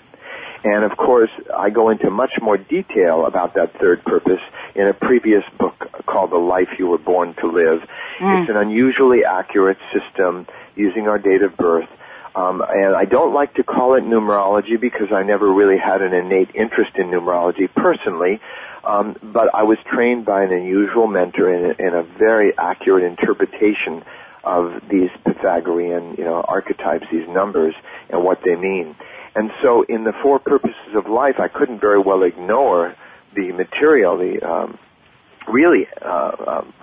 And 0.64 0.84
of 0.84 0.98
course, 0.98 1.30
I 1.56 1.70
go 1.70 1.90
into 1.90 2.10
much 2.10 2.34
more 2.42 2.58
detail 2.58 3.26
about 3.26 3.54
that 3.54 3.80
third 3.80 4.04
purpose 4.04 4.42
in 4.74 4.88
a 4.88 4.94
previous 4.94 5.44
book 5.60 5.92
called 6.08 6.32
The 6.32 6.38
Life 6.38 6.70
You 6.80 6.88
Were 6.88 6.98
Born 6.98 7.36
to 7.36 7.48
Live. 7.48 7.88
Mm. 8.20 8.42
It's 8.42 8.50
an 8.50 8.58
unusually 8.58 9.24
accurate 9.24 9.78
system 9.94 10.48
using 10.76 11.08
our 11.08 11.20
date 11.20 11.44
of 11.44 11.56
birth. 11.56 11.88
Um, 12.36 12.62
and 12.68 12.96
I 12.96 13.06
don't 13.06 13.34
like 13.34 13.54
to 13.56 13.64
call 13.64 13.94
it 13.94 14.04
numerology 14.04 14.80
because 14.80 15.12
I 15.12 15.24
never 15.24 15.52
really 15.52 15.78
had 15.78 16.02
an 16.02 16.14
innate 16.14 16.50
interest 16.56 16.92
in 16.96 17.08
numerology 17.08 17.74
personally. 17.74 18.42
Um, 18.84 19.16
but 19.22 19.54
I 19.54 19.64
was 19.64 19.78
trained 19.86 20.26
by 20.26 20.44
an 20.44 20.52
unusual 20.52 21.08
mentor 21.08 21.54
in 21.54 21.66
a, 21.66 21.88
in 21.88 21.94
a 21.94 22.04
very 22.04 22.58
accurate 22.58 23.04
interpretation 23.04 24.04
of 24.46 24.82
these 24.90 25.10
Pythagorean, 25.26 26.16
you 26.18 26.24
know, 26.24 26.42
archetypes, 26.48 27.06
these 27.12 27.28
numbers, 27.28 27.76
and 28.10 28.24
what 28.24 28.42
they 28.44 28.56
mean. 28.56 28.96
And 29.36 29.52
so 29.62 29.84
in 29.84 30.04
the 30.06 30.14
four 30.14 30.40
purposes 30.40 30.96
of 30.96 31.08
life, 31.08 31.40
I 31.40 31.48
couldn't 31.48 31.80
very 31.80 32.00
well 32.00 32.24
ignore 32.24 32.96
the 33.36 33.52
material, 33.52 34.18
the 34.18 34.42
um, 34.42 34.78
really 35.48 35.88
uh, 36.02 36.32
um, 36.48 36.74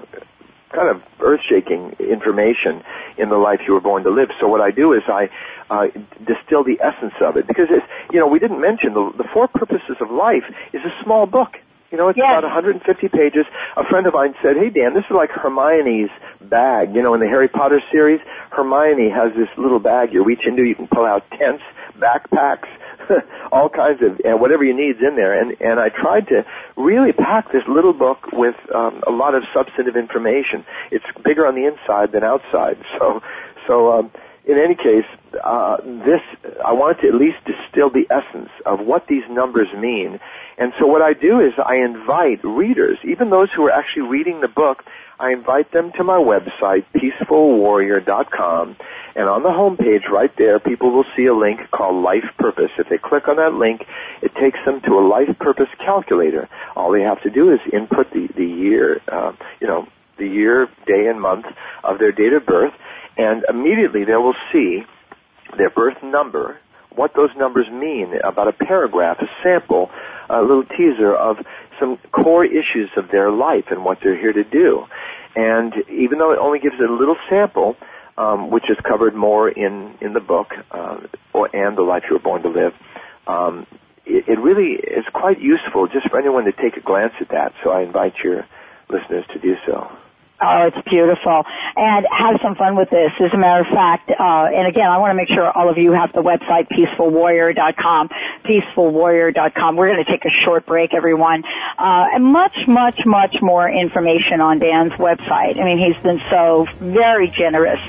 kind 0.71 0.89
of 0.89 1.03
earth-shaking 1.21 1.97
information 1.99 2.83
in 3.17 3.29
the 3.29 3.37
life 3.37 3.61
you 3.67 3.75
were 3.75 3.81
born 3.81 4.03
to 4.05 4.11
live. 4.11 4.31
So 4.41 4.49
what 4.49 4.61
I 4.61 4.71
do 4.71 4.93
is 4.93 5.03
I 5.09 5.31
uh, 5.71 5.87
distill 6.27 6.65
the 6.65 6.79
essence 6.81 7.15
of 7.21 7.37
it 7.37 7.47
because 7.47 7.69
it's, 7.71 7.87
you 8.13 8.19
know 8.19 8.27
we 8.27 8.39
didn't 8.39 8.61
mention 8.61 8.95
the, 8.95 9.13
the 9.17 9.25
four 9.33 9.49
purposes 9.49 9.97
of 10.01 10.11
life 10.11 10.45
is 10.73 10.83
a 10.85 11.05
small 11.05 11.27
book. 11.27 11.59
You 11.93 11.99
know, 11.99 12.09
it's 12.09 12.17
yes. 12.17 12.31
about 12.31 12.43
150 12.43 13.09
pages. 13.09 13.45
A 13.77 13.85
friend 13.85 14.07
of 14.07 14.15
mine 14.15 14.35
said, 14.43 14.57
"Hey 14.57 14.71
Dan, 14.71 14.95
this 14.95 15.05
is 15.05 15.11
like 15.11 15.31
Hermione's 15.31 16.11
bag. 16.41 16.95
You 16.95 17.03
know, 17.03 17.13
in 17.13 17.21
the 17.21 17.29
Harry 17.29 17.49
Potter 17.49 17.83
series, 17.93 18.21
Hermione 18.51 19.11
has 19.11 19.35
this 19.35 19.49
little 19.59 19.79
bag 19.79 20.13
you 20.15 20.25
reach 20.25 20.47
into. 20.47 20.63
You 20.65 20.75
can 20.75 20.89
pull 20.89 21.05
out 21.05 21.31
tents, 21.33 21.63
backpacks, 21.99 22.69
all 23.53 23.69
kinds 23.69 24.01
of 24.03 24.21
and 24.25 24.41
whatever 24.41 24.65
you 24.65 24.75
need's 24.75 25.01
in 25.01 25.17
there. 25.17 25.39
And 25.39 25.55
and 25.61 25.79
I 25.79 25.91
tried 25.91 26.29
to 26.29 26.47
really 26.77 27.13
pack 27.13 27.53
this 27.53 27.63
little 27.69 27.93
book 27.93 28.33
with 28.33 28.57
um, 28.75 29.05
a 29.07 29.11
lot 29.11 29.35
of 29.35 29.45
substantive 29.53 29.97
information. 29.97 30.65
It's 30.91 31.05
bigger 31.23 31.47
on 31.47 31.55
the 31.55 31.67
inside 31.67 32.13
than 32.13 32.25
outside. 32.25 32.79
So 32.99 33.23
so 33.67 33.99
um, 33.99 34.11
in 34.45 34.59
any 34.59 34.75
case, 34.75 35.05
uh, 35.43 35.77
this 35.83 36.21
I 36.65 36.73
wanted 36.73 37.03
to 37.03 37.09
at 37.09 37.15
least 37.15 37.39
distill 37.45 37.91
the 37.91 38.07
essence 38.11 38.51
of 38.67 38.81
what 38.81 39.07
these 39.07 39.23
numbers 39.31 39.69
mean. 39.77 40.19
And 40.59 40.73
so 40.79 40.87
what 40.87 41.01
I 41.01 41.13
do 41.13 41.41
is 41.41 41.53
I 41.65 41.77
invite 41.77 42.45
readers, 42.45 42.99
even 43.05 43.31
those 43.31 43.51
who 43.55 43.65
are 43.67 43.71
actually 43.71 44.09
reading 44.09 44.41
the 44.41 44.49
book, 44.49 44.85
I 45.21 45.31
invite 45.33 45.71
them 45.71 45.93
to 45.93 46.05
my 46.05 46.19
website, 46.19 46.85
peacefulwarrior.com, 46.97 48.77
and 49.15 49.29
on 49.29 49.43
the 49.43 49.51
homepage 49.51 50.09
right 50.09 50.35
there, 50.37 50.59
people 50.59 50.91
will 50.91 51.05
see 51.17 51.27
a 51.27 51.35
link 51.35 51.61
called 51.71 52.03
Life 52.03 52.29
Purpose. 52.39 52.71
If 52.79 52.89
they 52.89 52.99
click 52.99 53.29
on 53.29 53.37
that 53.37 53.55
link, 53.55 53.87
it 54.23 54.35
takes 54.35 54.59
them 54.65 54.81
to 54.83 54.99
a 54.99 55.05
Life 55.07 55.39
Purpose 55.39 55.69
calculator. 55.79 56.49
All 56.75 56.91
they 56.91 57.03
have 57.03 57.23
to 57.23 57.31
do 57.31 57.53
is 57.53 57.61
input 57.73 58.11
the, 58.13 58.29
the 58.35 58.47
year, 58.47 59.01
uh, 59.07 59.33
you 59.61 59.69
know, 59.69 59.87
the 60.19 60.27
year, 60.27 60.69
day, 60.87 61.07
and 61.07 61.21
month 61.21 61.47
of 61.85 61.99
their 61.99 62.13
date 62.13 62.33
of 62.33 62.45
birth, 62.45 62.75
and 63.17 63.45
immediately 63.49 64.05
they 64.05 64.17
will 64.17 64.37
see 64.53 64.85
their 65.57 65.71
birth 65.71 66.03
number, 66.03 66.59
what 66.95 67.15
those 67.15 67.31
numbers 67.37 67.69
mean, 67.71 68.15
about 68.25 68.49
a 68.49 68.53
paragraph, 68.53 69.19
a 69.21 69.29
sample, 69.43 69.91
a 70.29 70.43
little 70.43 70.65
teaser 70.65 71.15
of 71.15 71.45
some 71.79 71.99
core 72.13 72.45
issues 72.45 72.91
of 72.97 73.11
their 73.11 73.31
life 73.31 73.67
and 73.71 73.85
what 73.85 73.99
they're 74.03 74.17
here 74.17 74.33
to 74.33 74.45
do. 74.45 74.87
And 75.35 75.75
even 75.89 76.19
though 76.19 76.33
it 76.33 76.39
only 76.39 76.59
gives 76.59 76.79
a 76.79 76.91
little 76.91 77.17
sample, 77.29 77.77
um, 78.19 78.51
which 78.51 78.69
is 78.69 78.77
covered 78.85 79.15
more 79.15 79.49
in 79.49 79.95
in 80.01 80.13
the 80.13 80.21
book 80.21 80.53
uh, 80.71 80.99
or, 81.33 81.49
and 81.55 81.77
the 81.77 81.83
life 81.83 82.05
you 82.09 82.17
were 82.17 82.23
born 82.23 82.43
to 82.43 82.49
live, 82.49 82.75
um, 83.27 83.67
it, 84.05 84.29
it 84.29 84.39
really 84.39 84.73
is 84.73 85.05
quite 85.13 85.41
useful 85.41 85.87
just 85.89 86.09
for 86.11 86.19
anyone 86.19 86.45
to 86.45 86.53
take 86.53 86.77
a 86.77 86.81
glance 86.81 87.15
at 87.21 87.31
that. 87.31 87.55
So 87.65 87.71
I 87.71 87.83
invite 87.83 88.15
your 88.23 88.47
listeners 88.91 89.25
to 89.33 89.39
do 89.39 89.57
so. 89.67 89.91
Oh, 90.43 90.67
it's 90.67 90.89
beautiful. 90.89 91.45
And 91.77 92.07
have 92.11 92.41
some 92.43 92.57
fun 92.57 92.75
with 92.75 92.91
this. 92.91 93.13
As 93.21 93.33
a 93.33 93.39
matter 93.39 93.63
of 93.63 93.69
fact, 93.69 94.11
uh, 94.11 94.51
and 94.51 94.67
again, 94.67 94.91
I 94.91 94.99
want 94.99 95.13
to 95.13 95.15
make 95.15 95.29
sure 95.29 95.49
all 95.49 95.69
of 95.69 95.79
you 95.79 95.93
have 95.93 96.13
the 96.13 96.23
website 96.23 96.67
peacefulwarrior.com, 96.69 98.09
peacefulwarrior.com. 98.45 99.77
We're 99.77 99.93
going 99.93 100.05
to 100.05 100.11
take 100.11 100.25
a 100.25 100.35
short 100.45 100.67
break, 100.67 100.95
everyone. 100.95 101.45
Uh, 101.79 102.09
and 102.13 102.25
much, 102.25 102.57
much, 102.67 102.99
much 103.07 103.37
more 103.41 103.71
information 103.71 104.41
on 104.41 104.59
Dan's 104.59 104.93
website. 104.95 105.61
I 105.61 105.65
mean, 105.65 105.79
he's 105.79 106.03
been 106.03 106.21
so 106.29 106.67
very 106.81 107.29
generous 107.29 107.81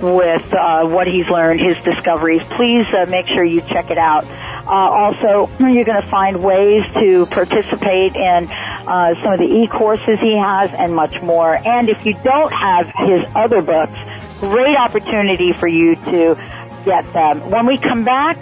with 0.00 0.54
uh, 0.54 0.86
what 0.88 1.06
he's 1.06 1.28
learned, 1.28 1.60
his 1.60 1.76
discoveries. 1.82 2.42
Please 2.44 2.86
uh, 2.94 3.04
make 3.10 3.26
sure 3.26 3.44
you 3.44 3.60
check 3.60 3.90
it 3.90 3.98
out. 3.98 4.24
Uh, 4.24 4.70
also, 4.70 5.50
you're 5.58 5.84
going 5.84 6.00
to 6.00 6.08
find 6.08 6.42
ways 6.42 6.84
to 6.94 7.26
participate 7.26 8.14
in 8.14 8.48
uh, 8.50 9.14
some 9.22 9.32
of 9.32 9.38
the 9.38 9.46
e-courses 9.46 10.20
he 10.20 10.36
has 10.36 10.72
and 10.74 10.94
much 10.94 11.20
more. 11.22 11.56
And 11.56 11.88
if 11.88 11.97
you 12.04 12.14
don't 12.24 12.52
have 12.52 12.86
his 12.96 13.24
other 13.34 13.62
books, 13.62 13.96
great 14.40 14.76
opportunity 14.76 15.52
for 15.52 15.66
you 15.66 15.96
to 15.96 16.36
get 16.84 17.12
them. 17.12 17.50
When 17.50 17.66
we 17.66 17.78
come 17.78 18.04
back, 18.04 18.36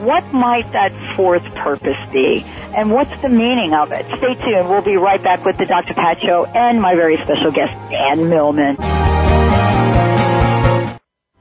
what 0.00 0.32
might 0.32 0.70
that 0.72 0.92
fourth 1.14 1.44
purpose 1.54 1.98
be? 2.12 2.42
And 2.74 2.90
what's 2.90 3.20
the 3.20 3.28
meaning 3.28 3.74
of 3.74 3.92
it? 3.92 4.06
Stay 4.06 4.34
tuned. 4.34 4.68
We'll 4.68 4.82
be 4.82 4.96
right 4.96 5.22
back 5.22 5.44
with 5.44 5.58
the 5.58 5.66
Dr. 5.66 5.94
Pat 5.94 6.20
Show 6.20 6.46
and 6.46 6.80
my 6.80 6.94
very 6.94 7.16
special 7.18 7.50
guest, 7.50 7.72
Dan 7.90 8.28
Millman. 8.28 8.76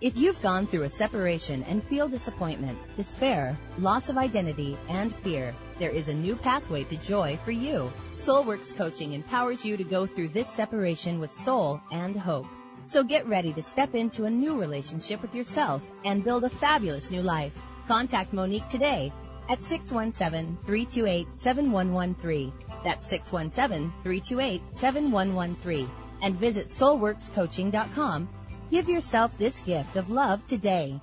If 0.01 0.17
you've 0.17 0.41
gone 0.41 0.65
through 0.65 0.83
a 0.83 0.89
separation 0.89 1.63
and 1.63 1.83
feel 1.83 2.07
disappointment, 2.07 2.77
despair, 2.95 3.57
loss 3.79 4.07
of 4.07 4.17
identity, 4.17 4.77
and 4.87 5.13
fear, 5.17 5.53
there 5.79 5.89
is 5.89 6.09
a 6.09 6.13
new 6.13 6.35
pathway 6.35 6.83
to 6.83 6.97
joy 6.97 7.39
for 7.43 7.49
you. 7.51 7.91
Soulworks 8.15 8.75
Coaching 8.75 9.13
empowers 9.13 9.65
you 9.65 9.77
to 9.77 9.83
go 9.83 10.05
through 10.05 10.27
this 10.29 10.49
separation 10.49 11.19
with 11.19 11.33
soul 11.33 11.81
and 11.91 12.15
hope. 12.15 12.45
So 12.85 13.03
get 13.03 13.27
ready 13.27 13.51
to 13.53 13.63
step 13.63 13.95
into 13.95 14.25
a 14.25 14.29
new 14.29 14.59
relationship 14.59 15.21
with 15.21 15.33
yourself 15.33 15.81
and 16.05 16.23
build 16.23 16.43
a 16.43 16.49
fabulous 16.49 17.09
new 17.09 17.21
life. 17.21 17.53
Contact 17.87 18.33
Monique 18.33 18.67
today 18.69 19.11
at 19.47 19.61
617-328-7113. 19.61 22.51
That's 22.83 23.11
617-328-7113. 23.11 25.87
And 26.21 26.35
visit 26.35 26.67
soulworkscoaching.com 26.67 28.27
Give 28.71 28.87
yourself 28.87 29.35
this 29.37 29.61
gift 29.61 29.95
of 29.95 30.11
love 30.11 30.45
today. 30.45 31.01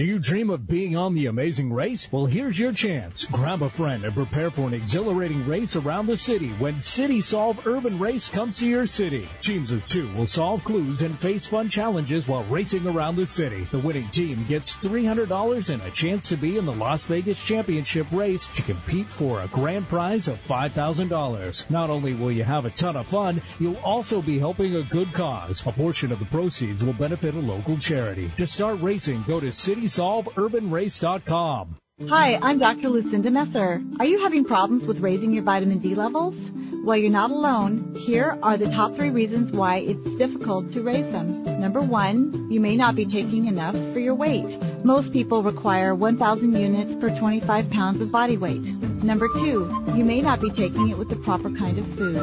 Do 0.00 0.06
you 0.06 0.18
dream 0.18 0.48
of 0.48 0.66
being 0.66 0.96
on 0.96 1.12
the 1.12 1.26
amazing 1.26 1.70
race? 1.70 2.08
Well, 2.10 2.24
here's 2.24 2.58
your 2.58 2.72
chance. 2.72 3.26
Grab 3.26 3.60
a 3.60 3.68
friend 3.68 4.02
and 4.02 4.14
prepare 4.14 4.50
for 4.50 4.66
an 4.66 4.72
exhilarating 4.72 5.46
race 5.46 5.76
around 5.76 6.06
the 6.06 6.16
city 6.16 6.52
when 6.52 6.80
City 6.80 7.20
Solve 7.20 7.66
Urban 7.66 7.98
Race 7.98 8.30
comes 8.30 8.58
to 8.60 8.66
your 8.66 8.86
city. 8.86 9.28
Teams 9.42 9.70
of 9.70 9.86
two 9.88 10.10
will 10.14 10.26
solve 10.26 10.64
clues 10.64 11.02
and 11.02 11.18
face 11.18 11.46
fun 11.46 11.68
challenges 11.68 12.26
while 12.26 12.44
racing 12.44 12.86
around 12.86 13.16
the 13.16 13.26
city. 13.26 13.68
The 13.70 13.78
winning 13.78 14.08
team 14.08 14.46
gets 14.48 14.74
$300 14.76 15.68
and 15.68 15.82
a 15.82 15.90
chance 15.90 16.30
to 16.30 16.38
be 16.38 16.56
in 16.56 16.64
the 16.64 16.72
Las 16.72 17.02
Vegas 17.02 17.44
Championship 17.44 18.06
race 18.10 18.46
to 18.46 18.62
compete 18.62 19.04
for 19.04 19.42
a 19.42 19.48
grand 19.48 19.86
prize 19.86 20.28
of 20.28 20.42
$5,000. 20.46 21.68
Not 21.68 21.90
only 21.90 22.14
will 22.14 22.32
you 22.32 22.44
have 22.44 22.64
a 22.64 22.70
ton 22.70 22.96
of 22.96 23.06
fun, 23.06 23.42
you'll 23.58 23.76
also 23.84 24.22
be 24.22 24.38
helping 24.38 24.76
a 24.76 24.82
good 24.82 25.12
cause. 25.12 25.62
A 25.66 25.72
portion 25.72 26.10
of 26.10 26.20
the 26.20 26.24
proceeds 26.24 26.82
will 26.82 26.94
benefit 26.94 27.34
a 27.34 27.38
local 27.38 27.76
charity. 27.76 28.32
To 28.38 28.46
start 28.46 28.80
racing, 28.80 29.24
go 29.24 29.40
to 29.40 29.52
City 29.52 29.89
CitySolveUrbanRace.com. 29.90 31.76
Hi, 32.08 32.36
I'm 32.36 32.58
Dr. 32.58 32.88
Lucinda 32.88 33.30
Messer. 33.30 33.82
Are 33.98 34.06
you 34.06 34.18
having 34.20 34.42
problems 34.44 34.86
with 34.86 35.00
raising 35.00 35.34
your 35.34 35.42
vitamin 35.44 35.80
D 35.80 35.94
levels? 35.94 36.34
Well, 36.82 36.96
you're 36.96 37.10
not 37.10 37.30
alone. 37.30 37.94
Here 38.06 38.38
are 38.42 38.56
the 38.56 38.72
top 38.72 38.96
three 38.96 39.10
reasons 39.10 39.52
why 39.52 39.80
it's 39.84 40.16
difficult 40.16 40.72
to 40.72 40.82
raise 40.82 41.04
them. 41.12 41.44
Number 41.60 41.82
one, 41.82 42.48
you 42.50 42.58
may 42.58 42.74
not 42.74 42.96
be 42.96 43.04
taking 43.04 43.46
enough 43.46 43.74
for 43.92 44.00
your 44.00 44.14
weight. 44.14 44.48
Most 44.82 45.12
people 45.12 45.42
require 45.42 45.94
1,000 45.94 46.54
units 46.54 46.90
per 47.00 47.16
25 47.20 47.68
pounds 47.70 48.00
of 48.00 48.10
body 48.10 48.38
weight. 48.38 48.64
Number 49.04 49.28
two, 49.28 49.68
you 49.96 50.04
may 50.04 50.20
not 50.22 50.40
be 50.40 50.50
taking 50.50 50.88
it 50.88 50.96
with 50.96 51.10
the 51.10 51.16
proper 51.16 51.50
kind 51.52 51.78
of 51.78 51.84
food. 51.96 52.16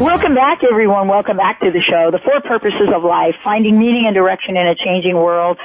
Welcome 0.00 0.34
back, 0.34 0.64
everyone. 0.64 1.06
Welcome 1.06 1.36
back 1.36 1.60
to 1.60 1.70
the 1.70 1.82
show. 1.82 2.10
The 2.10 2.20
Four 2.24 2.40
Purposes 2.40 2.88
of 2.96 3.04
Life, 3.04 3.34
Finding 3.44 3.78
Meaning 3.78 4.06
and 4.06 4.14
Direction 4.14 4.56
in 4.56 4.66
a 4.66 4.74
Changing 4.74 5.16
World. 5.16 5.58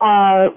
Uh, 0.00 0.48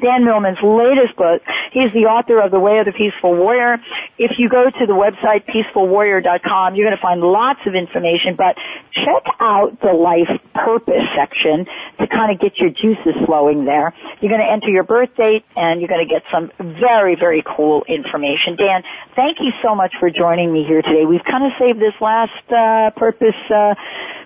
Dan 0.00 0.24
Millman's 0.24 0.58
latest 0.62 1.16
book. 1.16 1.42
He's 1.72 1.92
the 1.92 2.06
author 2.06 2.40
of 2.40 2.50
The 2.50 2.58
Way 2.58 2.78
of 2.78 2.86
the 2.86 2.92
Peaceful 2.92 3.34
Warrior. 3.36 3.78
If 4.18 4.38
you 4.38 4.48
go 4.48 4.70
to 4.70 4.86
the 4.86 4.92
website 4.92 5.46
peacefulwarrior.com, 5.46 6.74
you're 6.74 6.86
going 6.86 6.96
to 6.96 7.02
find 7.02 7.20
lots 7.20 7.60
of 7.66 7.74
information, 7.74 8.34
but 8.36 8.56
check 8.92 9.24
out 9.38 9.80
the 9.80 9.92
life 9.92 10.30
purpose 10.54 11.04
section 11.16 11.66
to 11.98 12.06
kind 12.06 12.32
of 12.32 12.40
get 12.40 12.58
your 12.58 12.70
juices 12.70 13.14
flowing 13.26 13.64
there. 13.64 13.94
You're 14.20 14.30
going 14.30 14.44
to 14.44 14.50
enter 14.50 14.68
your 14.68 14.84
birth 14.84 15.14
date 15.16 15.44
and 15.56 15.80
you're 15.80 15.88
going 15.88 16.06
to 16.06 16.12
get 16.12 16.22
some 16.32 16.50
very, 16.58 17.14
very 17.14 17.42
cool 17.46 17.84
information. 17.88 18.56
Dan, 18.56 18.82
thank 19.14 19.38
you 19.40 19.52
so 19.62 19.74
much 19.74 19.94
for 20.00 20.10
joining 20.10 20.52
me 20.52 20.64
here 20.64 20.82
today. 20.82 21.06
We've 21.06 21.24
kind 21.24 21.44
of 21.44 21.52
saved 21.58 21.78
this 21.78 21.94
last 22.00 22.32
uh, 22.50 22.90
purpose 22.96 23.38
uh, 23.54 23.74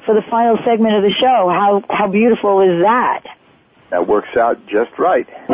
for 0.07 0.14
the 0.14 0.22
final 0.30 0.59
segment 0.64 0.95
of 0.97 1.03
the 1.03 1.12
show. 1.12 1.49
How 1.49 1.82
how 1.90 2.09
beautiful 2.09 2.61
is 2.61 2.82
that? 2.82 3.24
That 3.91 4.07
works 4.07 4.37
out 4.37 4.66
just 4.66 4.99
right. 4.99 5.26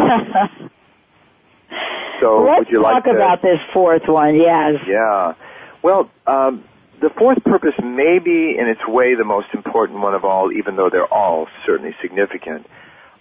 so 2.20 2.45
Let's 2.45 2.59
would 2.59 2.68
you 2.68 2.83
like 2.83 3.05
to 3.05 3.11
talk 3.11 3.12
to 3.12 3.16
about 3.16 3.43
this 3.43 3.61
fourth 3.72 4.07
one. 4.07 4.37
Yes. 4.37 4.76
Yeah. 4.87 5.35
Well, 5.83 6.11
um, 6.26 6.64
the 7.01 7.11
fourth 7.11 7.43
purpose 7.45 7.74
may 7.83 8.18
be 8.18 8.57
in 8.59 8.68
its 8.68 8.87
way 8.87 9.14
the 9.14 9.24
most 9.24 9.49
important 9.55 10.01
one 10.01 10.14
of 10.14 10.24
all, 10.24 10.53
even 10.53 10.76
though 10.76 10.91
they're 10.91 11.12
all 11.12 11.49
certainly 11.64 11.95
significant, 12.03 12.66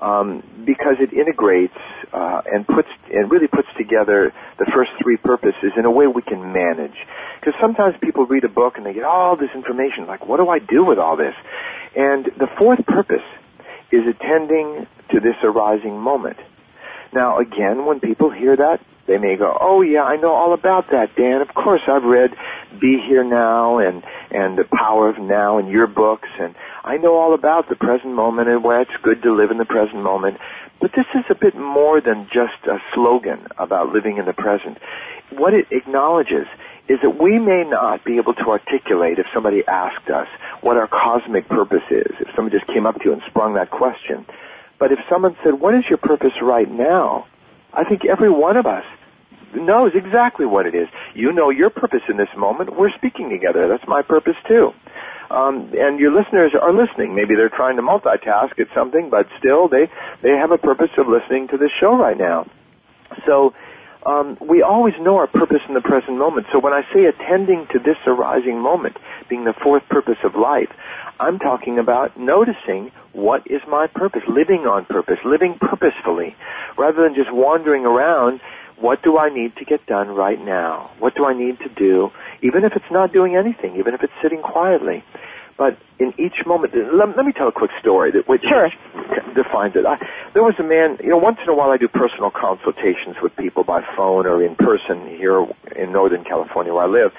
um, 0.02 0.44
because 0.66 0.98
it 1.00 1.14
integrates 1.14 1.78
uh, 2.12 2.42
and 2.46 2.68
puts 2.68 2.90
and 3.12 3.32
really 3.32 3.48
puts 3.48 3.68
together 3.78 4.34
the 4.58 4.66
first 4.74 4.92
three 5.02 5.18
purposes 5.18 5.72
in 5.78 5.86
a 5.86 5.92
way 5.92 6.08
we 6.08 6.22
can 6.22 6.52
manage. 6.52 6.96
Because 7.40 7.60
sometimes 7.60 7.96
people 8.02 8.26
read 8.26 8.44
a 8.44 8.50
book 8.50 8.78
and 8.78 8.86
they 8.86 8.94
get 8.94 9.04
all 9.04 9.36
this 9.36 9.52
information, 9.56 10.08
like, 10.08 10.28
what 10.28 10.38
do 10.38 10.50
I 10.50 10.60
do 10.60 10.84
with 10.84 11.00
all 11.00 11.16
this? 11.16 11.36
And 11.96 12.26
the 12.38 12.48
fourth 12.58 12.86
purpose 12.86 13.24
is 13.92 14.08
attending 14.08 14.88
to 15.12 15.20
this 15.20 15.36
arising 15.44 16.00
moment. 16.00 16.38
Now, 17.12 17.40
again, 17.40 17.86
when 17.86 18.00
people 18.00 18.30
hear 18.30 18.56
that, 18.56 18.82
they 19.08 19.18
may 19.18 19.36
go, 19.36 19.58
"Oh 19.60 19.82
yeah, 19.82 20.04
I 20.04 20.18
know 20.18 20.32
all 20.32 20.54
about 20.54 20.92
that, 20.92 21.16
Dan. 21.16 21.42
Of 21.42 21.56
course, 21.56 21.82
I've 21.88 22.04
read 22.04 22.36
Be 22.80 23.00
Here 23.00 23.24
Now 23.24 23.80
and 23.80 24.04
and 24.30 24.56
The 24.56 24.66
Power 24.66 25.10
of 25.10 25.18
Now 25.18 25.58
in 25.58 25.66
your 25.66 25.88
books, 25.88 26.30
and 26.40 26.54
I 26.84 26.98
know 26.98 27.16
all 27.16 27.34
about 27.34 27.70
the 27.70 27.76
present 27.76 28.14
moment 28.14 28.50
and 28.50 28.64
why 28.64 28.82
it's 28.82 28.96
good 29.02 29.24
to 29.24 29.34
live 29.34 29.50
in 29.50 29.58
the 29.58 29.66
present 29.66 30.04
moment." 30.04 30.38
But 30.80 30.94
this 30.94 31.08
is 31.16 31.26
a 31.30 31.36
bit 31.36 31.58
more 31.58 32.00
than 32.00 32.28
just 32.32 32.68
a 32.68 32.80
slogan 32.94 33.48
about 33.58 33.92
living 33.92 34.18
in 34.18 34.26
the 34.26 34.34
present. 34.34 34.78
What 35.32 35.54
it 35.54 35.68
acknowledges 35.72 36.48
is 36.90 37.00
that 37.02 37.22
we 37.22 37.40
may 37.40 37.64
not 37.64 38.04
be 38.04 38.18
able 38.18 38.34
to 38.34 38.50
articulate 38.50 39.20
if 39.20 39.28
somebody 39.34 39.66
asked 39.68 40.10
us 40.10 40.28
what 40.62 40.76
our 40.76 40.88
cosmic 40.88 41.48
purpose 41.48 41.84
is, 41.90 42.12
if 42.20 42.28
someone 42.36 42.52
just 42.52 42.68
came 42.68 42.86
up 42.86 43.00
to 43.00 43.06
you 43.06 43.14
and 43.14 43.22
sprung 43.28 43.54
that 43.54 43.70
question. 43.70 44.26
But 44.80 44.92
if 44.92 45.00
someone 45.08 45.38
said, 45.44 45.54
what 45.54 45.76
is 45.76 45.86
your 45.88 46.00
purpose 46.00 46.34
right 46.42 46.70
now? 46.70 47.28
I 47.74 47.84
think 47.84 48.06
every 48.06 48.32
one 48.32 48.58
of 48.58 48.66
us 48.66 48.86
knows 49.54 49.92
exactly 49.94 50.46
what 50.46 50.66
it 50.66 50.74
is. 50.74 50.88
You 51.14 51.32
know 51.32 51.50
your 51.50 51.70
purpose 51.70 52.02
in 52.10 52.18
this 52.18 52.30
moment. 52.36 52.76
We're 52.76 52.92
speaking 52.92 53.30
together. 53.30 53.68
That's 53.68 53.88
my 53.88 54.02
purpose 54.02 54.36
too. 54.48 54.74
Um, 55.30 55.72
and 55.78 56.00
your 56.00 56.12
listeners 56.12 56.54
are 56.60 56.74
listening. 56.74 57.14
Maybe 57.14 57.36
they're 57.36 57.50
trying 57.50 57.76
to 57.76 57.84
multitask 57.84 58.60
at 58.60 58.68
something, 58.74 59.12
but 59.12 59.28
still 59.38 59.68
they, 59.68 59.90
they 60.24 60.32
have 60.32 60.52
a 60.52 60.58
purpose 60.58 60.90
of 60.98 61.08
listening 61.08 61.48
to 61.50 61.58
this 61.58 61.72
show 61.80 61.96
right 61.96 62.18
now. 62.18 62.48
So, 63.28 63.54
um, 64.06 64.38
we 64.40 64.62
always 64.62 64.94
know 65.00 65.18
our 65.18 65.28
purpose 65.28 65.62
in 65.68 65.74
the 65.74 65.82
present 65.82 66.18
moment. 66.18 66.48
So 66.52 66.60
when 66.60 66.74
I 66.74 66.84
say 66.94 67.06
attending 67.06 67.68
to 67.68 67.80
this 67.80 67.98
arising 68.08 68.60
moment, 68.60 68.98
being 69.28 69.44
the 69.44 69.54
fourth 69.54 69.88
purpose 69.90 70.18
of 70.24 70.36
life, 70.36 70.70
I'm 71.20 71.40
talking 71.40 71.80
about 71.80 72.18
noticing 72.18 72.92
what 73.12 73.46
is 73.48 73.62
my 73.68 73.88
purpose, 73.88 74.24
living 74.28 74.66
on 74.68 74.86
purpose, 74.86 75.20
living 75.26 75.58
purposefully, 75.60 76.36
rather 76.78 77.04
than 77.04 77.16
just 77.16 77.32
wandering 77.32 77.86
around. 77.86 78.40
What 78.78 79.04
do 79.04 79.18
I 79.18 79.28
need 79.28 79.58
to 79.58 79.66
get 79.66 79.86
done 79.88 80.08
right 80.08 80.40
now? 80.40 80.92
What 81.00 81.14
do 81.14 81.26
I 81.26 81.34
need 81.34 81.60
to 81.60 81.70
do, 81.70 82.12
even 82.42 82.64
if 82.64 82.78
it's 82.78 82.90
not 82.90 83.12
doing 83.12 83.36
anything, 83.36 83.76
even 83.76 83.94
if 83.94 84.04
it's 84.04 84.14
sitting 84.22 84.42
quietly? 84.42 85.04
But 85.60 85.78
in 86.00 86.14
each 86.18 86.46
moment, 86.46 86.74
let, 86.74 87.18
let 87.18 87.26
me 87.26 87.34
tell 87.34 87.50
a 87.50 87.52
quick 87.52 87.72
story 87.82 88.12
that 88.12 88.30
which 88.30 88.44
sure. 88.44 88.72
defines 89.36 89.76
it. 89.76 89.86
I, 89.86 90.00
there 90.34 90.42
was 90.42 90.56
a 90.58 90.64
man, 90.64 90.98
you 91.04 91.10
know, 91.10 91.18
once 91.18 91.38
in 91.44 91.50
a 91.50 91.54
while 91.54 91.70
I 91.70 91.76
do 91.76 91.90
personal 91.90 92.32
consultations 92.32 93.18
with 93.22 93.36
people 93.36 93.66
by 93.66 93.84
phone 93.98 94.26
or 94.26 94.42
in 94.42 94.56
person 94.56 95.06
here 95.06 95.46
in 95.76 95.92
Northern 95.92 96.24
California 96.24 96.74
where 96.74 96.84
I 96.84 96.88
live. 96.88 97.12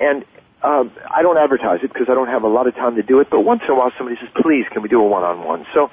And 0.00 0.24
um, 0.62 0.90
I 1.14 1.20
don't 1.20 1.36
advertise 1.36 1.80
it 1.82 1.92
because 1.92 2.08
I 2.08 2.14
don't 2.14 2.28
have 2.28 2.44
a 2.44 2.48
lot 2.48 2.66
of 2.66 2.74
time 2.74 2.96
to 2.96 3.02
do 3.02 3.20
it, 3.20 3.28
but 3.28 3.40
once 3.40 3.60
in 3.64 3.70
a 3.70 3.74
while 3.74 3.92
somebody 3.98 4.16
says, 4.18 4.30
please, 4.40 4.64
can 4.70 4.80
we 4.80 4.88
do 4.88 4.98
a 4.98 5.06
one-on-one? 5.06 5.66
So 5.74 5.90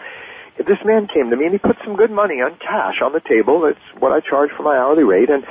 this 0.57 0.77
man 0.85 1.07
came 1.07 1.29
to 1.31 1.35
me 1.35 1.45
and 1.45 1.53
he 1.53 1.59
put 1.59 1.77
some 1.83 1.97
good 1.97 2.11
money 2.11 2.35
on 2.35 2.55
cash 2.59 3.01
on 3.01 3.11
the 3.11 3.19
table. 3.19 3.59
That's 3.59 3.77
what 3.99 4.13
I 4.13 4.21
charge 4.21 4.51
for 4.55 4.63
my 4.63 4.77
hourly 4.77 5.03
rate. 5.03 5.29
And, 5.29 5.45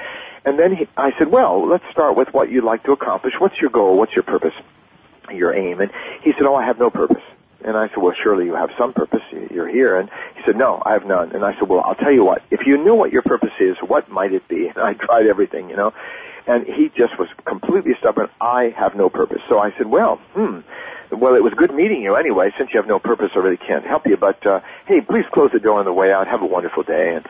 and 0.47 0.59
then 0.59 0.75
he, 0.75 0.89
I 0.97 1.13
said, 1.19 1.29
well, 1.29 1.69
let's 1.69 1.85
start 1.93 2.17
with 2.17 2.33
what 2.33 2.51
you'd 2.51 2.65
like 2.65 2.85
to 2.85 2.93
accomplish. 2.93 3.35
What's 3.39 3.61
your 3.61 3.69
goal? 3.69 3.99
What's 3.99 4.15
your 4.15 4.23
purpose? 4.23 4.55
Your 5.35 5.55
aim? 5.55 5.81
And 5.81 5.91
he 6.23 6.33
said, 6.33 6.43
oh, 6.43 6.55
I 6.55 6.65
have 6.65 6.79
no 6.79 6.91
purpose. 6.91 7.23
And 7.65 7.77
I 7.77 7.89
said, 7.89 7.99
well, 7.99 8.15
surely 8.23 8.47
you 8.47 8.55
have 8.55 8.71
some 8.79 8.93
purpose. 8.93 9.23
You're 9.51 9.69
here. 9.69 9.99
And 9.99 10.09
he 10.37 10.43
said, 10.47 10.57
no, 10.57 10.81
I 10.87 10.93
have 10.93 11.05
none. 11.05 11.33
And 11.33 11.45
I 11.45 11.59
said, 11.59 11.69
well, 11.69 11.83
I'll 11.85 11.97
tell 11.97 12.13
you 12.13 12.25
what. 12.25 12.43
If 12.51 12.67
you 12.67 12.83
knew 12.83 12.95
what 12.95 13.13
your 13.13 13.23
purpose 13.23 13.53
is, 13.61 13.77
what 13.87 14.09
might 14.09 14.33
it 14.33 14.47
be? 14.49 14.69
And 14.69 14.79
I 14.79 14.95
tried 15.07 15.27
everything, 15.27 15.69
you 15.69 15.77
know. 15.77 15.93
And 16.47 16.67
he 16.67 16.89
just 16.97 17.19
was 17.19 17.29
completely 17.45 17.93
stubborn. 17.99 18.29
I 18.41 18.73
have 18.77 18.95
no 18.95 19.11
purpose. 19.11 19.43
So 19.49 19.59
I 19.59 19.73
said, 19.77 19.87
well, 19.87 20.17
hmm. 20.35 20.61
Well, 21.11 21.35
it 21.35 21.43
was 21.43 21.55
good 21.55 21.73
meeting 21.75 22.03
you 22.03 22.17
anyway. 22.17 22.51
Since 22.57 22.71
you 22.73 22.81
have 22.81 22.89
no 22.89 22.99
purpose, 22.99 23.31
I 23.35 23.39
really 23.39 23.57
can't 23.57 23.85
help 23.85 24.07
you. 24.07 24.17
But, 24.17 24.47
uh, 24.47 24.61
hey, 24.87 25.01
please 25.01 25.25
close 25.33 25.51
the 25.53 25.59
door 25.59 25.79
on 25.79 25.85
the 25.85 25.93
way 25.93 26.13
out. 26.13 26.29
Have 26.29 26.43
a 26.43 26.47
wonderful 26.47 26.83
day. 26.83 27.17
And, 27.17 27.27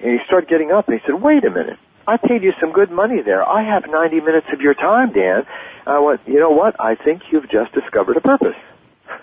and 0.00 0.18
he 0.18 0.24
started 0.26 0.48
getting 0.48 0.70
up 0.72 0.88
and 0.88 0.98
he 0.98 1.06
said, 1.06 1.20
wait 1.20 1.44
a 1.44 1.50
minute. 1.50 1.78
I 2.06 2.16
paid 2.16 2.42
you 2.42 2.52
some 2.60 2.72
good 2.72 2.90
money 2.90 3.22
there. 3.22 3.46
I 3.46 3.62
have 3.62 3.88
90 3.88 4.20
minutes 4.20 4.46
of 4.52 4.60
your 4.60 4.74
time, 4.74 5.12
Dan. 5.12 5.46
I 5.86 5.98
went, 6.00 6.20
you 6.26 6.40
know 6.40 6.50
what? 6.50 6.80
I 6.80 6.94
think 6.94 7.22
you've 7.30 7.48
just 7.48 7.72
discovered 7.72 8.16
a 8.16 8.20
purpose. 8.20 8.56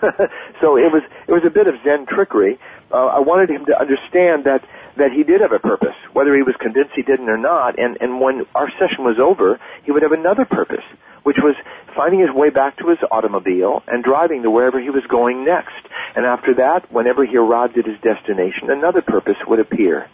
so 0.60 0.76
it 0.76 0.90
was, 0.92 1.02
it 1.26 1.32
was 1.32 1.44
a 1.44 1.50
bit 1.50 1.66
of 1.66 1.74
Zen 1.84 2.06
trickery. 2.06 2.58
Uh, 2.90 3.06
I 3.06 3.18
wanted 3.20 3.50
him 3.50 3.66
to 3.66 3.78
understand 3.78 4.44
that, 4.44 4.64
that 4.96 5.12
he 5.12 5.24
did 5.24 5.40
have 5.40 5.52
a 5.52 5.58
purpose, 5.58 5.94
whether 6.12 6.34
he 6.34 6.42
was 6.42 6.54
convinced 6.56 6.92
he 6.94 7.02
didn't 7.02 7.28
or 7.28 7.36
not. 7.36 7.78
And, 7.78 7.98
and 8.00 8.20
when 8.20 8.46
our 8.54 8.70
session 8.78 9.04
was 9.04 9.18
over, 9.18 9.60
he 9.84 9.92
would 9.92 10.02
have 10.02 10.12
another 10.12 10.44
purpose, 10.44 10.84
which 11.22 11.38
was 11.38 11.54
finding 11.94 12.20
his 12.20 12.30
way 12.30 12.50
back 12.50 12.78
to 12.78 12.88
his 12.88 12.98
automobile 13.10 13.82
and 13.88 14.02
driving 14.02 14.42
to 14.42 14.50
wherever 14.50 14.80
he 14.80 14.90
was 14.90 15.04
going 15.06 15.44
next. 15.44 15.86
And 16.16 16.24
after 16.24 16.54
that, 16.54 16.90
whenever 16.90 17.24
he 17.24 17.36
arrived 17.36 17.76
at 17.76 17.86
his 17.86 18.00
destination, 18.00 18.70
another 18.70 19.02
purpose 19.02 19.36
would 19.46 19.60
appear. 19.60 20.08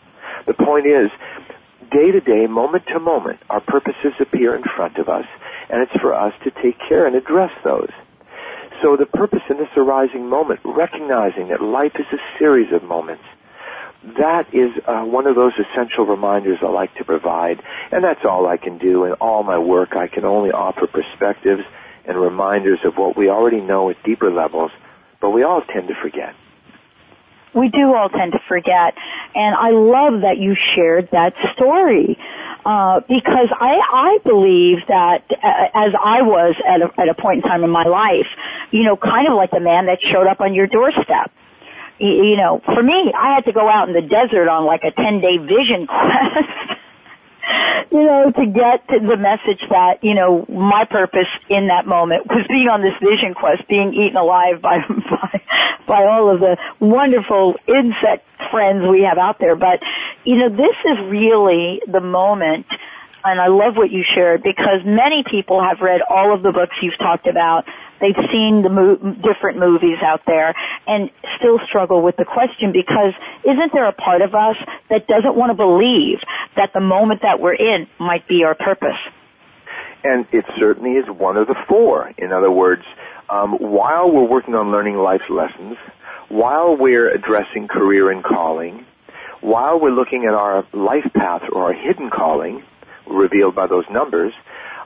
The 0.47 0.55
point 0.55 0.87
is, 0.87 1.11
day 1.91 2.13
to 2.13 2.21
day, 2.21 2.47
moment 2.47 2.87
to 2.89 3.01
moment, 3.01 3.41
our 3.51 3.61
purposes 3.61 4.13
appear 4.21 4.55
in 4.55 4.63
front 4.63 4.99
of 4.99 5.09
us, 5.09 5.27
and 5.71 5.83
it's 5.83 6.01
for 6.01 6.15
us 6.15 6.35
to 6.45 6.51
take 6.51 6.79
care 6.89 7.07
and 7.07 7.17
address 7.17 7.53
those. 7.65 7.91
So 8.83 8.97
the 8.97 9.07
purpose 9.07 9.43
in 9.49 9.57
this 9.57 9.69
arising 9.77 10.29
moment, 10.29 10.61
recognizing 10.65 11.49
that 11.49 11.63
life 11.63 11.95
is 11.99 12.07
a 12.13 12.39
series 12.39 12.73
of 12.73 12.83
moments, 12.83 13.25
that 14.19 14.55
is 14.55 14.71
uh, 14.87 15.03
one 15.03 15.27
of 15.27 15.35
those 15.35 15.53
essential 15.59 16.07
reminders 16.07 16.59
I 16.63 16.67
like 16.67 16.95
to 16.97 17.05
provide, 17.05 17.61
and 17.91 18.05
that's 18.05 18.25
all 18.25 18.47
I 18.47 18.57
can 18.57 18.79
do. 18.79 19.05
In 19.05 19.15
all 19.15 19.43
my 19.43 19.59
work, 19.59 19.97
I 19.97 20.07
can 20.07 20.25
only 20.25 20.53
offer 20.53 20.87
perspectives 20.87 21.63
and 22.05 22.17
reminders 22.17 22.79
of 22.85 22.97
what 22.97 23.17
we 23.17 23.29
already 23.29 23.61
know 23.61 23.91
at 23.91 24.03
deeper 24.05 24.31
levels, 24.31 24.71
but 25.21 25.31
we 25.31 25.43
all 25.43 25.63
tend 25.63 25.89
to 25.89 25.95
forget. 25.95 26.35
We 27.57 27.69
do 27.69 27.95
all 27.95 28.09
tend 28.11 28.33
to 28.33 28.41
forget, 28.49 28.95
and 29.35 29.55
I 29.55 29.71
love 29.71 30.21
that 30.23 30.37
you 30.39 30.55
shared 30.75 31.09
that 31.13 31.35
story 31.55 32.19
uh, 32.67 33.01
because 33.09 33.49
I 33.59 33.81
I 33.93 34.19
believe 34.25 34.79
that 34.89 35.25
uh, 35.31 35.69
as 35.73 35.93
I 35.95 36.23
was 36.23 36.55
at 36.67 36.83
a, 36.83 37.01
at 37.01 37.09
a 37.09 37.15
point 37.15 37.45
in 37.45 37.49
time 37.49 37.65
in 37.65 37.71
my 37.71 37.85
life, 37.85 38.27
you 38.73 38.83
know, 38.83 38.97
kind 38.97 39.29
of 39.29 39.35
like 39.35 39.53
the 39.53 39.61
man 39.61 39.87
that 39.87 40.01
showed 40.03 40.27
up 40.27 40.41
on 40.41 40.53
your 40.53 40.67
doorstep. 40.67 41.31
You, 41.99 42.25
you 42.25 42.37
know, 42.37 42.61
for 42.65 42.83
me, 42.83 43.13
I 43.17 43.35
had 43.35 43.45
to 43.47 43.53
go 43.53 43.69
out 43.69 43.89
in 43.89 43.95
the 43.95 44.03
desert 44.03 44.49
on 44.49 44.67
like 44.67 44.83
a 44.85 44.91
ten 44.91 45.21
day 45.21 45.39
vision 45.39 45.87
quest. 45.89 46.76
You 47.91 48.05
know, 48.05 48.31
to 48.31 48.47
get 48.47 48.87
to 48.89 48.99
the 49.01 49.17
message 49.17 49.63
that, 49.71 50.03
you 50.03 50.15
know, 50.15 50.45
my 50.49 50.85
purpose 50.85 51.29
in 51.49 51.69
that 51.69 51.87
moment 51.87 52.27
was 52.27 52.47
being 52.49 52.69
on 52.69 52.83
this 52.83 52.95
vision 53.01 53.35
quest, 53.35 53.67
being 53.69 53.95
eaten 53.95 54.17
alive 54.17 54.61
by, 54.61 54.79
by, 54.89 55.41
by 55.87 56.05
all 56.05 56.31
of 56.31 56.41
the 56.41 56.57
wonderful 56.81 57.55
insect 57.69 58.27
friends 58.51 58.87
we 58.89 59.03
have 59.03 59.19
out 59.19 59.39
there. 59.39 59.57
But, 59.57 59.81
you 60.25 60.37
know, 60.37 60.49
this 60.49 60.77
is 60.85 60.99
really 61.11 61.81
the 61.87 62.01
moment 62.01 62.67
and 63.27 63.41
I 63.41 63.49
love 63.49 63.77
what 63.77 63.91
you 63.91 64.05
shared 64.15 64.45
because 64.45 64.85
many 64.85 65.25
people 65.29 65.61
have 65.61 65.81
read 65.81 66.01
all 66.09 66.33
of 66.33 66.43
the 66.43 66.53
books 66.53 66.77
you've 66.81 66.99
talked 66.99 67.27
about. 67.27 67.65
They've 68.01 68.17
seen 68.33 68.63
the 68.63 68.69
mo- 68.69 68.97
different 68.97 69.59
movies 69.59 69.99
out 70.03 70.23
there 70.27 70.55
and 70.87 71.11
still 71.39 71.59
struggle 71.67 72.03
with 72.03 72.17
the 72.17 72.25
question 72.25 72.73
because 72.73 73.15
isn't 73.45 73.73
there 73.73 73.87
a 73.87 73.93
part 73.93 74.23
of 74.23 74.35
us 74.35 74.57
that 74.91 75.07
doesn't 75.07 75.37
want 75.37 75.51
to 75.51 75.55
believe 75.55 76.19
that 76.57 76.73
the 76.73 76.81
moment 76.81 77.23
that 77.23 77.41
we're 77.41 77.55
in 77.55 77.87
might 77.99 78.29
be 78.29 78.45
our 78.45 78.55
purpose? 78.55 78.99
And 80.05 80.27
it 80.33 80.45
certainly 80.59 80.93
is 80.93 81.09
one 81.09 81.37
of 81.37 81.47
the 81.47 81.57
four. 81.69 82.13
In 82.19 82.33
other 82.33 82.51
words, 82.51 82.83
um, 83.29 83.55
while 83.55 84.11
we're 84.11 84.29
working 84.29 84.55
on 84.55 84.71
learning 84.71 84.97
life's 84.97 85.29
lessons, 85.29 85.77
while 86.29 86.77
we're 86.77 87.11
addressing 87.11 87.69
career 87.69 88.11
and 88.11 88.23
calling, 88.23 88.85
while 89.41 89.81
we're 89.81 89.91
looking 89.91 90.25
at 90.25 90.35
our 90.35 90.67
life 90.73 91.07
path 91.15 91.43
or 91.53 91.65
our 91.65 91.73
hidden 91.73 92.11
calling, 92.11 92.63
revealed 93.07 93.55
by 93.55 93.67
those 93.67 93.85
numbers, 93.91 94.33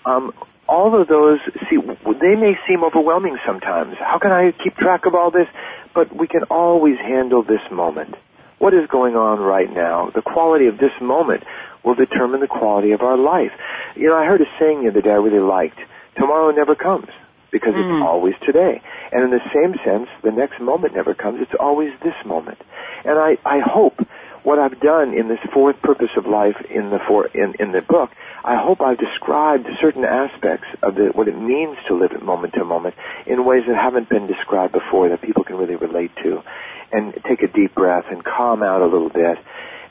um, 0.05 0.33
all 0.71 0.99
of 0.99 1.09
those, 1.09 1.41
see, 1.69 1.77
they 1.77 2.37
may 2.37 2.57
seem 2.67 2.85
overwhelming 2.85 3.37
sometimes. 3.45 3.97
How 3.99 4.19
can 4.19 4.31
I 4.31 4.53
keep 4.53 4.77
track 4.77 5.05
of 5.05 5.17
all 5.17 5.33
this? 5.33 5.49
But 5.93 6.15
we 6.15 6.29
can 6.29 6.45
always 6.45 6.97
handle 6.99 7.43
this 7.43 7.61
moment. 7.73 8.15
What 8.59 8.73
is 8.73 8.89
going 8.89 9.17
on 9.17 9.41
right 9.41 9.71
now? 9.71 10.11
The 10.15 10.23
quality 10.23 10.67
of 10.67 10.79
this 10.79 10.93
moment 11.01 11.43
will 11.83 11.97
determine 11.97 12.41
the 12.41 12.47
quality 12.47 12.93
of 12.93 13.03
our 13.03 13.17
life. 13.17 13.51
You 13.97 14.09
know, 14.09 14.17
I 14.17 14.27
heard 14.27 14.41
a 14.41 14.47
saying 14.61 14.83
the 14.83 14.91
other 14.91 15.03
day 15.03 15.11
I 15.11 15.15
really 15.15 15.41
liked. 15.41 15.79
Tomorrow 16.17 16.53
never 16.53 16.77
comes 16.77 17.09
because 17.51 17.75
mm. 17.75 17.97
it's 17.97 18.07
always 18.07 18.35
today. 18.47 18.81
And 19.11 19.25
in 19.25 19.31
the 19.31 19.41
same 19.53 19.75
sense, 19.85 20.09
the 20.23 20.31
next 20.31 20.61
moment 20.61 20.95
never 20.95 21.15
comes. 21.15 21.41
It's 21.41 21.55
always 21.59 21.91
this 22.05 22.15
moment. 22.25 22.59
And 23.05 23.19
I, 23.19 23.39
I 23.45 23.59
hope 23.59 24.07
what 24.43 24.59
I've 24.59 24.81
done 24.81 25.15
in 25.15 25.29
this 25.29 25.39
fourth 25.53 25.81
purpose 25.83 26.11
of 26.17 26.27
life 26.27 26.57
in 26.71 26.91
the 26.91 26.99
four, 26.99 27.27
in, 27.27 27.55
in 27.59 27.73
the 27.73 27.83
book, 27.83 28.11
I 28.45 28.57
hope 28.57 28.81
I've 28.81 28.99
described 28.99 29.69
certain 29.81 30.05
aspects 30.05 30.67
of 30.83 30.95
the, 30.95 31.07
what 31.09 31.29
it 31.29 31.39
means 31.39 31.77
to 31.89 31.95
live 31.95 32.13
it 32.13 32.23
moment 32.23 32.55
to 32.55 32.65
moment 32.65 32.95
in 33.27 33.45
ways 33.45 33.65
that 33.67 33.77
haven't 33.77 34.09
been 34.09 34.27
described 34.27 34.73
before 34.73 35.09
that 35.11 35.21
people 35.21 35.45
can 35.45 35.57
really 35.57 35.77
relate 35.77 36.11
to. 36.23 36.43
And 36.93 37.15
take 37.29 37.43
a 37.43 37.47
deep 37.47 37.75
breath 37.75 38.07
and 38.11 38.25
calm 38.25 38.65
out 38.65 38.83
a 38.83 38.87
little 38.87 39.11
bit 39.11 39.39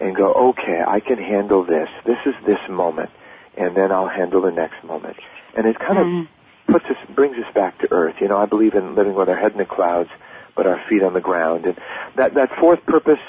and 0.01 0.15
go, 0.15 0.33
okay, 0.33 0.83
I 0.85 0.99
can 0.99 1.17
handle 1.17 1.63
this. 1.63 1.87
This 2.05 2.17
is 2.25 2.33
this 2.45 2.59
moment. 2.69 3.09
And 3.57 3.75
then 3.75 3.91
I'll 3.91 4.09
handle 4.09 4.41
the 4.41 4.51
next 4.51 4.83
moment. 4.83 5.17
And 5.55 5.65
it 5.65 5.77
kind 5.79 5.97
mm. 5.97 6.21
of 6.21 6.27
puts 6.67 6.85
us, 6.85 6.97
brings 7.15 7.37
us 7.37 7.53
back 7.53 7.79
to 7.79 7.91
earth. 7.91 8.15
You 8.19 8.27
know, 8.27 8.37
I 8.37 8.45
believe 8.45 8.73
in 8.73 8.95
living 8.95 9.13
with 9.13 9.29
our 9.29 9.37
head 9.37 9.53
in 9.53 9.57
the 9.57 9.65
clouds, 9.65 10.09
but 10.55 10.67
our 10.67 10.81
feet 10.89 11.03
on 11.03 11.13
the 11.13 11.21
ground. 11.21 11.65
And 11.65 11.77
that, 12.15 12.33
that 12.33 12.51
fourth 12.59 12.85
purpose, 12.85 13.19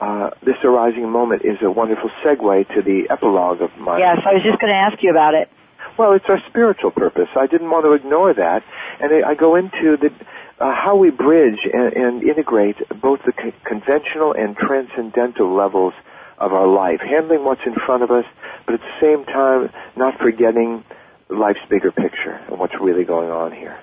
uh, 0.00 0.30
this 0.42 0.56
arising 0.64 1.08
moment 1.10 1.42
is 1.44 1.58
a 1.62 1.70
wonderful 1.70 2.10
segue 2.24 2.74
to 2.74 2.82
the 2.82 3.08
epilogue 3.10 3.60
of 3.60 3.70
my. 3.78 3.98
Yes, 3.98 4.18
I 4.24 4.32
was 4.32 4.42
just 4.42 4.58
going 4.58 4.72
to 4.72 4.78
ask 4.78 5.02
you 5.02 5.10
about 5.10 5.34
it. 5.34 5.50
Well, 5.98 6.12
it's 6.12 6.24
our 6.28 6.40
spiritual 6.48 6.90
purpose. 6.90 7.28
I 7.36 7.46
didn't 7.46 7.70
want 7.70 7.84
to 7.84 7.92
ignore 7.92 8.32
that, 8.32 8.64
and 9.00 9.24
I, 9.24 9.34
go 9.34 9.56
into 9.56 9.96
the 9.96 10.10
uh, 10.58 10.74
how 10.74 10.96
we 10.96 11.10
bridge 11.10 11.58
and, 11.72 11.92
and 11.92 12.22
integrate 12.22 12.76
both 13.00 13.20
the 13.24 13.32
co- 13.32 13.52
conventional 13.64 14.32
and 14.32 14.56
transcendental 14.56 15.52
levels 15.52 15.92
of 16.38 16.54
our 16.54 16.66
life, 16.66 17.00
handling 17.00 17.44
what's 17.44 17.64
in 17.66 17.74
front 17.74 18.02
of 18.02 18.10
us, 18.10 18.24
but 18.64 18.74
at 18.74 18.80
the 18.80 19.00
same 19.00 19.24
time 19.26 19.70
not 19.96 20.18
forgetting 20.18 20.82
life's 21.28 21.60
bigger 21.68 21.92
picture 21.92 22.40
and 22.48 22.58
what's 22.58 22.74
really 22.80 23.04
going 23.04 23.30
on 23.30 23.52
here. 23.52 23.78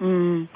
Mm. 0.00 0.48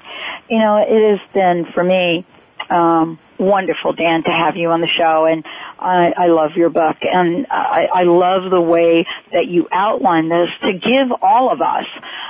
You 0.48 0.58
know, 0.58 0.78
it 0.78 1.18
has 1.18 1.32
been 1.34 1.66
for 1.72 1.84
me 1.84 2.26
um, 2.70 3.18
wonderful, 3.40 3.94
Dan, 3.94 4.22
to 4.22 4.30
have 4.30 4.56
you 4.56 4.68
on 4.68 4.80
the 4.80 4.88
show, 4.98 5.24
and 5.24 5.44
I, 5.78 6.12
I 6.16 6.26
love 6.26 6.52
your 6.56 6.70
book, 6.70 6.96
and 7.02 7.46
I, 7.50 7.88
I 7.92 8.02
love 8.02 8.50
the 8.50 8.60
way 8.60 9.06
that 9.32 9.46
you 9.48 9.66
outline 9.72 10.28
this 10.28 10.48
to 10.62 10.72
give 10.74 11.10
all 11.22 11.50
of 11.50 11.60
us 11.60 11.86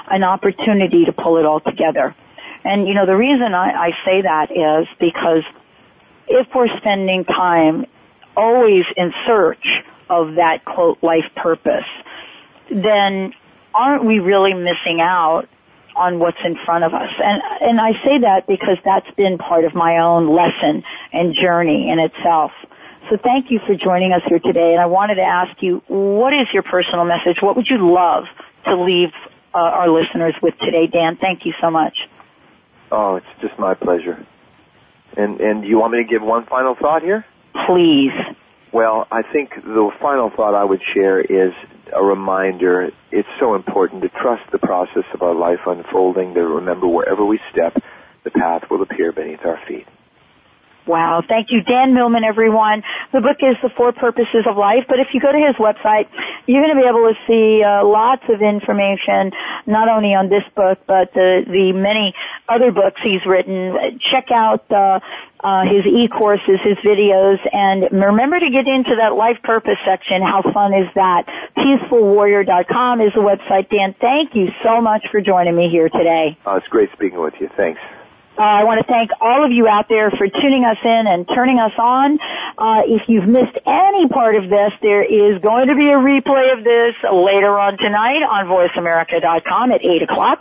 an 0.08 0.22
opportunity 0.22 1.04
to 1.06 1.12
pull 1.12 1.38
it 1.38 1.44
all 1.44 1.60
together. 1.60 2.14
And 2.64 2.86
you 2.86 2.94
know, 2.94 3.06
the 3.06 3.16
reason 3.16 3.54
I, 3.54 3.72
I 3.72 3.90
say 4.04 4.22
that 4.22 4.50
is 4.50 4.86
because 4.98 5.42
if 6.28 6.46
we're 6.54 6.68
spending 6.78 7.24
time 7.24 7.86
always 8.36 8.84
in 8.96 9.12
search 9.26 9.66
of 10.08 10.36
that 10.36 10.64
quote 10.64 11.02
life 11.02 11.24
purpose, 11.36 11.88
then 12.70 13.32
aren't 13.74 14.04
we 14.04 14.18
really 14.18 14.54
missing 14.54 15.00
out 15.00 15.48
on 16.00 16.18
what's 16.18 16.40
in 16.44 16.56
front 16.64 16.82
of 16.82 16.94
us. 16.94 17.12
And, 17.22 17.42
and 17.60 17.80
I 17.80 17.92
say 18.02 18.18
that 18.22 18.46
because 18.48 18.78
that's 18.84 19.10
been 19.16 19.36
part 19.36 19.64
of 19.64 19.74
my 19.74 19.98
own 19.98 20.34
lesson 20.34 20.82
and 21.12 21.34
journey 21.34 21.90
in 21.92 21.98
itself. 22.00 22.52
So 23.10 23.18
thank 23.22 23.50
you 23.50 23.60
for 23.66 23.74
joining 23.74 24.12
us 24.12 24.22
here 24.26 24.38
today. 24.38 24.72
And 24.72 24.80
I 24.80 24.86
wanted 24.86 25.16
to 25.16 25.22
ask 25.22 25.62
you, 25.62 25.82
what 25.88 26.32
is 26.32 26.48
your 26.54 26.62
personal 26.62 27.04
message? 27.04 27.42
What 27.42 27.56
would 27.56 27.66
you 27.68 27.92
love 27.92 28.24
to 28.64 28.80
leave 28.80 29.10
uh, 29.52 29.58
our 29.58 29.90
listeners 29.90 30.34
with 30.40 30.54
today, 30.58 30.86
Dan? 30.86 31.18
Thank 31.20 31.44
you 31.44 31.52
so 31.60 31.70
much. 31.70 31.96
Oh, 32.90 33.16
it's 33.16 33.26
just 33.42 33.58
my 33.58 33.74
pleasure. 33.74 34.26
And 35.16 35.40
and 35.40 35.64
you 35.64 35.78
want 35.78 35.92
me 35.92 36.02
to 36.02 36.08
give 36.08 36.22
one 36.22 36.46
final 36.46 36.76
thought 36.80 37.02
here? 37.02 37.24
Please. 37.66 38.12
Well, 38.72 39.08
I 39.10 39.22
think 39.22 39.50
the 39.56 39.90
final 40.00 40.30
thought 40.30 40.54
I 40.54 40.64
would 40.64 40.80
share 40.94 41.20
is 41.20 41.52
a 41.94 42.02
reminder. 42.02 42.90
It's 43.10 43.28
so 43.38 43.54
important 43.54 44.02
to 44.02 44.08
trust 44.08 44.50
the 44.52 44.58
process 44.58 45.04
of 45.12 45.22
our 45.22 45.34
life 45.34 45.60
unfolding, 45.66 46.34
to 46.34 46.40
remember 46.40 46.86
wherever 46.86 47.24
we 47.24 47.40
step, 47.50 47.76
the 48.24 48.30
path 48.30 48.70
will 48.70 48.82
appear 48.82 49.12
beneath 49.12 49.44
our 49.44 49.60
feet. 49.66 49.86
Wow. 50.86 51.22
Thank 51.26 51.50
you, 51.50 51.62
Dan 51.62 51.94
Millman, 51.94 52.24
everyone. 52.24 52.82
The 53.12 53.20
book 53.20 53.38
is 53.40 53.56
The 53.62 53.70
Four 53.76 53.92
Purposes 53.92 54.46
of 54.46 54.56
Life, 54.56 54.84
but 54.88 54.98
if 54.98 55.08
you 55.12 55.20
go 55.20 55.30
to 55.30 55.38
his 55.38 55.56
website, 55.56 56.08
you're 56.46 56.62
going 56.62 56.74
to 56.74 56.80
be 56.80 56.88
able 56.88 57.12
to 57.12 57.18
see 57.26 57.62
uh, 57.62 57.84
lots 57.84 58.24
of 58.28 58.42
information, 58.42 59.32
not 59.66 59.88
only 59.88 60.14
on 60.14 60.28
this 60.28 60.42
book, 60.56 60.80
but 60.86 61.12
the, 61.12 61.44
the 61.46 61.72
many 61.72 62.14
other 62.48 62.72
books 62.72 63.00
he's 63.02 63.24
written. 63.26 64.00
Check 64.10 64.30
out 64.32 64.70
uh, 64.72 65.00
uh, 65.42 65.64
his 65.64 65.86
e-courses, 65.86 66.58
his 66.64 66.76
videos, 66.78 67.38
and 67.52 67.88
remember 67.92 68.40
to 68.40 68.50
get 68.50 68.66
into 68.66 68.96
that 68.96 69.14
life 69.14 69.38
purpose 69.42 69.78
section. 69.84 70.22
How 70.22 70.42
fun 70.42 70.74
is 70.74 70.88
that? 70.94 71.26
PeacefulWarrior.com 71.56 73.00
is 73.00 73.12
the 73.14 73.20
website. 73.20 73.68
Dan, 73.68 73.94
thank 74.00 74.34
you 74.34 74.48
so 74.64 74.80
much 74.80 75.06
for 75.10 75.20
joining 75.20 75.54
me 75.54 75.68
here 75.68 75.88
today. 75.88 76.38
Uh, 76.46 76.56
it's 76.56 76.68
great 76.68 76.90
speaking 76.92 77.20
with 77.20 77.34
you. 77.38 77.48
Thanks. 77.56 77.80
Uh, 78.40 78.64
I 78.64 78.64
want 78.64 78.80
to 78.80 78.88
thank 78.88 79.10
all 79.20 79.44
of 79.44 79.52
you 79.52 79.68
out 79.68 79.90
there 79.90 80.10
for 80.10 80.26
tuning 80.26 80.64
us 80.64 80.78
in 80.82 81.04
and 81.06 81.28
turning 81.28 81.58
us 81.58 81.76
on. 81.76 82.18
Uh, 82.56 82.88
if 82.88 83.02
you've 83.06 83.28
missed 83.28 83.52
any 83.66 84.08
part 84.08 84.34
of 84.34 84.48
this, 84.48 84.72
there 84.80 85.04
is 85.04 85.42
going 85.42 85.68
to 85.68 85.76
be 85.76 85.92
a 85.92 86.00
replay 86.00 86.56
of 86.56 86.64
this 86.64 86.96
later 87.04 87.52
on 87.60 87.76
tonight 87.76 88.24
on 88.24 88.48
VoiceAmerica.com 88.48 89.72
at 89.72 89.84
8 89.84 90.02
o'clock. 90.08 90.40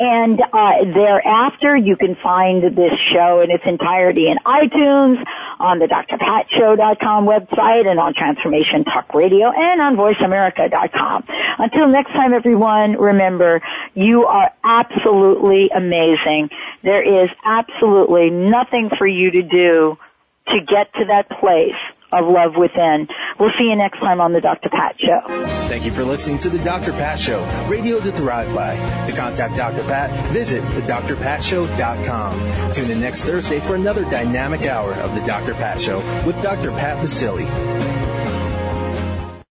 And 0.00 0.40
uh, 0.40 0.82
thereafter, 0.82 1.76
you 1.76 1.94
can 1.94 2.16
find 2.16 2.74
this 2.76 2.98
show 3.12 3.40
in 3.40 3.52
its 3.52 3.62
entirety 3.66 4.26
in 4.26 4.38
iTunes, 4.38 5.22
on 5.60 5.78
the 5.78 5.86
drpatshow.com 5.86 7.26
website, 7.26 7.86
and 7.86 8.00
on 8.00 8.14
Transformation 8.14 8.82
Talk 8.82 9.14
Radio, 9.14 9.52
and 9.54 9.80
on 9.80 9.96
VoiceAmerica.com. 9.96 11.24
Until 11.58 11.86
next 11.86 12.10
time, 12.10 12.32
everyone, 12.32 12.92
remember, 12.98 13.60
you 13.94 14.26
are 14.26 14.50
absolutely 14.64 15.70
amazing. 15.74 16.50
There 16.82 17.02
is 17.02 17.27
absolutely 17.44 18.30
nothing 18.30 18.90
for 18.98 19.06
you 19.06 19.30
to 19.30 19.42
do 19.42 19.96
to 20.48 20.60
get 20.66 20.92
to 20.94 21.04
that 21.06 21.28
place 21.40 21.74
of 22.10 22.24
love 22.26 22.56
within. 22.56 23.06
We'll 23.38 23.50
see 23.58 23.64
you 23.64 23.76
next 23.76 23.98
time 24.00 24.18
on 24.20 24.32
the 24.32 24.40
Dr. 24.40 24.70
Pat 24.70 24.96
Show. 24.98 25.20
Thank 25.68 25.84
you 25.84 25.92
for 25.92 26.04
listening 26.04 26.38
to 26.38 26.48
the 26.48 26.58
Dr. 26.60 26.92
Pat 26.92 27.20
Show, 27.20 27.44
radio 27.68 28.00
to 28.00 28.10
thrive 28.12 28.54
by. 28.54 28.76
To 29.06 29.12
contact 29.12 29.56
Dr. 29.56 29.82
Pat, 29.82 30.10
visit 30.32 30.62
thedrpatshow.com. 30.62 32.72
Tune 32.72 32.90
in 32.90 33.00
next 33.00 33.24
Thursday 33.24 33.60
for 33.60 33.74
another 33.74 34.04
dynamic 34.04 34.62
hour 34.62 34.94
of 34.94 35.14
the 35.14 35.20
Dr. 35.26 35.52
Pat 35.54 35.80
Show 35.80 35.98
with 36.26 36.40
Dr. 36.42 36.70
Pat 36.70 37.04
Baccili. 37.04 37.46